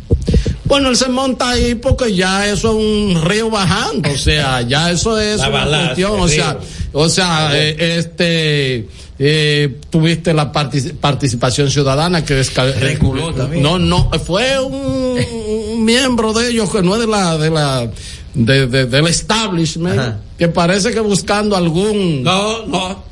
Bueno, 0.71 0.89
él 0.89 0.97
se 0.97 1.09
monta 1.09 1.51
ahí 1.51 1.75
porque 1.75 2.14
ya 2.14 2.47
eso 2.47 2.71
es 2.71 2.77
un 2.77 3.25
río 3.25 3.51
bajando, 3.51 4.09
o 4.09 4.16
sea, 4.16 4.62
ya 4.62 4.93
eso 4.93 5.18
es 5.18 5.41
una 5.41 5.66
cuestión, 5.66 6.21
o 6.21 6.29
sea, 6.29 6.59
o 6.93 7.09
sea, 7.09 7.51
eh, 7.59 7.99
este, 7.99 8.89
eh, 9.18 9.81
tuviste 9.91 10.33
la 10.33 10.53
participación 10.53 11.73
ciudadana 11.73 12.25
que 12.25 12.35
descalculó 12.35 13.35
también. 13.35 13.64
No, 13.64 13.81
no, 13.81 14.12
fue 14.25 14.61
un, 14.61 15.85
miembro 15.85 16.33
de 16.33 16.51
ellos 16.51 16.71
que 16.71 16.83
no 16.83 16.95
es 16.95 17.01
de 17.01 17.07
la, 17.09 17.37
de 17.37 17.51
la, 17.51 17.91
de, 18.35 18.87
del 18.87 19.07
establishment, 19.09 20.18
que 20.39 20.47
parece 20.47 20.93
que 20.93 21.01
buscando 21.01 21.57
algún. 21.57 22.23
No, 22.23 22.64
no. 22.66 23.03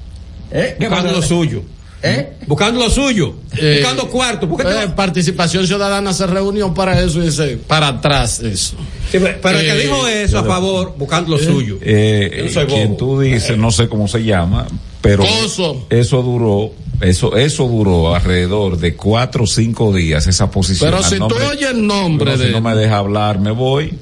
¿Eh? 0.53 0.77
Buscando 0.79 1.11
lo 1.11 1.23
suyo. 1.23 1.65
¿Eh? 2.03 2.35
Buscando 2.47 2.79
lo 2.81 2.91
suyo, 2.91 3.35
eh, 3.57 3.81
buscando 3.81 4.09
cuarto. 4.09 4.47
Eh, 4.47 4.89
participación 4.95 5.67
Ciudadana 5.67 6.13
se 6.13 6.29
reunió 6.29 6.73
para 6.73 7.01
eso 7.01 7.21
y 7.21 7.27
dice, 7.27 7.57
para 7.57 7.89
atrás 7.89 8.39
eso. 8.41 8.77
pero 9.11 9.59
el 9.59 9.67
que 9.67 9.75
dijo 9.75 10.07
eso 10.07 10.39
a 10.39 10.45
favor, 10.45 10.95
buscando 10.97 11.37
lo 11.37 11.39
suyo. 11.39 11.79
quien 11.81 12.97
tú 12.97 13.21
dices, 13.21 13.59
no 13.59 13.71
sé 13.71 13.89
cómo 13.89 14.07
se 14.07 14.23
llama, 14.23 14.67
pero 15.01 15.25
eso 15.25 16.23
duró 16.23 16.73
eso, 17.01 17.37
eso 17.37 17.69
duró 17.69 18.15
alrededor 18.15 18.77
de 18.77 18.95
cuatro 18.95 19.45
o 19.45 19.47
cinco 19.47 19.93
días, 19.93 20.27
esa 20.27 20.51
posición. 20.51 20.91
Pero 20.91 21.03
si 21.03 21.17
tú 21.17 21.35
oyes 21.49 21.71
el 21.71 21.87
nombre 21.87 22.37
de. 22.37 22.47
Si 22.47 22.53
no 22.53 22.61
me 22.61 22.75
deja 22.75 22.99
hablar, 22.99 23.39
me 23.39 23.53
voy. 23.53 23.97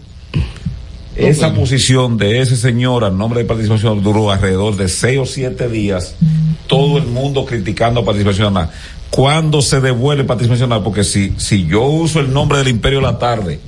Esa 1.17 1.55
posición 1.55 2.19
de 2.19 2.41
ese 2.41 2.57
señor 2.57 3.05
al 3.05 3.17
nombre 3.17 3.41
de 3.41 3.47
participación 3.47 4.03
duró 4.03 4.31
alrededor 4.31 4.77
de 4.77 4.89
seis 4.89 5.19
o 5.19 5.27
siete 5.27 5.69
días. 5.69 6.15
Todo 6.67 6.99
el 6.99 7.07
mundo 7.07 7.45
criticando 7.47 8.01
a 8.01 8.05
participación 8.05 8.53
nacional. 8.53 8.75
¿Cuándo 9.11 9.63
se 9.63 9.81
devuelve 9.81 10.25
participación 10.25 10.69
nacional? 10.69 10.85
Porque 10.85 11.05
si, 11.05 11.33
si 11.39 11.67
yo 11.67 11.85
uso 11.85 12.21
el 12.21 12.33
nombre 12.33 12.59
del 12.59 12.69
Imperio 12.69 12.99
de 12.99 13.07
la 13.07 13.19
Tarde 13.19 13.61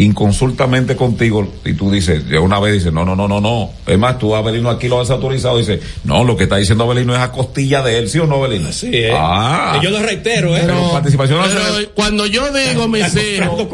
inconsultamente 0.00 0.96
contigo 0.96 1.46
y 1.64 1.74
tú 1.74 1.90
dices, 1.90 2.26
de 2.26 2.38
una 2.38 2.58
vez 2.58 2.74
dices, 2.74 2.92
no, 2.92 3.04
no, 3.04 3.14
no, 3.14 3.28
no, 3.28 3.40
no. 3.40 3.70
Es 3.86 3.98
más, 3.98 4.18
tú 4.18 4.34
Abelino 4.34 4.70
aquí 4.70 4.88
lo 4.88 5.00
has 5.00 5.10
autorizado 5.10 5.58
y 5.58 5.60
dices, 5.60 5.80
no, 6.04 6.24
lo 6.24 6.36
que 6.36 6.44
está 6.44 6.56
diciendo 6.56 6.84
Abelino 6.84 7.14
es 7.14 7.20
a 7.20 7.30
costilla 7.30 7.82
de 7.82 7.98
él, 7.98 8.08
¿sí 8.08 8.18
o 8.18 8.26
no, 8.26 8.36
Abelino? 8.36 8.72
Sí, 8.72 8.90
eh. 8.92 9.12
Ah. 9.12 9.78
yo 9.82 9.90
lo 9.90 10.00
reitero, 10.00 10.56
¿eh? 10.56 10.62
Pero, 10.64 10.90
participación 10.92 11.40
pero 11.42 11.94
cuando 11.94 12.26
yo 12.26 12.50
digo, 12.52 12.88
mis 12.88 13.14
hijos, 13.14 13.68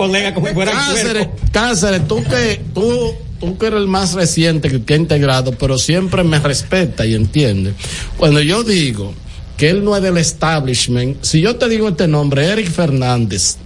Cáceres, 0.64 1.28
Cáceres, 1.52 2.08
tú 2.08 2.22
que, 2.24 2.60
tú, 2.74 3.14
tú 3.38 3.56
que 3.56 3.66
eres 3.66 3.80
el 3.80 3.88
más 3.88 4.14
reciente 4.14 4.68
que, 4.68 4.82
que 4.82 4.94
ha 4.94 4.96
integrado, 4.96 5.52
pero 5.52 5.78
siempre 5.78 6.24
me 6.24 6.40
respeta 6.40 7.06
y 7.06 7.14
entiende. 7.14 7.72
Cuando 8.16 8.40
yo 8.40 8.64
digo 8.64 9.14
que 9.56 9.70
él 9.70 9.84
no 9.84 9.96
es 9.96 10.02
del 10.02 10.18
establishment, 10.18 11.22
si 11.22 11.40
yo 11.40 11.54
te 11.56 11.68
digo 11.68 11.88
este 11.88 12.08
nombre, 12.08 12.46
Eric 12.46 12.68
Fernández, 12.68 13.58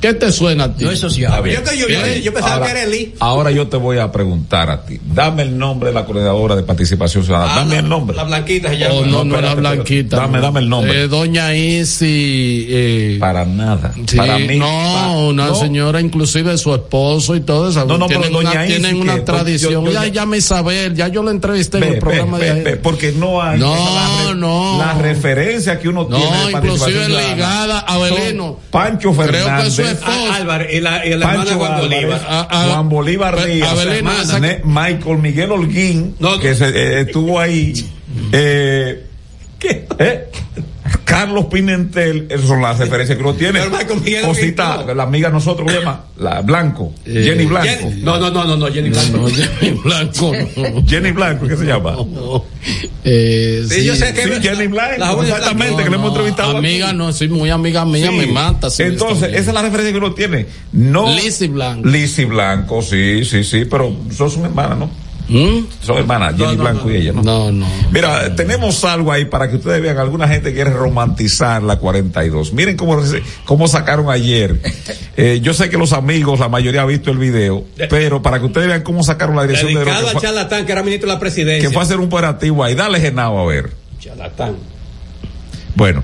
¿Qué 0.00 0.14
te 0.14 0.32
suena 0.32 0.64
a 0.64 0.74
ti? 0.74 0.84
No 0.84 0.90
es 0.90 0.98
social. 0.98 1.44
Yo, 1.44 1.60
yo, 1.74 1.86
yo, 2.22 2.32
pensaba 2.32 2.54
ahora, 2.54 2.66
que 2.66 2.72
era 2.72 2.84
Eli. 2.84 3.14
Ahora 3.20 3.50
yo 3.50 3.68
te 3.68 3.76
voy 3.76 3.98
a 3.98 4.10
preguntar 4.10 4.70
a 4.70 4.82
ti. 4.82 4.98
Dame 5.14 5.42
el 5.42 5.58
nombre 5.58 5.90
de 5.90 5.94
la 5.94 6.06
coordinadora 6.06 6.56
de 6.56 6.62
participación 6.62 7.22
ciudadana. 7.24 7.56
dame 7.56 7.78
el 7.78 7.88
nombre. 7.88 8.16
La 8.16 8.24
blanquita 8.24 8.70
se 8.70 8.78
llama. 8.78 8.94
Oh, 8.94 9.04
no, 9.04 9.24
no, 9.24 9.36
no 9.36 9.40
la 9.40 9.54
blanquita. 9.54 10.16
Dame, 10.16 10.40
dame 10.40 10.60
el 10.60 10.68
nombre. 10.68 11.02
Eh, 11.02 11.08
doña 11.08 11.54
Isi. 11.54 12.66
Eh, 12.70 13.16
para 13.20 13.44
nada. 13.44 13.92
Sí, 14.06 14.16
para 14.16 14.38
mí. 14.38 14.58
No, 14.58 15.28
una 15.28 15.54
señora, 15.54 16.00
inclusive 16.00 16.56
su 16.56 16.74
esposo 16.74 17.36
y 17.36 17.40
todo 17.40 17.68
eso. 17.68 17.84
No, 17.84 17.98
no, 17.98 18.06
tienen 18.06 18.28
pero 18.28 18.38
doña 18.38 18.52
una, 18.52 18.66
Isi 18.66 18.80
Tienen 18.80 19.00
una 19.00 19.24
tradición. 19.24 19.90
ya 19.90 20.06
llama 20.06 20.36
Isabel. 20.38 20.94
Ya 20.94 21.08
yo 21.08 21.22
la 21.22 21.30
entrevisté 21.30 21.76
en 21.78 21.84
el 21.84 21.98
programa 21.98 22.38
de 22.38 22.50
ayer. 22.50 22.80
Porque 22.80 23.12
no 23.12 23.42
hay. 23.42 23.60
No, 23.60 23.74
la, 23.74 24.34
no. 24.34 24.78
La 24.78 24.94
referencia 24.94 25.78
que 25.78 25.90
uno 25.90 26.06
tiene. 26.06 26.24
No, 26.24 26.50
inclusive 26.50 27.06
ligada 27.08 27.80
a 27.80 27.98
Beleno. 27.98 28.58
Pancho 28.70 29.12
Fernández. 29.12 29.74
Creo 29.76 29.88
que 29.88 29.89
Álvarez 30.32 30.74
y 30.74 30.80
la, 30.80 31.04
y 31.06 31.10
la 31.10 31.32
hermana 31.32 31.54
Juan 31.54 31.80
Bolívar. 31.80 32.26
A, 32.28 32.40
a, 32.50 32.68
Juan 32.68 32.88
Bolívar 32.88 33.44
Ríos, 33.44 33.68
Michael 34.64 35.18
Miguel 35.18 35.52
Holguín, 35.52 36.16
no, 36.18 36.38
que 36.38 36.54
se, 36.54 36.68
eh, 36.68 37.00
estuvo 37.02 37.38
ahí. 37.38 37.72
Eh, 38.32 39.06
¿Qué? 39.60 39.86
¿Eh? 40.00 40.28
Carlos 41.10 41.46
Pimentel, 41.46 42.28
esas 42.30 42.46
son 42.46 42.62
las 42.62 42.78
referencias 42.78 43.18
que 43.18 43.24
uno 43.24 43.34
tiene. 43.34 43.60
Cosita, 44.24 44.84
la 44.94 45.02
amiga 45.02 45.26
de 45.28 45.34
nosotros, 45.34 45.66
¿cómo 45.66 45.70
se 45.70 45.84
llama? 45.84 46.04
La 46.18 46.40
Blanco. 46.40 46.94
Eh, 47.04 47.22
Jenny 47.24 47.46
Blanco. 47.46 47.90
no, 47.96 48.18
no, 48.20 48.30
no, 48.30 48.44
no, 48.44 48.56
no, 48.56 48.66
Jenny 48.68 48.90
Blanco. 48.90 49.18
No, 49.18 49.28
Jenny 49.28 49.80
Blanco. 49.82 50.32
Jenny 50.86 51.10
Blanco, 51.10 51.48
¿qué 51.48 51.56
se 51.56 51.64
llama? 51.64 51.96
Eh, 53.02 53.64
sí, 53.68 53.84
yo 53.84 53.96
sé 53.96 54.14
que 54.14 54.22
sí, 54.22 54.40
Jenny 54.40 54.68
Blanco, 54.68 55.22
exactamente, 55.22 55.82
que 55.82 55.90
le 55.90 55.96
hemos 55.96 56.10
entrevistado. 56.10 56.56
Amiga, 56.56 56.92
no, 56.92 57.12
soy 57.12 57.28
muy 57.28 57.50
amiga 57.50 57.84
mía, 57.84 58.12
me 58.12 58.28
mata. 58.28 58.68
Entonces, 58.78 59.30
esa 59.32 59.50
es 59.50 59.54
la 59.54 59.62
referencia 59.62 59.92
que 59.92 59.98
uno 59.98 60.14
tiene. 60.14 60.46
No. 60.72 61.12
Lizzy 61.12 61.48
Blanco. 61.48 61.88
Lizzy 61.88 62.24
Blanco, 62.24 62.82
sí, 62.82 63.24
sí, 63.24 63.42
sí, 63.42 63.64
pero 63.64 63.92
son 64.16 64.44
hermanas, 64.44 64.78
¿no? 64.78 65.09
¿Mm? 65.30 65.66
Son 65.80 65.96
hermanas, 65.96 66.34
Jenny 66.36 66.56
Blanco 66.56 66.90
y 66.90 66.96
ella, 66.96 67.12
¿no? 67.12 67.22
No, 67.22 67.52
no. 67.52 67.66
Mira, 67.92 68.34
tenemos 68.34 68.84
algo 68.84 69.12
ahí 69.12 69.26
para 69.26 69.48
que 69.48 69.56
ustedes 69.56 69.80
vean. 69.80 69.96
Alguna 69.96 70.26
gente 70.26 70.52
quiere 70.52 70.70
romantizar 70.70 71.62
la 71.62 71.76
42. 71.76 72.52
Miren 72.52 72.76
cómo, 72.76 73.00
cómo 73.44 73.68
sacaron 73.68 74.10
ayer. 74.10 74.60
Eh, 75.16 75.40
yo 75.42 75.52
sé 75.52 75.68
que 75.68 75.76
los 75.76 75.92
amigos, 75.92 76.40
la 76.40 76.48
mayoría 76.48 76.80
ha 76.80 76.86
visto 76.86 77.10
el 77.10 77.18
video, 77.18 77.64
pero 77.90 78.22
para 78.22 78.38
que 78.38 78.46
ustedes 78.46 78.68
vean 78.68 78.82
cómo 78.82 79.02
sacaron 79.02 79.36
la 79.36 79.42
dirección 79.42 79.74
de 79.74 79.80
Dedicado 79.80 80.08
a 80.08 80.14
charlatán, 80.14 80.64
que 80.64 80.72
era 80.72 80.82
ministro 80.82 81.08
de 81.08 81.14
la 81.14 81.20
presidencia. 81.20 81.68
Que 81.68 81.74
fue 81.74 81.82
a 81.82 81.84
hacer 81.84 81.98
un 81.98 82.06
operativo 82.06 82.64
ahí. 82.64 82.74
Dale 82.74 83.00
genao 83.00 83.38
a 83.38 83.44
ver. 83.44 83.70
Charlatán. 83.98 84.56
Bueno. 85.74 86.02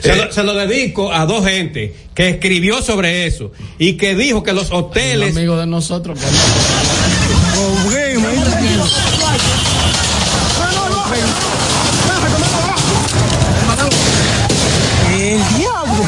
Se, 0.00 0.16
lo, 0.16 0.30
se, 0.30 0.42
lo, 0.42 0.54
dedico 0.54 1.12
a 1.12 1.24
dos 1.24 1.46
gente 1.46 1.94
que 2.14 2.28
escribió 2.28 2.82
sobre 2.82 3.26
eso 3.26 3.52
y 3.78 3.94
que 3.94 4.14
dijo 4.14 4.42
que 4.42 4.52
los 4.52 4.70
hoteles. 4.70 5.36
amigo 5.36 5.56
de 5.56 5.66
nosotros. 5.66 6.18
El 15.10 15.56
diablo. 15.56 16.04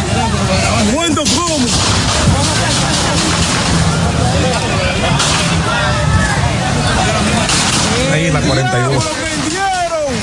Cuento 0.95 1.24
cómo. 1.37 1.66
Ahí 8.12 8.31
la 8.31 8.41
42. 8.41 9.05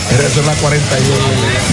Esa 0.10 0.39
es 0.39 0.45
la 0.45 0.53
42 0.55 1.68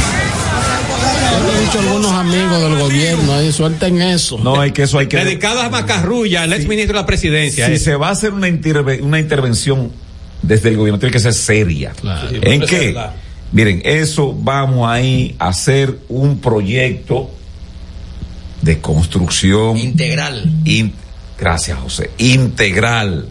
he 1.55 1.61
dicho 1.61 1.79
algunos 1.81 2.13
amigos 2.13 2.61
del 2.63 2.79
gobierno, 2.79 3.35
ahí 3.35 3.53
suelten 3.53 4.01
eso. 4.03 4.39
No, 4.39 4.61
hay 4.61 4.73
que 4.73 4.85
eso 4.85 4.99
hay 4.99 5.07
que. 5.07 5.17
Dedicado 5.17 5.61
a 5.61 5.69
Macarrulla, 5.69 6.45
el 6.45 6.53
ex 6.53 6.67
ministro 6.67 6.97
de 6.97 7.03
la 7.03 7.07
presidencia. 7.07 7.67
Si 7.67 7.79
se 7.79 7.97
va 7.97 8.09
a 8.09 8.13
hacer 8.13 8.33
una, 8.33 8.49
una 9.01 9.19
intervención 9.19 9.93
desde 10.43 10.69
el 10.71 10.77
gobierno, 10.77 10.99
tiene 10.99 11.13
que 11.13 11.21
ser 11.21 11.33
seria. 11.33 11.93
¿En 12.43 12.61
qué? 12.63 12.95
Miren, 13.53 13.83
eso 13.85 14.35
vamos 14.37 14.89
ahí 14.89 15.37
a 15.39 15.49
hacer 15.49 15.99
un 16.09 16.39
proyecto 16.39 17.31
de 18.63 18.81
construcción 18.81 19.77
integral. 19.77 20.51
gracias, 21.39 21.79
José. 21.79 22.11
Integral. 22.19 23.29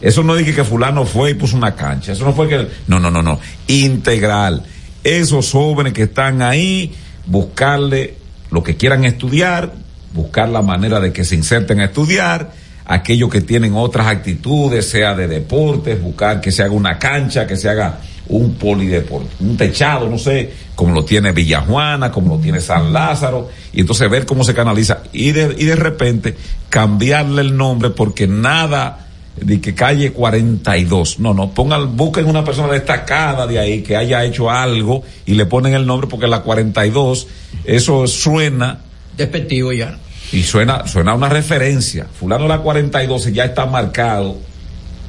Eso 0.00 0.22
no 0.22 0.36
dije 0.36 0.54
que 0.54 0.64
fulano 0.64 1.04
fue 1.04 1.32
y 1.32 1.34
puso 1.34 1.56
una 1.56 1.74
cancha. 1.74 2.12
Eso 2.12 2.24
no 2.24 2.32
fue 2.32 2.48
que. 2.48 2.68
No, 2.86 3.00
no, 3.00 3.10
no, 3.10 3.20
no. 3.20 3.40
Integral. 3.66 4.62
Esos 5.02 5.50
jóvenes 5.50 5.92
que 5.92 6.04
están 6.04 6.40
ahí 6.42 6.94
buscarle 7.26 8.14
lo 8.50 8.62
que 8.62 8.76
quieran 8.76 9.04
estudiar, 9.04 9.74
buscar 10.14 10.48
la 10.48 10.62
manera 10.62 11.00
de 11.00 11.12
que 11.12 11.24
se 11.24 11.34
inserten 11.34 11.80
a 11.80 11.86
estudiar, 11.86 12.52
aquellos 12.88 13.28
que 13.30 13.42
tienen 13.42 13.74
otras 13.74 14.06
actitudes, 14.06 14.88
sea 14.88 15.14
de 15.14 15.28
deportes, 15.28 16.00
buscar 16.00 16.40
que 16.40 16.50
se 16.50 16.62
haga 16.62 16.72
una 16.72 16.98
cancha, 16.98 17.46
que 17.46 17.56
se 17.56 17.68
haga 17.68 18.00
un 18.28 18.54
polideporte, 18.54 19.28
un 19.40 19.56
techado, 19.56 20.08
no 20.08 20.18
sé, 20.18 20.50
como 20.74 20.94
lo 20.94 21.04
tiene 21.04 21.32
Villajuana, 21.32 22.10
como 22.10 22.34
lo 22.34 22.40
tiene 22.40 22.60
San 22.60 22.92
Lázaro, 22.92 23.50
y 23.72 23.80
entonces 23.80 24.10
ver 24.10 24.26
cómo 24.26 24.42
se 24.42 24.54
canaliza 24.54 25.02
y 25.12 25.32
de, 25.32 25.54
y 25.58 25.64
de 25.66 25.76
repente 25.76 26.36
cambiarle 26.70 27.42
el 27.42 27.56
nombre 27.56 27.90
porque 27.90 28.26
nada 28.26 29.06
de 29.36 29.60
que 29.60 29.74
calle 29.74 30.12
42. 30.12 31.20
No, 31.20 31.34
no, 31.34 31.50
pongan, 31.50 31.96
busquen 31.96 32.26
una 32.26 32.44
persona 32.44 32.72
destacada 32.72 33.46
de 33.46 33.58
ahí 33.58 33.82
que 33.82 33.96
haya 33.96 34.24
hecho 34.24 34.50
algo 34.50 35.02
y 35.26 35.34
le 35.34 35.46
ponen 35.46 35.74
el 35.74 35.86
nombre 35.86 36.08
porque 36.08 36.26
la 36.26 36.40
42, 36.40 37.26
eso 37.64 38.06
suena. 38.06 38.80
Despectivo 39.16 39.72
ya. 39.72 39.98
Y 40.32 40.42
suena, 40.42 40.86
suena 40.86 41.14
una 41.14 41.28
referencia. 41.28 42.06
Fulano 42.12 42.46
la 42.46 42.58
42 42.58 43.32
ya 43.32 43.44
está 43.44 43.66
marcado 43.66 44.36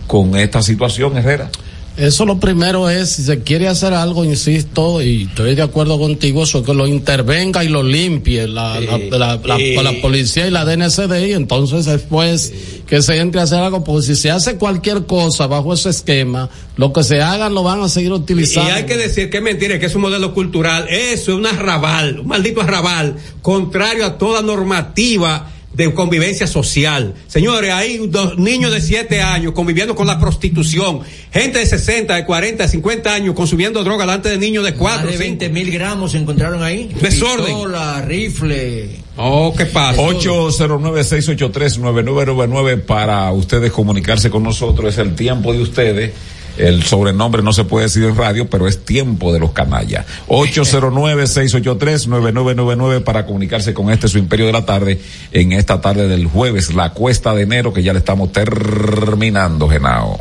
con 0.07 0.36
esta 0.36 0.61
situación, 0.61 1.17
Herrera. 1.17 1.49
Eso 1.97 2.26
lo 2.26 2.39
primero 2.39 2.89
es, 2.89 3.09
si 3.09 3.24
se 3.24 3.41
quiere 3.41 3.67
hacer 3.67 3.93
algo, 3.93 4.24
insisto, 4.24 5.01
y 5.01 5.24
estoy 5.24 5.55
de 5.55 5.63
acuerdo 5.63 5.99
contigo, 5.99 6.43
eso 6.43 6.63
que 6.63 6.74
lo 6.74 6.88
intervenga 6.88 7.61
y 7.65 7.67
lo 7.67 7.84
limpie 7.84 8.47
la, 8.47 8.80
la, 8.80 9.38
la, 9.38 10.01
policía 10.01 10.47
y 10.47 10.51
la 10.51 10.63
DNCD, 10.63 11.28
y 11.28 11.34
entonces 11.34 11.86
después 11.86 12.53
que 12.90 13.02
se 13.04 13.18
entre 13.20 13.40
a 13.40 13.44
hacer 13.44 13.60
algo, 13.60 13.84
porque 13.84 14.02
si 14.02 14.16
se 14.16 14.32
hace 14.32 14.58
cualquier 14.58 15.06
cosa 15.06 15.46
bajo 15.46 15.74
ese 15.74 15.90
esquema, 15.90 16.50
lo 16.76 16.92
que 16.92 17.04
se 17.04 17.22
hagan 17.22 17.54
lo 17.54 17.62
van 17.62 17.82
a 17.82 17.90
seguir 17.90 18.12
utilizando. 18.12 18.70
Y, 18.70 18.74
hay 18.74 18.86
que 18.86 18.98
decir 18.98 19.30
que 19.30 19.38
es 19.38 19.44
mentira, 19.44 19.78
que 19.78 19.86
es 19.86 19.96
un 19.96 20.02
modelo 20.02 20.34
cultural, 20.34 20.88
eso 20.90 21.32
es 21.32 21.38
un 21.38 21.46
arrabal, 21.46 22.22
un 22.22 22.28
maldito 22.28 22.62
arrabal, 22.62 23.16
contrario 23.44 24.06
a 24.06 24.18
toda 24.18 24.42
normativa 24.42 25.52
de 25.74 25.93
convivencia 25.93 26.47
social. 26.47 27.13
Señores, 27.28 27.72
hay 27.72 28.07
dos 28.07 28.38
niños 28.38 28.72
de 28.74 28.82
7 28.82 29.22
años 29.22 29.53
conviviendo 29.53 29.95
con 29.95 30.07
la 30.07 30.20
prostitución, 30.20 31.01
gente 31.32 31.59
de 31.59 31.65
60, 31.65 32.15
de 32.15 32.26
40, 32.26 32.63
de 32.63 32.70
50 32.70 33.13
años 33.13 33.36
consumiendo 33.36 33.82
droga 33.84 34.05
delante 34.05 34.30
de 34.30 34.38
niños 34.38 34.63
de 34.65 34.74
4, 34.74 35.11
de 35.11 35.17
20 35.17 35.49
mil 35.49 35.70
gramos 35.72 36.11
se 36.11 36.17
encontraron 36.17 36.63
ahí. 36.63 36.89
Desorden. 36.99 37.45
Pistola, 37.45 38.01
rifle. 38.01 38.89
Oh, 39.17 39.53
¿qué 39.55 39.65
pasa? 39.65 40.01
809-683-9999 40.01 42.82
para 42.82 43.32
ustedes 43.32 43.72
comunicarse 43.72 44.30
con 44.30 44.43
nosotros, 44.43 44.93
es 44.93 44.99
el 44.99 45.15
tiempo 45.15 45.53
de 45.53 45.61
ustedes. 45.61 46.11
El 46.60 46.84
sobrenombre 46.84 47.41
no 47.41 47.51
se 47.53 47.64
puede 47.64 47.86
decir 47.86 48.03
en 48.03 48.16
radio, 48.16 48.47
pero 48.49 48.68
es 48.68 48.86
tiempo 48.86 49.34
de 49.34 49.39
los 49.39 49.53
canallas. 49.53 50.05
809-683-9999 50.28 53.03
para 53.03 53.26
comunicarse 53.26 53.74
con 53.74 53.89
este 53.89 54.07
su 54.10 54.18
imperio 54.18 54.45
de 54.45 54.51
la 54.51 54.66
tarde 54.66 54.99
en 55.32 55.53
esta 55.53 55.80
tarde 55.82 56.07
del 56.07 56.28
jueves, 56.28 56.76
la 56.76 56.91
cuesta 56.91 57.34
de 57.34 57.43
enero 57.43 57.72
que 57.74 57.82
ya 57.82 57.93
le 57.93 57.99
estamos 57.99 58.34
terminando, 58.34 59.70
Genao. 59.70 60.20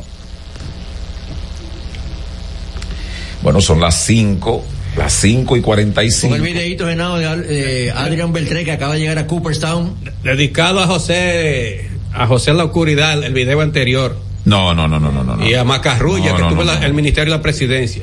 Bueno, 3.42 3.60
son 3.60 3.80
las 3.80 3.96
5 4.04 4.64
las 4.96 5.12
5 5.12 5.56
y 5.56 5.60
45. 5.60 6.34
Con 6.34 6.44
el 6.44 6.52
videito 6.52 6.86
de, 6.86 6.96
de 6.96 7.92
Adrian 7.92 8.32
Beltré 8.32 8.64
que 8.64 8.72
acaba 8.72 8.94
de 8.94 9.00
llegar 9.00 9.18
a 9.18 9.26
Cooperstown. 9.28 9.94
Dedicado 10.24 10.80
a 10.80 10.86
José, 10.86 11.88
a 12.12 12.26
José 12.26 12.52
la 12.52 12.64
Oscuridad, 12.64 13.22
el 13.22 13.32
video 13.32 13.60
anterior. 13.60 14.27
No, 14.48 14.74
no, 14.74 14.88
no, 14.88 14.98
no, 14.98 15.10
no. 15.10 15.36
no. 15.36 15.46
Y 15.46 15.54
a 15.54 15.64
Macarrulla, 15.64 16.34
que 16.34 16.42
tuvo 16.42 16.62
el 16.62 16.94
Ministerio 16.94 17.32
de 17.32 17.38
la 17.38 17.42
Presidencia. 17.42 18.02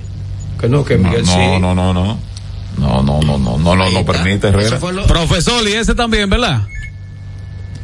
Que 0.59 0.69
no, 0.69 0.85
que 0.85 0.97
Miguel 0.97 1.25
no, 1.25 1.31
sí. 1.31 1.59
No, 1.59 1.75
no, 1.75 1.93
no. 1.93 2.17
No, 2.77 3.01
no, 3.01 3.21
no, 3.21 3.37
no, 3.37 3.57
no, 3.57 3.75
no, 3.75 3.89
no 3.89 4.05
permite, 4.05 4.49
Herrera. 4.49 4.79
Lo... 4.91 5.07
Profesor, 5.07 5.65
y 5.67 5.73
ese 5.73 5.95
también, 5.95 6.29
¿verdad? 6.29 6.67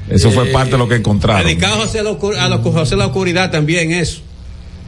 Eso 0.10 0.32
fue 0.32 0.48
parte 0.48 0.72
de 0.72 0.78
lo 0.78 0.88
que 0.88 0.96
encontraron. 0.96 1.46
Dedicado 1.46 1.76
a 1.76 1.86
José, 1.86 2.00
a, 2.00 2.04
la, 2.04 2.56
a 2.56 2.58
José 2.58 2.96
la 2.98 3.08
Oscuridad 3.08 3.52
también, 3.52 3.92
eso 3.92 4.22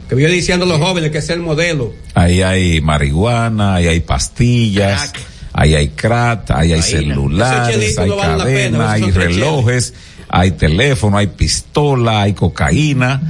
que 0.08 0.14
vio 0.14 0.28
diciendo 0.28 0.66
a 0.66 0.68
los 0.68 0.78
jóvenes 0.78 1.10
que 1.10 1.18
es 1.18 1.30
el 1.30 1.40
modelo. 1.40 1.92
Ahí 2.14 2.42
hay 2.42 2.80
marihuana, 2.80 3.76
ahí 3.76 3.88
hay 3.88 4.00
pastillas, 4.00 5.12
ahí 5.52 5.74
hay 5.74 5.88
crack, 5.88 6.50
ahí 6.50 6.72
hay 6.72 6.82
celulares, 6.82 7.98
hay 7.98 8.10
cadenas, 8.10 8.90
hay 8.90 9.10
relojes, 9.10 9.94
hay 10.28 10.52
teléfono, 10.52 11.16
hay 11.16 11.28
pistola, 11.28 12.22
hay 12.22 12.34
cocaína. 12.34 13.20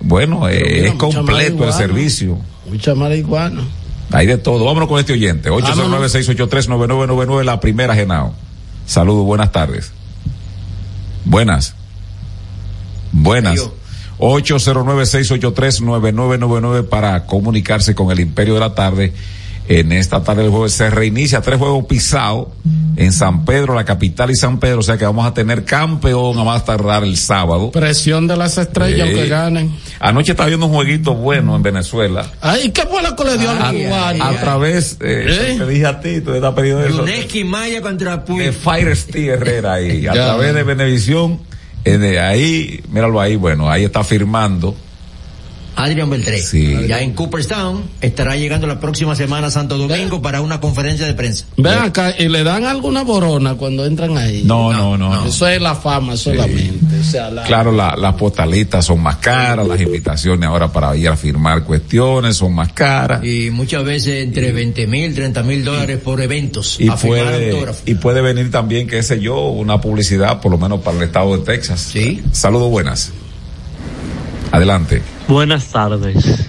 Bueno, 0.00 0.48
eh, 0.48 0.88
es 0.88 0.94
completo 0.94 1.66
el 1.66 1.72
servicio. 1.72 2.38
Mucha 2.68 2.94
marihuana. 2.94 3.62
Hay 4.12 4.26
de 4.26 4.38
todo. 4.38 4.64
Vámonos 4.64 4.88
con 4.88 4.98
este 4.98 5.12
oyente. 5.12 5.50
809-683-9999, 5.50 7.44
la 7.44 7.60
primera 7.60 7.94
Genao. 7.94 8.34
Saludos, 8.86 9.24
buenas 9.24 9.52
tardes. 9.52 9.92
Buenas. 11.24 11.76
Buenas. 13.12 13.70
809-683-9999 14.18 16.88
para 16.88 17.26
comunicarse 17.26 17.94
con 17.94 18.10
el 18.10 18.18
Imperio 18.20 18.54
de 18.54 18.60
la 18.60 18.74
Tarde. 18.74 19.12
En 19.70 19.92
esta 19.92 20.20
tarde 20.24 20.42
del 20.42 20.50
jueves 20.50 20.72
se 20.72 20.90
reinicia 20.90 21.42
tres 21.42 21.56
juegos 21.56 21.86
pisados 21.86 22.48
en 22.96 23.12
San 23.12 23.44
Pedro, 23.44 23.72
la 23.76 23.84
capital 23.84 24.28
y 24.32 24.34
San 24.34 24.58
Pedro, 24.58 24.80
o 24.80 24.82
sea 24.82 24.98
que 24.98 25.04
vamos 25.04 25.24
a 25.24 25.32
tener 25.32 25.64
campeón 25.64 26.36
a 26.40 26.42
más 26.42 26.64
tardar 26.64 27.04
el 27.04 27.16
sábado. 27.16 27.70
Presión 27.70 28.26
de 28.26 28.36
las 28.36 28.58
estrellas 28.58 29.08
que 29.10 29.28
ganen. 29.28 29.72
Anoche 30.00 30.32
estaba 30.32 30.48
viendo 30.48 30.66
un 30.66 30.72
jueguito 30.72 31.14
bueno 31.14 31.54
en 31.54 31.62
Venezuela. 31.62 32.26
Ay, 32.40 32.72
¿qué 32.72 32.82
lo 32.82 33.14
que 33.14 33.24
le 33.24 33.38
dio 33.38 33.48
a, 33.48 34.08
a, 34.08 34.40
través, 34.40 34.96
eh, 35.00 35.54
te 35.56 35.66
dije 35.66 35.86
a 35.86 36.00
ti, 36.00 36.20
tú 36.20 36.34
estás 36.34 36.52
pedido 36.52 36.84
eso. 36.84 37.04
Maya 37.46 37.80
contra 37.80 38.24
Puy. 38.24 38.46
De 38.46 38.52
Fire 38.52 38.96
Steve 38.96 39.34
Herrera 39.34 39.74
ahí, 39.74 40.04
a 40.04 40.12
través 40.14 40.52
de 40.52 40.64
Venevisión 40.64 41.38
eh, 41.84 41.96
de 41.96 42.18
ahí, 42.18 42.82
míralo 42.90 43.20
ahí, 43.20 43.36
bueno, 43.36 43.70
ahí 43.70 43.84
está 43.84 44.02
firmando. 44.02 44.74
Adrián 45.76 46.10
Beltré. 46.10 46.40
Sí. 46.40 46.76
Ya 46.88 47.00
en 47.00 47.12
Cooperstown 47.12 47.82
estará 48.00 48.36
llegando 48.36 48.66
la 48.66 48.80
próxima 48.80 49.14
semana 49.16 49.48
a 49.48 49.50
Santo 49.50 49.78
Domingo 49.78 50.20
para 50.22 50.40
una 50.40 50.60
conferencia 50.60 51.06
de 51.06 51.14
prensa. 51.14 51.46
Ven 51.56 51.78
acá, 51.78 52.14
¿y 52.18 52.28
le 52.28 52.44
dan 52.44 52.64
alguna 52.64 53.02
borona 53.02 53.54
cuando 53.54 53.84
entran 53.86 54.16
ahí? 54.16 54.42
No, 54.44 54.72
no, 54.72 54.96
no. 54.96 55.26
Eso 55.26 55.46
es 55.48 55.60
la 55.60 55.74
fama 55.74 56.16
solamente. 56.16 57.00
O 57.00 57.04
sea, 57.04 57.30
Claro, 57.46 57.72
las 57.72 58.14
postalitas 58.14 58.84
son 58.84 59.00
más 59.02 59.16
caras, 59.16 59.66
las 59.66 59.80
invitaciones 59.80 60.48
ahora 60.48 60.72
para 60.72 60.96
ir 60.96 61.08
a 61.08 61.16
firmar 61.16 61.64
cuestiones 61.64 62.36
son 62.36 62.54
más 62.54 62.72
caras. 62.72 63.24
Y 63.24 63.50
muchas 63.50 63.84
veces 63.84 64.24
entre 64.24 64.52
20 64.52 64.86
mil, 64.86 65.14
30 65.14 65.42
mil 65.42 65.64
dólares 65.64 65.98
por 66.02 66.20
eventos. 66.20 66.76
Y 66.78 66.90
puede, 66.90 67.64
y 67.86 67.94
puede 67.94 68.20
venir 68.20 68.50
también, 68.50 68.86
qué 68.86 69.02
sé 69.02 69.20
yo, 69.20 69.48
una 69.48 69.80
publicidad, 69.80 70.40
por 70.40 70.52
lo 70.52 70.58
menos 70.58 70.80
para 70.80 70.96
el 70.96 71.04
estado 71.04 71.36
de 71.36 71.44
Texas. 71.44 71.80
Sí. 71.92 72.22
Saludos 72.32 72.70
buenas. 72.70 73.12
Adelante. 74.52 75.00
Buenas 75.28 75.68
tardes. 75.68 76.48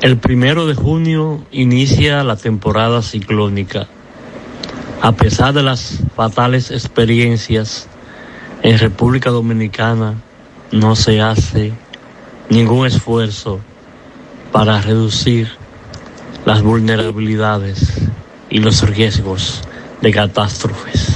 El 0.00 0.16
primero 0.16 0.66
de 0.66 0.74
junio 0.74 1.44
inicia 1.50 2.22
la 2.22 2.36
temporada 2.36 3.02
ciclónica. 3.02 3.88
A 5.02 5.10
pesar 5.12 5.54
de 5.54 5.64
las 5.64 5.98
fatales 6.14 6.70
experiencias 6.70 7.88
en 8.62 8.78
República 8.78 9.30
Dominicana, 9.30 10.14
no 10.70 10.94
se 10.94 11.20
hace 11.20 11.72
ningún 12.48 12.86
esfuerzo 12.86 13.58
para 14.52 14.80
reducir 14.80 15.50
las 16.44 16.62
vulnerabilidades 16.62 17.92
y 18.50 18.58
los 18.58 18.88
riesgos 18.88 19.62
de 20.00 20.12
catástrofes. 20.12 21.08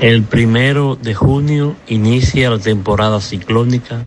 El 0.00 0.22
primero 0.22 0.94
de 0.94 1.14
junio 1.14 1.74
inicia 1.88 2.48
la 2.50 2.58
temporada 2.58 3.20
ciclónica 3.20 4.06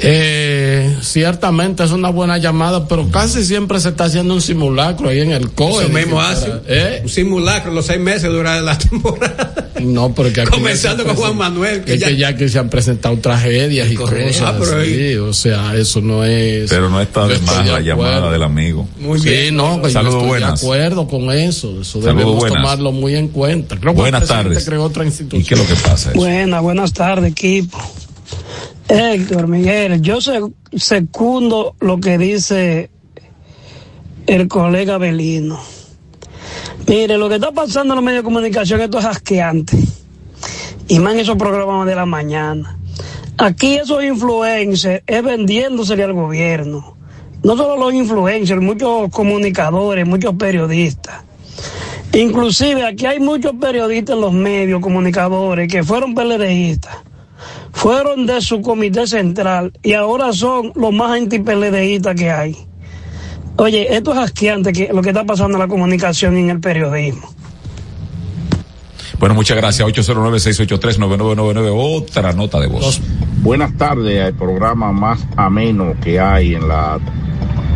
eh, 0.00 0.96
ciertamente 1.02 1.84
es 1.84 1.90
una 1.90 2.10
buena 2.10 2.38
llamada, 2.38 2.86
pero 2.86 3.10
casi 3.10 3.44
siempre 3.44 3.80
se 3.80 3.90
está 3.90 4.04
haciendo 4.04 4.34
un 4.34 4.40
simulacro 4.40 5.08
ahí 5.08 5.20
en 5.20 5.32
el 5.32 5.50
COE. 5.50 5.84
Eso 5.84 5.92
mismo 5.92 6.20
hace. 6.20 6.52
¿Eh? 6.66 7.00
Un 7.02 7.08
simulacro, 7.08 7.72
los 7.72 7.86
seis 7.86 8.00
meses 8.00 8.30
dura 8.30 8.60
la 8.60 8.78
temporada. 8.78 9.70
No, 9.80 10.12
porque 10.12 10.40
aquí 10.40 10.50
Comenzando 10.50 11.04
con 11.04 11.16
Juan 11.16 11.36
Manuel. 11.36 11.84
Que 11.84 11.94
es 11.94 12.00
ya... 12.00 12.08
que 12.08 12.16
ya 12.16 12.36
que 12.36 12.48
se 12.48 12.58
han 12.58 12.68
presentado 12.68 13.16
tragedias 13.18 13.90
y 13.90 13.94
cosas 13.94 14.40
ah, 14.42 14.58
así, 14.58 15.16
o 15.16 15.32
sea, 15.32 15.76
eso 15.76 16.00
no 16.00 16.24
es... 16.24 16.70
Pero 16.70 16.90
no 16.90 17.00
está 17.00 17.26
de 17.26 17.38
más 17.40 17.66
la 17.66 17.80
llamada 17.80 18.30
del 18.30 18.42
amigo. 18.42 18.88
Muy 18.98 19.20
sí, 19.20 19.28
bien. 19.28 19.56
no, 19.56 19.80
que 19.82 19.90
Saludos 19.90 20.14
yo 20.14 20.18
estoy 20.18 20.28
buenas. 20.28 20.60
de 20.60 20.66
acuerdo 20.66 21.08
con 21.08 21.30
eso, 21.30 21.80
eso 21.80 22.00
debemos 22.00 22.44
tomarlo 22.44 22.92
muy 22.92 23.14
en 23.14 23.28
cuenta. 23.28 23.76
Creo 23.78 23.94
que 23.94 24.00
buenas 24.00 24.26
tardes. 24.26 24.64
Creó 24.64 24.84
otra 24.84 25.04
institución. 25.04 25.42
¿Y 25.42 25.44
qué 25.44 25.54
es 25.54 25.60
lo 25.60 25.66
que 25.66 25.80
pasa? 25.88 26.10
Eso? 26.10 26.18
Buenas, 26.18 26.62
buenas 26.62 26.92
tardes, 26.92 27.30
equipo. 27.30 27.78
Héctor 28.88 29.48
Miguel, 29.48 30.00
yo 30.00 30.16
secundo 30.74 31.76
lo 31.78 32.00
que 32.00 32.16
dice 32.16 32.88
el 34.26 34.48
colega 34.48 34.96
Belino. 34.96 35.60
Mire, 36.86 37.18
lo 37.18 37.28
que 37.28 37.34
está 37.34 37.52
pasando 37.52 37.92
en 37.92 37.96
los 37.96 38.04
medios 38.04 38.22
de 38.22 38.24
comunicación, 38.24 38.80
esto 38.80 38.98
es 38.98 39.04
asqueante. 39.04 39.76
Y 40.88 41.00
más 41.00 41.12
en 41.12 41.20
esos 41.20 41.36
programas 41.36 41.86
de 41.86 41.96
la 41.96 42.06
mañana. 42.06 42.78
Aquí 43.36 43.74
esos 43.74 44.02
influencers 44.02 45.02
es 45.06 45.22
vendiéndosele 45.22 46.04
al 46.04 46.14
gobierno. 46.14 46.96
No 47.42 47.58
solo 47.58 47.76
los 47.76 47.92
influencers, 47.92 48.62
muchos 48.62 49.10
comunicadores, 49.10 50.06
muchos 50.06 50.34
periodistas. 50.36 51.24
Inclusive 52.14 52.86
aquí 52.86 53.04
hay 53.04 53.20
muchos 53.20 53.52
periodistas 53.60 54.14
en 54.14 54.22
los 54.22 54.32
medios, 54.32 54.80
comunicadores, 54.80 55.70
que 55.70 55.84
fueron 55.84 56.14
PLDistas 56.14 57.07
fueron 57.72 58.26
de 58.26 58.40
su 58.40 58.60
comité 58.60 59.06
central 59.06 59.72
y 59.82 59.92
ahora 59.94 60.32
son 60.32 60.72
los 60.74 60.92
más 60.92 61.12
antipeledeístas 61.12 62.14
que 62.14 62.30
hay. 62.30 62.56
Oye, 63.56 63.94
esto 63.94 64.12
es 64.12 64.18
asqueante 64.18 64.72
que 64.72 64.90
lo 64.92 65.02
que 65.02 65.08
está 65.08 65.24
pasando 65.24 65.56
en 65.56 65.60
la 65.60 65.68
comunicación 65.68 66.36
y 66.36 66.40
en 66.40 66.50
el 66.50 66.60
periodismo. 66.60 67.34
Bueno, 69.18 69.34
muchas 69.34 69.56
gracias. 69.56 69.86
809-683-9999, 69.88 71.72
otra 71.74 72.32
nota 72.32 72.60
de 72.60 72.68
voz. 72.68 73.00
Buenas 73.42 73.76
tardes 73.76 74.22
al 74.22 74.34
programa 74.34 74.92
más 74.92 75.26
ameno 75.36 75.94
que 76.00 76.20
hay 76.20 76.54
en 76.54 76.68
la, 76.68 77.00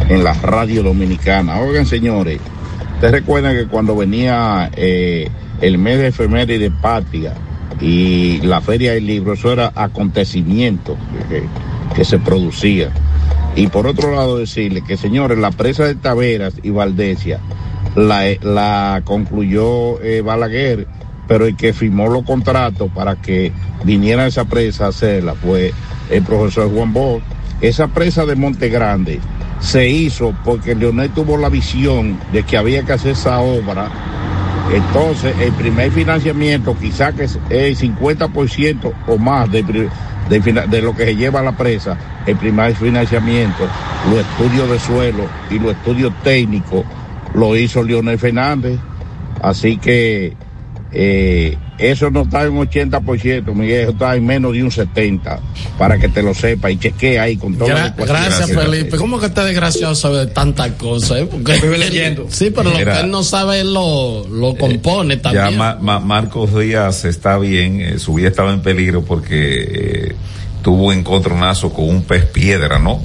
en 0.08 0.22
la 0.22 0.34
radio 0.34 0.84
dominicana. 0.84 1.60
Oigan, 1.60 1.84
señores, 1.84 2.38
ustedes 2.94 3.12
recuerdan 3.12 3.56
que 3.56 3.66
cuando 3.66 3.96
venía 3.96 4.70
eh, 4.76 5.28
el 5.60 5.78
mes 5.78 5.98
de 5.98 6.08
efeméride 6.08 6.58
de 6.60 6.70
patria, 6.70 7.34
y 7.82 8.40
la 8.42 8.60
feria 8.60 8.92
del 8.92 9.06
libro, 9.06 9.32
eso 9.32 9.52
era 9.52 9.72
acontecimiento 9.74 10.96
que, 11.96 12.04
se 12.04 12.18
producía. 12.18 12.90
Y 13.54 13.66
por 13.66 13.86
otro 13.86 14.14
lado 14.14 14.38
decirle 14.38 14.82
que 14.82 14.96
señores, 14.96 15.36
la 15.38 15.50
presa 15.50 15.84
de 15.84 15.94
Taveras 15.94 16.54
y 16.62 16.70
Valdesia 16.70 17.40
la, 17.96 18.22
la 18.40 19.02
concluyó 19.04 20.00
eh, 20.00 20.22
Balaguer, 20.22 20.86
pero 21.28 21.44
el 21.44 21.56
que 21.56 21.72
firmó 21.72 22.08
los 22.08 22.22
contratos 22.22 22.90
para 22.94 23.16
que 23.16 23.52
viniera 23.84 24.26
esa 24.26 24.44
presa 24.44 24.86
a 24.86 24.88
hacerla 24.88 25.34
fue 25.34 25.74
el 26.08 26.22
profesor 26.22 26.72
Juan 26.72 26.92
Bosch. 26.92 27.22
Esa 27.60 27.88
presa 27.88 28.24
de 28.24 28.36
Monte 28.36 28.68
Grande 28.68 29.20
se 29.60 29.88
hizo 29.88 30.34
porque 30.44 30.74
Leonel 30.74 31.10
tuvo 31.10 31.36
la 31.36 31.48
visión 31.48 32.18
de 32.32 32.42
que 32.44 32.56
había 32.56 32.84
que 32.84 32.92
hacer 32.92 33.12
esa 33.12 33.40
obra 33.40 33.90
entonces, 34.72 35.34
el 35.38 35.52
primer 35.52 35.90
financiamiento, 35.90 36.74
quizá 36.78 37.12
que 37.12 37.24
es 37.24 37.38
el 37.50 37.76
50% 37.76 38.92
o 39.06 39.18
más 39.18 39.50
de, 39.50 39.62
lo 40.82 40.96
que 40.96 41.04
se 41.04 41.16
lleva 41.16 41.40
a 41.40 41.42
la 41.42 41.52
presa, 41.52 41.98
el 42.26 42.36
primer 42.36 42.74
financiamiento, 42.74 43.68
los 44.08 44.20
estudios 44.20 44.70
de 44.70 44.78
suelo 44.78 45.24
y 45.50 45.58
los 45.58 45.72
estudios 45.72 46.12
técnicos 46.22 46.84
lo 47.34 47.54
hizo 47.54 47.82
Leonel 47.82 48.18
Fernández. 48.18 48.78
Así 49.42 49.76
que 49.76 50.34
eh, 50.92 51.58
eso 51.90 52.10
no 52.10 52.22
está 52.22 52.44
en 52.44 52.52
un 52.52 52.68
80%, 52.68 53.54
Miguel, 53.54 53.80
eso 53.82 53.90
está 53.92 54.14
en 54.14 54.26
menos 54.26 54.52
de 54.52 54.62
un 54.62 54.70
70%, 54.70 55.40
para 55.78 55.98
que 55.98 56.08
te 56.08 56.22
lo 56.22 56.34
sepa 56.34 56.70
y 56.70 56.78
chequee 56.78 57.18
ahí 57.18 57.36
con 57.36 57.56
todo. 57.56 57.68
Gra 57.68 57.94
gracias, 57.96 58.50
Felipe. 58.52 58.96
¿Cómo 58.96 59.18
que 59.18 59.26
está 59.26 59.44
desgraciado 59.44 59.94
sabe 59.94 60.26
tantas 60.26 60.72
cosas? 60.72 61.18
Eh? 61.18 61.28
Porque 61.30 61.54
Estoy 61.54 61.78
leyendo. 61.78 62.26
Sí, 62.32 62.50
pero 62.50 62.70
lo 62.70 62.76
que 62.76 63.00
él 63.00 63.10
no 63.10 63.22
sabe, 63.22 63.60
él 63.60 63.72
lo, 63.74 64.26
lo 64.28 64.56
compone 64.56 65.16
también. 65.16 65.50
Ya 65.50 65.56
Ma 65.56 65.78
Ma 65.80 66.00
Marcos 66.00 66.54
Díaz 66.58 67.04
está 67.04 67.38
bien, 67.38 67.80
eh, 67.80 67.98
su 67.98 68.14
vida 68.14 68.28
estaba 68.28 68.52
en 68.52 68.62
peligro 68.62 69.04
porque 69.04 70.08
eh, 70.08 70.16
tuvo 70.62 70.86
un 70.86 70.94
encontronazo 70.94 71.72
con 71.72 71.88
un 71.88 72.02
pez 72.02 72.24
piedra, 72.26 72.78
¿no? 72.78 73.02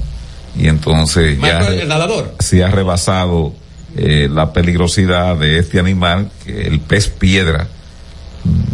Y 0.56 0.68
entonces 0.68 1.38
ya 1.40 1.68
el 1.68 1.86
nadador. 1.88 2.34
se 2.40 2.64
ha 2.64 2.68
rebasado 2.68 3.52
eh, 3.96 4.28
la 4.30 4.52
peligrosidad 4.52 5.36
de 5.36 5.58
este 5.58 5.78
animal, 5.78 6.30
que 6.44 6.62
el 6.62 6.80
pez 6.80 7.08
piedra. 7.08 7.68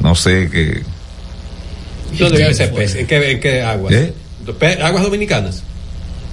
No 0.03 0.15
sé 0.15 0.49
qué. 0.51 0.83
¿Dónde 2.19 2.39
vive 2.39 2.51
ese 2.51 2.69
pez? 2.69 2.95
¿En 2.95 3.07
qué, 3.07 3.31
en 3.33 3.41
qué 3.41 3.63
aguas? 3.63 3.93
¿Eh? 3.93 4.15
¿Aguas 4.83 5.03
dominicanas? 5.03 5.63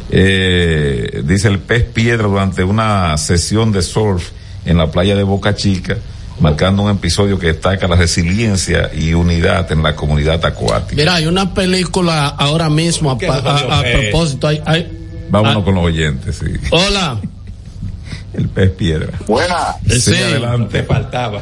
Eh, 0.09 1.21
dice 1.23 1.47
el 1.47 1.59
pez 1.59 1.83
piedra 1.83 2.27
durante 2.27 2.63
una 2.63 3.17
sesión 3.17 3.71
de 3.71 3.81
surf 3.81 4.29
en 4.65 4.77
la 4.77 4.91
playa 4.91 5.15
de 5.15 5.23
Boca 5.23 5.55
Chica, 5.55 5.97
marcando 6.39 6.83
un 6.83 6.91
episodio 6.91 7.39
que 7.39 7.47
destaca 7.47 7.87
la 7.87 7.95
resiliencia 7.95 8.91
y 8.93 9.13
unidad 9.13 9.71
en 9.71 9.81
la 9.81 9.95
comunidad 9.95 10.43
acuática. 10.45 10.95
Mira, 10.95 11.15
hay 11.15 11.27
una 11.27 11.53
película 11.53 12.27
ahora 12.27 12.69
mismo 12.69 13.11
a, 13.11 13.17
propósito. 13.17 14.47
Hay, 14.47 14.61
hay- 14.65 14.97
Vámonos 15.29 15.61
ah, 15.61 15.65
con 15.65 15.75
los 15.75 15.85
oyentes, 15.85 16.35
sí. 16.37 16.45
hola. 16.71 17.17
El 18.33 18.47
pez 18.49 18.71
piedra. 18.71 19.09
Buena. 19.27 19.75
Sí, 19.89 19.99
Sí. 19.99 20.15
adelante. 20.15 20.79
Te 20.79 20.83
faltaba. 20.83 21.41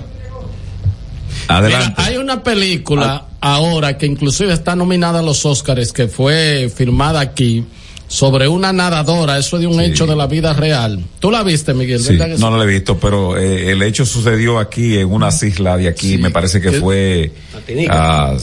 Adelante. 1.50 1.96
Mira, 1.98 2.06
hay 2.06 2.18
una 2.18 2.44
película 2.44 3.26
ahora 3.42 3.98
que 3.98 4.06
inclusive 4.06 4.54
está 4.54 4.76
nominada 4.76 5.20
a 5.20 5.22
los 5.24 5.46
Oscars 5.46 5.92
que 5.92 6.08
fue 6.08 6.72
filmada 6.74 7.20
aquí 7.20 7.66
sobre 8.10 8.48
una 8.48 8.74
nadadora, 8.74 9.38
eso 9.38 9.56
es 9.58 9.62
de 9.62 9.68
un 9.68 9.80
hecho 9.80 10.06
de 10.08 10.16
la 10.16 10.26
vida 10.28 10.52
real. 10.54 11.00
¿Tú 11.20 11.30
la 11.30 11.44
viste, 11.44 11.74
Miguel? 11.76 12.00
Sí, 12.02 12.18
¿Verdad 12.18 12.36
que 12.36 12.42
no, 12.42 12.50
no 12.50 12.58
lo 12.58 12.64
he 12.64 12.66
visto, 12.66 12.98
pero 13.00 13.38
eh, 13.38 13.72
el 13.72 13.82
hecho 13.84 14.04
sucedió 14.06 14.58
aquí 14.58 14.98
en 14.98 15.12
unas 15.12 15.42
islas 15.44 15.78
de 15.78 15.88
aquí, 15.88 16.18
me 16.18 16.32
parece 16.32 16.60
que 16.60 16.72
¿Qué? 16.72 16.80
fue 16.80 17.32
Martinica. 17.54 17.94
ah, 18.32 18.38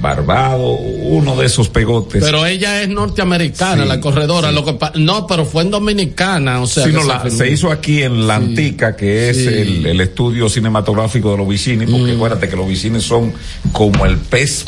Barbado, 0.00 0.70
uno 0.72 1.36
de 1.36 1.46
esos 1.46 1.68
pegotes. 1.68 2.22
Pero 2.24 2.44
ella 2.46 2.82
es 2.82 2.88
norteamericana, 2.88 3.82
Sí, 3.82 3.88
la 3.88 4.00
corredora. 4.00 4.48
sí. 4.48 4.54
Lo 4.54 4.64
que 4.64 4.72
pa- 4.74 4.92
no, 4.96 5.26
pero 5.26 5.44
fue 5.44 5.62
en 5.62 5.70
Dominicana, 5.70 6.60
o 6.60 6.66
sea. 6.66 6.86
No, 6.86 7.02
se 7.02 7.08
la- 7.08 7.30
se 7.30 7.50
hizo 7.50 7.70
aquí 7.70 8.02
en 8.02 8.26
la 8.26 8.36
Antica, 8.36 8.96
que 8.96 9.30
es 9.30 9.36
Sí. 9.36 9.42
Mm. 9.46 9.48
el, 9.48 9.86
el 9.86 10.00
estudio 10.00 10.48
cinematográfico 10.48 11.30
de 11.32 11.36
los 11.38 11.48
vicini, 11.48 11.86
porque 11.86 12.12
acuérdate 12.12 12.48
que 12.48 12.56
los 12.56 12.66
vicini 12.68 13.00
son 13.00 13.32
como 13.72 14.04
el 14.06 14.16
pez. 14.18 14.64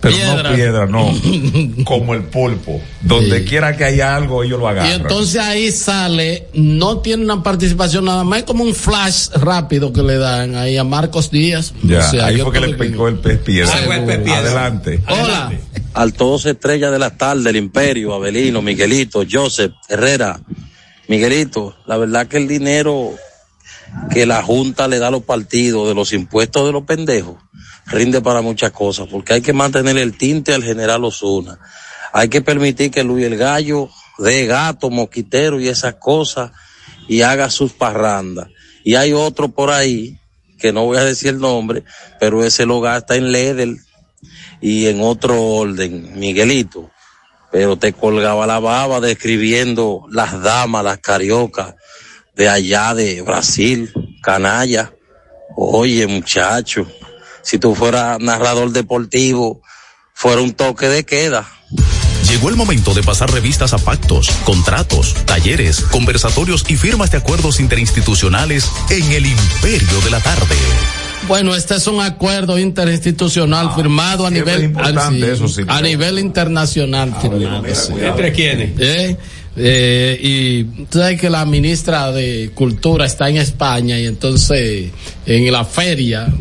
Pero 0.00 0.14
piedra. 0.16 0.42
no 0.50 0.54
piedra, 0.54 0.86
no. 1.76 1.84
como 1.84 2.14
el 2.14 2.24
pulpo. 2.24 2.80
Donde 3.02 3.44
quiera 3.44 3.76
que 3.76 3.84
haya 3.84 4.16
algo, 4.16 4.42
ellos 4.42 4.58
lo 4.58 4.66
Y 4.66 4.70
agarran. 4.70 5.00
entonces 5.02 5.40
ahí 5.40 5.70
sale, 5.70 6.48
no 6.54 6.98
tiene 6.98 7.24
una 7.24 7.42
participación 7.42 8.04
nada 8.04 8.24
más, 8.24 8.40
es 8.40 8.44
como 8.44 8.64
un 8.64 8.74
flash 8.74 9.28
rápido 9.34 9.92
que 9.92 10.02
le 10.02 10.16
dan 10.16 10.54
ahí 10.56 10.76
a 10.76 10.84
Marcos 10.84 11.30
Díaz. 11.30 11.72
ya, 11.82 11.98
O 12.00 12.10
sea, 12.10 12.26
ahí 12.26 12.38
yo 12.38 12.44
fue 12.44 12.52
que 12.54 12.60
le 12.66 12.74
picó 12.74 13.08
el 13.08 13.18
pez 13.18 13.38
piedra. 13.38 13.72
Ah, 13.74 13.82
fue 13.86 13.96
el 13.98 14.04
pez 14.04 14.18
piedra. 14.18 14.38
Adelante. 14.38 15.00
Hola. 15.08 15.52
Altos 15.94 16.46
estrella 16.46 16.90
de 16.90 16.98
la 16.98 17.10
tarde, 17.16 17.50
el 17.50 17.56
Imperio, 17.56 18.14
Abelino, 18.14 18.62
Miguelito, 18.62 19.24
Joseph, 19.30 19.72
Herrera. 19.88 20.40
Miguelito, 21.08 21.76
la 21.86 21.96
verdad 21.98 22.26
que 22.26 22.38
el 22.38 22.48
dinero 22.48 23.10
que 24.10 24.24
la 24.24 24.42
Junta 24.42 24.88
le 24.88 24.98
da 24.98 25.08
a 25.08 25.10
los 25.10 25.22
partidos 25.24 25.86
de 25.86 25.94
los 25.94 26.12
impuestos 26.14 26.64
de 26.64 26.72
los 26.72 26.84
pendejos 26.84 27.36
rinde 27.92 28.20
para 28.20 28.40
muchas 28.40 28.72
cosas, 28.72 29.06
porque 29.08 29.34
hay 29.34 29.42
que 29.42 29.52
mantener 29.52 29.96
el 29.98 30.16
tinte 30.16 30.54
al 30.54 30.64
general 30.64 31.04
Osuna. 31.04 31.58
Hay 32.12 32.28
que 32.28 32.42
permitir 32.42 32.90
que 32.90 33.04
Luis 33.04 33.26
el 33.26 33.36
Gallo 33.36 33.88
dé 34.18 34.46
gato, 34.46 34.90
mosquitero 34.90 35.60
y 35.60 35.68
esas 35.68 35.94
cosas 35.94 36.50
y 37.08 37.22
haga 37.22 37.50
sus 37.50 37.72
parrandas. 37.72 38.48
Y 38.84 38.94
hay 38.96 39.12
otro 39.12 39.48
por 39.48 39.70
ahí, 39.70 40.18
que 40.58 40.72
no 40.72 40.84
voy 40.84 40.98
a 40.98 41.04
decir 41.04 41.30
el 41.30 41.38
nombre, 41.38 41.84
pero 42.18 42.44
ese 42.44 42.66
lo 42.66 42.80
gasta 42.80 43.16
en 43.16 43.32
Ledel 43.32 43.78
y 44.60 44.86
en 44.86 45.00
otro 45.00 45.40
orden, 45.40 46.18
Miguelito. 46.18 46.90
Pero 47.50 47.76
te 47.76 47.92
colgaba 47.92 48.46
la 48.46 48.60
baba 48.60 49.00
describiendo 49.00 50.06
las 50.10 50.40
damas, 50.42 50.84
las 50.84 50.98
cariocas 50.98 51.74
de 52.34 52.48
allá 52.48 52.94
de 52.94 53.20
Brasil, 53.22 53.92
canalla. 54.22 54.92
Oye, 55.54 56.06
muchacho, 56.06 56.86
si 57.42 57.58
tú 57.58 57.74
fueras 57.74 58.18
narrador 58.20 58.72
deportivo, 58.72 59.60
fuera 60.14 60.40
un 60.40 60.52
toque 60.52 60.88
de 60.88 61.04
queda. 61.04 61.48
Llegó 62.28 62.48
el 62.48 62.56
momento 62.56 62.94
de 62.94 63.02
pasar 63.02 63.30
revistas 63.30 63.74
a 63.74 63.78
pactos, 63.78 64.30
contratos, 64.44 65.14
talleres, 65.26 65.80
conversatorios 65.82 66.64
y 66.68 66.76
firmas 66.76 67.10
de 67.10 67.18
acuerdos 67.18 67.60
interinstitucionales 67.60 68.70
en 68.88 69.12
el 69.12 69.26
imperio 69.26 70.00
de 70.04 70.10
la 70.10 70.20
tarde. 70.20 70.56
Bueno, 71.28 71.54
este 71.54 71.76
es 71.76 71.86
un 71.86 72.00
acuerdo 72.00 72.58
interinstitucional 72.58 73.74
firmado 73.74 74.26
a 74.26 74.30
nivel 74.30 74.72
ah, 74.76 75.10
eso, 75.14 75.46
sí. 75.46 75.62
a 75.68 75.80
nivel 75.80 76.18
internacional 76.18 77.14
firmado, 77.20 77.64
sí. 77.74 77.92
¿Entre 78.00 78.32
quiénes? 78.32 78.70
Eh, 78.78 79.16
eh, 79.56 80.18
y 80.20 80.64
tú 80.86 80.98
sabes 80.98 81.20
que 81.20 81.28
la 81.28 81.44
ministra 81.44 82.10
de 82.10 82.50
Cultura 82.54 83.04
está 83.06 83.28
en 83.28 83.36
España 83.36 83.98
y 83.98 84.06
entonces 84.06 84.90
en 85.26 85.52
la 85.52 85.64
feria 85.64 86.32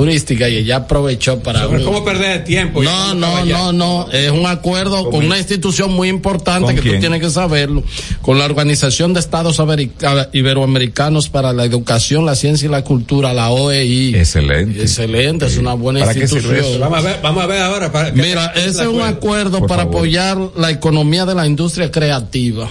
turística 0.00 0.48
y 0.48 0.56
ella 0.58 0.76
aprovechó 0.76 1.38
para 1.40 1.62
Sobre 1.62 1.82
cómo 1.84 2.04
perder 2.04 2.38
el 2.38 2.44
tiempo. 2.44 2.82
no, 2.82 3.14
no, 3.14 3.44
no, 3.44 3.72
no. 3.72 4.08
Es 4.12 4.30
un 4.30 4.46
acuerdo 4.46 5.10
con 5.10 5.24
una 5.26 5.38
institución 5.38 5.92
muy 5.92 6.08
importante 6.08 6.66
¿Con 6.66 6.74
que 6.76 6.80
quién? 6.82 6.94
tú 6.96 7.00
tienes 7.00 7.20
que 7.20 7.30
saberlo. 7.30 7.82
Con 8.22 8.38
la 8.38 8.44
Organización 8.44 9.14
de 9.14 9.20
Estados 9.20 9.60
America- 9.60 10.28
Iberoamericanos 10.32 11.28
para 11.28 11.52
la 11.52 11.64
Educación, 11.64 12.26
la 12.26 12.34
Ciencia 12.34 12.66
y 12.66 12.70
la 12.70 12.82
Cultura, 12.82 13.32
la 13.32 13.50
OEI. 13.50 14.14
Excelente. 14.14 14.82
Excelente, 14.82 15.46
es 15.46 15.56
una 15.58 15.74
buena 15.74 16.00
¿Para 16.00 16.14
qué 16.14 16.26
sirve 16.26 16.40
institución. 16.40 16.70
eso? 16.72 16.78
Vamos 16.80 16.98
a 16.98 17.02
ver, 17.02 17.20
vamos 17.22 17.42
a 17.44 17.46
ver 17.46 17.62
ahora. 17.62 17.92
Para, 17.92 18.12
Mira, 18.12 18.52
ese 18.56 18.82
es 18.82 18.88
un 18.88 19.02
acuerdo 19.02 19.58
Por 19.60 19.68
para 19.68 19.82
favor. 19.82 19.96
apoyar 19.98 20.38
la 20.56 20.70
economía 20.70 21.24
de 21.26 21.34
la 21.34 21.46
industria 21.46 21.90
creativa. 21.90 22.68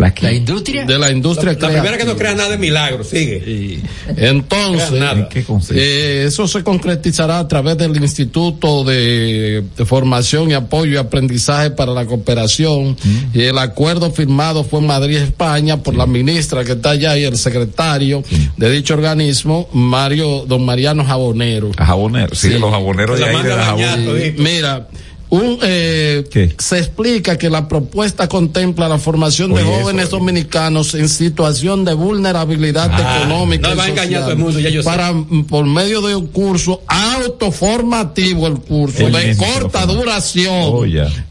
¿La, 0.00 0.14
¿La 0.20 0.32
industria? 0.32 0.84
De 0.84 0.98
la 0.98 1.10
industria 1.10 1.52
La 1.52 1.58
creativa. 1.58 1.82
primera 1.82 1.98
que 1.98 2.04
no 2.10 2.16
crea 2.16 2.34
nada 2.34 2.48
de 2.50 2.58
milagro, 2.58 3.04
sigue. 3.04 3.80
Entonces, 4.16 4.92
Nada. 4.92 5.28
qué 5.28 5.44
consiste? 5.44 5.74
eh, 5.78 6.24
eso 6.26 6.46
se 6.48 6.62
concretizará 6.64 7.38
a 7.38 7.46
través 7.48 7.76
del 7.78 7.96
Instituto 7.96 8.84
de, 8.84 9.62
de 9.76 9.84
Formación 9.84 10.50
y 10.50 10.54
Apoyo 10.54 10.92
y 10.94 10.96
Aprendizaje 10.96 11.70
para 11.70 11.92
la 11.92 12.06
Cooperación. 12.06 12.96
Y 13.34 13.42
el 13.42 13.58
acuerdo 13.58 14.10
firmado 14.10 14.64
fue 14.64 14.80
en 14.80 14.86
Madrid, 14.86 15.16
España, 15.18 15.76
por 15.82 15.94
la 15.94 16.06
ministra 16.06 16.64
que 16.64 16.72
está 16.72 16.90
allá 16.90 17.16
y 17.18 17.24
el 17.24 17.36
secretario 17.36 18.22
de 18.56 18.70
dicho 18.70 18.94
organismo, 18.94 19.68
Mario, 19.72 20.44
don 20.46 20.64
Mariano 20.64 21.04
Jabonero. 21.04 21.70
A 21.76 21.86
jaboneros, 21.86 22.38
sí, 22.38 22.50
los 22.58 22.70
jaboneros 22.70 23.18
de 23.18 23.26
La 23.26 23.38
ahí 23.38 23.42
de 23.42 23.48
la. 23.56 24.32
Mira, 24.38 24.88
un, 25.30 25.58
eh, 25.62 26.24
¿Qué? 26.30 26.52
se 26.58 26.78
explica 26.78 27.38
que 27.38 27.48
la 27.50 27.68
propuesta 27.68 28.28
contempla 28.28 28.88
la 28.88 28.98
formación 28.98 29.54
de 29.54 29.62
Oye, 29.62 29.72
eso, 29.72 29.80
jóvenes 29.82 30.06
oye. 30.06 30.18
dominicanos 30.18 30.94
en 30.94 31.08
situación 31.08 31.84
de 31.84 31.94
vulnerabilidad 31.94 32.90
Ah, 32.92 33.18
económica. 33.20 33.68
no 33.68 33.74
y 33.74 33.76
va 33.78 33.84
a 33.84 33.88
engañar 33.88 34.06
social, 34.06 34.22
a 34.22 34.24
todo 34.26 34.32
el 34.32 34.38
mundo, 34.38 34.58
ya 34.60 34.68
yo 34.70 34.82
sé. 34.82 34.88
para 34.88 35.12
mm, 35.12 35.44
por 35.44 35.66
medio 35.66 36.00
de 36.02 36.16
un 36.16 36.26
curso 36.26 36.82
autoformativo 36.88 38.46
el 38.46 38.54
curso 38.58 39.08
de 39.08 39.36
corta 39.36 39.86
duración 39.86 40.54
Oh, 40.62 40.84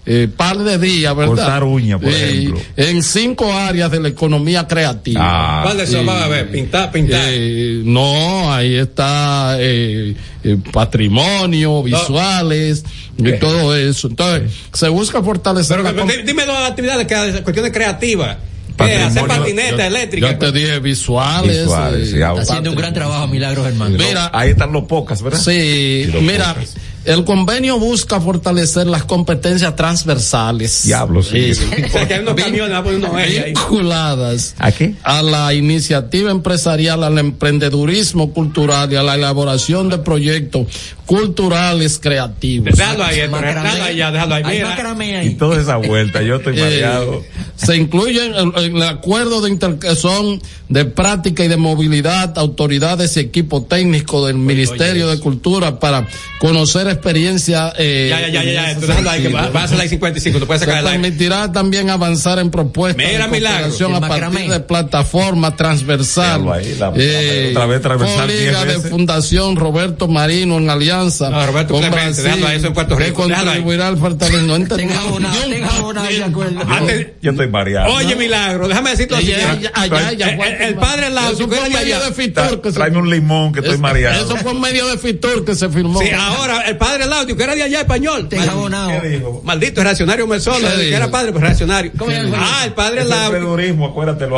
eh, 0.06 0.28
par 0.36 0.58
de 0.58 0.78
días 0.80 1.16
verdad 1.16 1.36
Cortar 1.36 1.64
uña, 1.64 2.00
por 2.00 2.10
Y 2.10 2.16
ejemplo. 2.16 2.60
en 2.78 3.04
cinco 3.04 3.52
áreas 3.54 3.92
de 3.92 4.00
la 4.00 4.08
economía 4.10 4.68
creativa 4.68 5.20
Ah, 5.22 5.62
¿Cuál 5.64 5.78
de 5.78 5.84
esos 5.84 6.00
Sí. 6.00 6.06
van 6.06 6.24
a 6.24 6.28
ver? 6.28 6.50
Pintar, 6.52 6.92
pintar. 6.92 7.22
eh, 7.28 7.82
no, 7.84 8.52
ahí 8.52 8.76
está 8.76 9.58
eh, 9.60 10.16
eh, 10.44 10.58
patrimonio, 10.72 11.84
visuales 11.84 12.84
y 13.28 13.40
todo 13.40 13.76
eso. 13.76 14.08
Entonces, 14.08 14.52
se 14.74 14.88
busca 14.90 15.22
fortalecer 15.22 15.82
Pero 15.84 16.06
la 16.06 16.14
dime 16.24 16.46
las 16.46 16.70
actividades, 16.72 17.06
que, 17.08 17.44
cuestiones 17.44 17.72
creativas. 17.74 18.38
Patrimonio, 18.78 19.08
Hacer 19.08 19.22
yo- 19.24 19.28
patineta 19.28 19.88
eléctrica. 19.88 20.32
Yo 20.32 20.38
te 20.38 20.52
dije 20.54 20.80
visuales. 20.80 21.64
Visuales, 21.64 22.08
eh, 22.10 22.12
sí, 22.16 22.22
haciendo 22.22 22.70
un 22.70 22.78
gran 22.78 22.94
trabajo, 22.94 23.28
Milagros 23.28 23.68
Hermano. 23.68 23.98
Mira, 23.98 24.32
Ahí 24.34 24.52
están 24.52 24.72
los 24.72 24.84
pocas, 24.86 25.22
¿verdad? 25.22 25.38
Sí, 25.38 26.10
mira, 26.22 26.54
pocas. 26.54 26.76
el 27.04 27.26
convenio 27.26 27.78
busca 27.78 28.22
fortalecer 28.22 28.88
las 28.88 29.04
competencias 29.04 29.76
transversales. 29.76 30.84
Diablo, 30.86 31.22
sí. 31.22 31.52
O 31.86 31.90
sea, 31.90 32.08
que 32.08 32.14
hay 32.14 32.20
unos 32.22 32.36
camiones, 32.36 32.72
va 32.74 32.78
a 32.78 32.84
poner 32.84 33.00
unos 33.00 33.20
ejes 33.22 33.44
ahí. 33.44 33.54
vinculadas 33.54 34.56
¿A 34.60 34.72
qué? 34.72 34.94
a 35.04 35.22
la 35.24 35.54
iniciativa 35.54 36.32
empresarial, 36.32 37.04
al 37.04 37.18
emprendedurismo 37.18 38.32
cultural 38.32 38.94
y 38.94 38.96
a 38.96 39.04
la 39.04 39.16
elaboración 39.16 39.90
de 39.90 39.98
proyectos 39.98 40.68
culturales 41.10 41.98
creativos. 41.98 42.78
Déjalo 42.78 43.04
ahí, 43.04 43.16
déjalo 43.16 43.84
ahí, 43.84 43.96
déjalo 43.96 44.36
ahí. 44.36 45.28
Y 45.28 45.34
toda 45.34 45.60
esa 45.60 45.78
vuelta, 45.78 46.22
yo 46.22 46.36
estoy 46.36 46.56
mareado. 46.56 47.24
se 47.56 47.78
incluyen 47.78 48.36
en, 48.36 48.54
el 48.56 48.84
acuerdo 48.84 49.42
de 49.42 49.50
inter, 49.50 49.80
son 49.96 50.40
de 50.68 50.86
práctica 50.86 51.44
y 51.44 51.48
de 51.48 51.58
movilidad, 51.58 52.38
autoridades 52.38 53.18
y 53.18 53.22
equipo 53.22 53.64
técnico 53.64 54.28
del 54.28 54.36
Ministerio 54.36 55.08
de 55.08 55.20
Cultura 55.20 55.80
para 55.80 56.08
conocer 56.38 56.88
experiencia. 56.88 57.74
Eh, 57.80 58.10
ya, 58.12 58.28
ya, 58.28 58.44
ya, 58.44 58.52
ya, 58.52 58.72
entonces 58.72 59.08
ahí 59.08 59.24
que 59.24 59.30
va, 59.30 59.48
a 59.48 59.68
ser 59.68 59.80
la 59.80 59.88
55, 59.88 60.40
tú 60.40 60.46
puedes 60.46 60.62
sacar 60.62 60.84
Se 60.84 60.92
permitirá 60.92 61.52
también 61.52 61.90
avanzar 61.90 62.38
en 62.38 62.52
propuestas 62.52 63.04
Mira, 63.04 63.26
de 63.26 63.32
milagro. 63.32 63.96
a 63.96 64.00
partir 64.00 64.48
de 64.48 64.60
plataforma 64.60 65.56
transversal. 65.56 66.48
Ahí, 66.54 66.76
la, 66.80 66.94
eh, 66.96 67.48
otra 67.50 67.66
vez 67.66 67.82
transversal. 67.82 68.28
Liga 68.28 68.64
de 68.66 68.80
Fundación 68.80 69.56
Roberto 69.56 70.08
Marino 70.08 70.58
en 70.58 70.70
alianza. 70.70 70.99
No, 71.30 71.46
Roberto 71.48 71.74
con 71.74 71.82
déjalo 71.82 72.48
ahí, 72.48 72.58
eso 72.58 72.68
en 72.68 72.74
Puerto 72.74 72.96
Rico. 72.96 73.24
Contribuirá 73.24 73.88
al 73.88 73.98
fortalecimiento. 73.98 74.76
Tenga 74.76 75.04
una, 75.06 75.32
tenga 75.32 75.84
una, 75.84 76.04
de 76.04 76.24
acuerdo. 76.24 76.62
Yo 77.22 77.32
estoy 77.32 77.48
variado. 77.48 77.94
Oye, 77.94 78.16
milagro, 78.16 78.68
déjame 78.68 78.92
decirte 78.92 79.16
lo 79.16 79.22
siguiente. 79.22 79.72
El 80.60 80.76
padre 80.76 81.10
Lauti, 81.10 81.44
fue 81.44 81.70
medio 81.70 82.00
de 82.00 82.12
Fitur. 82.12 82.62
Tráeme 82.74 82.98
un 82.98 83.10
limón 83.10 83.52
que 83.54 83.60
estoy 83.60 83.78
mareado. 83.78 84.26
Eso 84.26 84.38
fue 84.38 84.54
medio 84.54 84.88
de 84.88 84.98
Fitur 84.98 85.46
que 85.46 85.56
se 85.56 85.70
firmó. 85.70 86.00
Sí, 86.02 86.10
ahora 86.12 86.62
el 86.62 86.78
padre 86.78 87.06
Lauti, 87.06 87.36
que 87.36 87.44
era 87.44 87.56
de 87.56 87.64
allá 87.64 87.82
español. 87.82 88.28
¿Qué 88.30 88.38
dijo? 89.10 89.42
Maldito, 89.44 89.84
reaccionario 89.84 90.28
Mesola, 90.28 90.72
que 90.76 90.94
era 90.94 91.10
padre, 91.10 91.32
pues 91.32 91.44
reaccionario. 91.44 91.92
Ah, 92.36 92.64
el 92.66 92.74
padre 92.74 93.06
Lauti. 93.06 93.38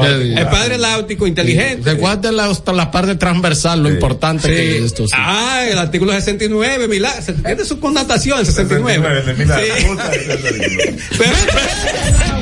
El 0.01 0.47
padre 0.47 0.77
Láutico, 0.77 1.27
inteligente. 1.27 1.91
Recuerden 1.91 2.35
la, 2.35 2.51
la 2.73 2.91
parte 2.91 3.15
transversal, 3.15 3.83
lo 3.83 3.89
importante 3.89 4.47
que 4.47 4.77
es 4.77 4.83
esto. 4.83 5.05
Ah, 5.13 5.63
el 5.69 5.77
artículo 5.77 6.11
69, 6.11 6.50
milagro. 6.87 7.33
Tiene 7.43 7.65
su 7.65 7.79
connotación, 7.79 8.45
69. 8.45 9.23
69 9.25 10.97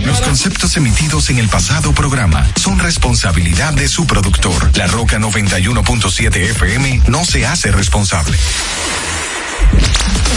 Los 0.06 0.22
conceptos 0.22 0.78
emitidos 0.78 1.30
en 1.30 1.40
el 1.40 1.50
pasado 1.50 1.94
programa 1.94 2.48
son 2.56 2.80
responsabilidad 2.80 3.74
de 3.74 3.88
su 3.88 4.06
productor. 4.08 4.76
La 4.78 4.88
Roca 4.88 5.20
91.7 5.20 6.36
FM 6.36 7.02
no 7.08 7.26
se 7.26 7.46
hace 7.46 7.72
responsable. 7.72 8.38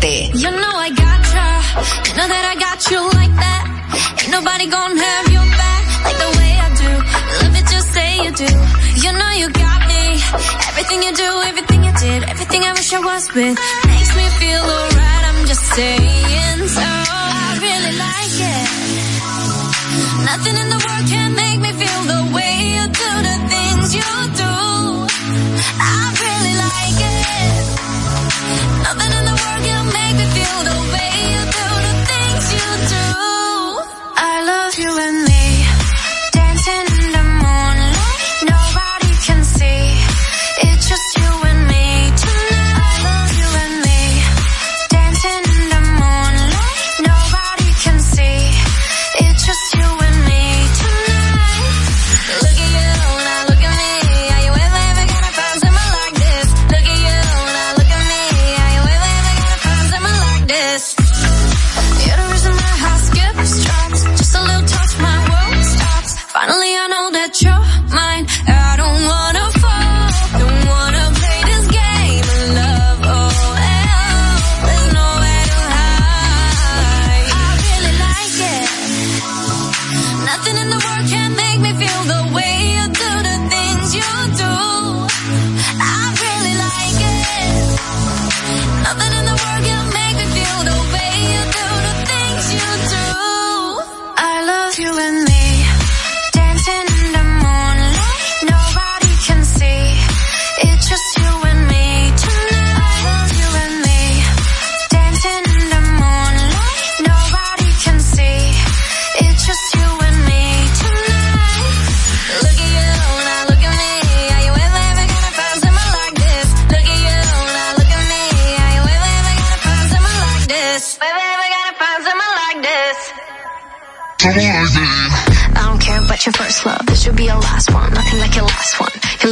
fuerte. 0.04 0.30
You 0.36 0.50
know 0.50 0.74
I 0.76 0.90
got 0.90 1.20
you, 1.34 2.16
know 2.16 2.28
that 2.28 2.44
I 2.52 2.54
got 2.66 2.78
you 2.90 3.00
like 3.20 3.34
that. 3.44 3.62
Ain't 4.22 4.32
nobody 4.32 4.66
gonna 4.66 5.00
have 5.00 5.26
your 5.32 5.46
back 5.60 5.84
like 6.04 6.18
the 6.24 6.30
way 6.38 6.52
I 6.66 6.68
do. 6.82 6.90
Love 7.40 7.56
it 7.60 7.66
just 7.72 7.88
say 7.92 8.10
you 8.24 8.32
do. 8.32 8.50
You 9.04 9.10
know 9.18 9.30
you 9.40 9.48
got 9.50 9.80
me. 9.88 10.02
Everything 10.70 11.00
you 11.02 11.12
do, 11.12 11.30
everything 11.50 11.80
you 11.84 11.92
did, 12.04 12.20
everything 12.28 12.62
I 12.64 12.72
wish 12.72 12.92
I 12.92 13.00
was 13.00 13.24
with 13.34 13.56
makes 13.88 14.12
me 14.16 14.26
feel 14.40 14.62
alright. 14.74 15.24
I'm 15.30 15.46
just 15.46 15.64
saying 15.72 16.60
so. 16.68 16.84
I 16.84 17.58
really 17.64 17.94
like 18.06 18.36
it. 18.52 18.68
Nothing 20.28 20.56
in 20.62 20.68
the 20.74 20.83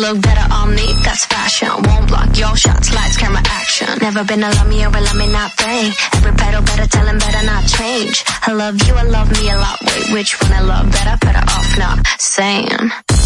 look 0.02 0.18
that 0.26 0.50
I 0.50 0.66
me, 0.66 0.86
that's 1.04 1.24
fashion. 1.26 1.70
Won't 1.86 2.08
block 2.08 2.36
your 2.36 2.56
shots, 2.56 2.92
lights, 2.92 3.16
camera, 3.16 3.42
action. 3.46 3.86
Never 4.00 4.24
been 4.24 4.42
a 4.42 4.50
love 4.50 4.68
me 4.68 4.84
or 4.84 4.88
a 4.88 5.00
love 5.00 5.16
me 5.16 5.30
not 5.30 5.52
thing. 5.52 5.92
Every 6.18 6.34
pedal 6.34 6.62
better 6.62 6.86
tell 6.86 7.06
him 7.06 7.18
better 7.18 7.44
not 7.46 7.62
change. 7.66 8.24
I 8.42 8.52
love 8.52 8.82
you, 8.82 8.94
I 8.94 9.04
love 9.04 9.30
me 9.30 9.50
a 9.50 9.56
lot. 9.56 9.78
Wait, 9.86 10.12
which 10.12 10.40
one 10.42 10.52
I 10.52 10.60
love 10.60 10.90
better? 10.90 11.16
Better 11.22 11.44
off 11.54 11.78
not 11.78 11.98
saying. 12.18 13.21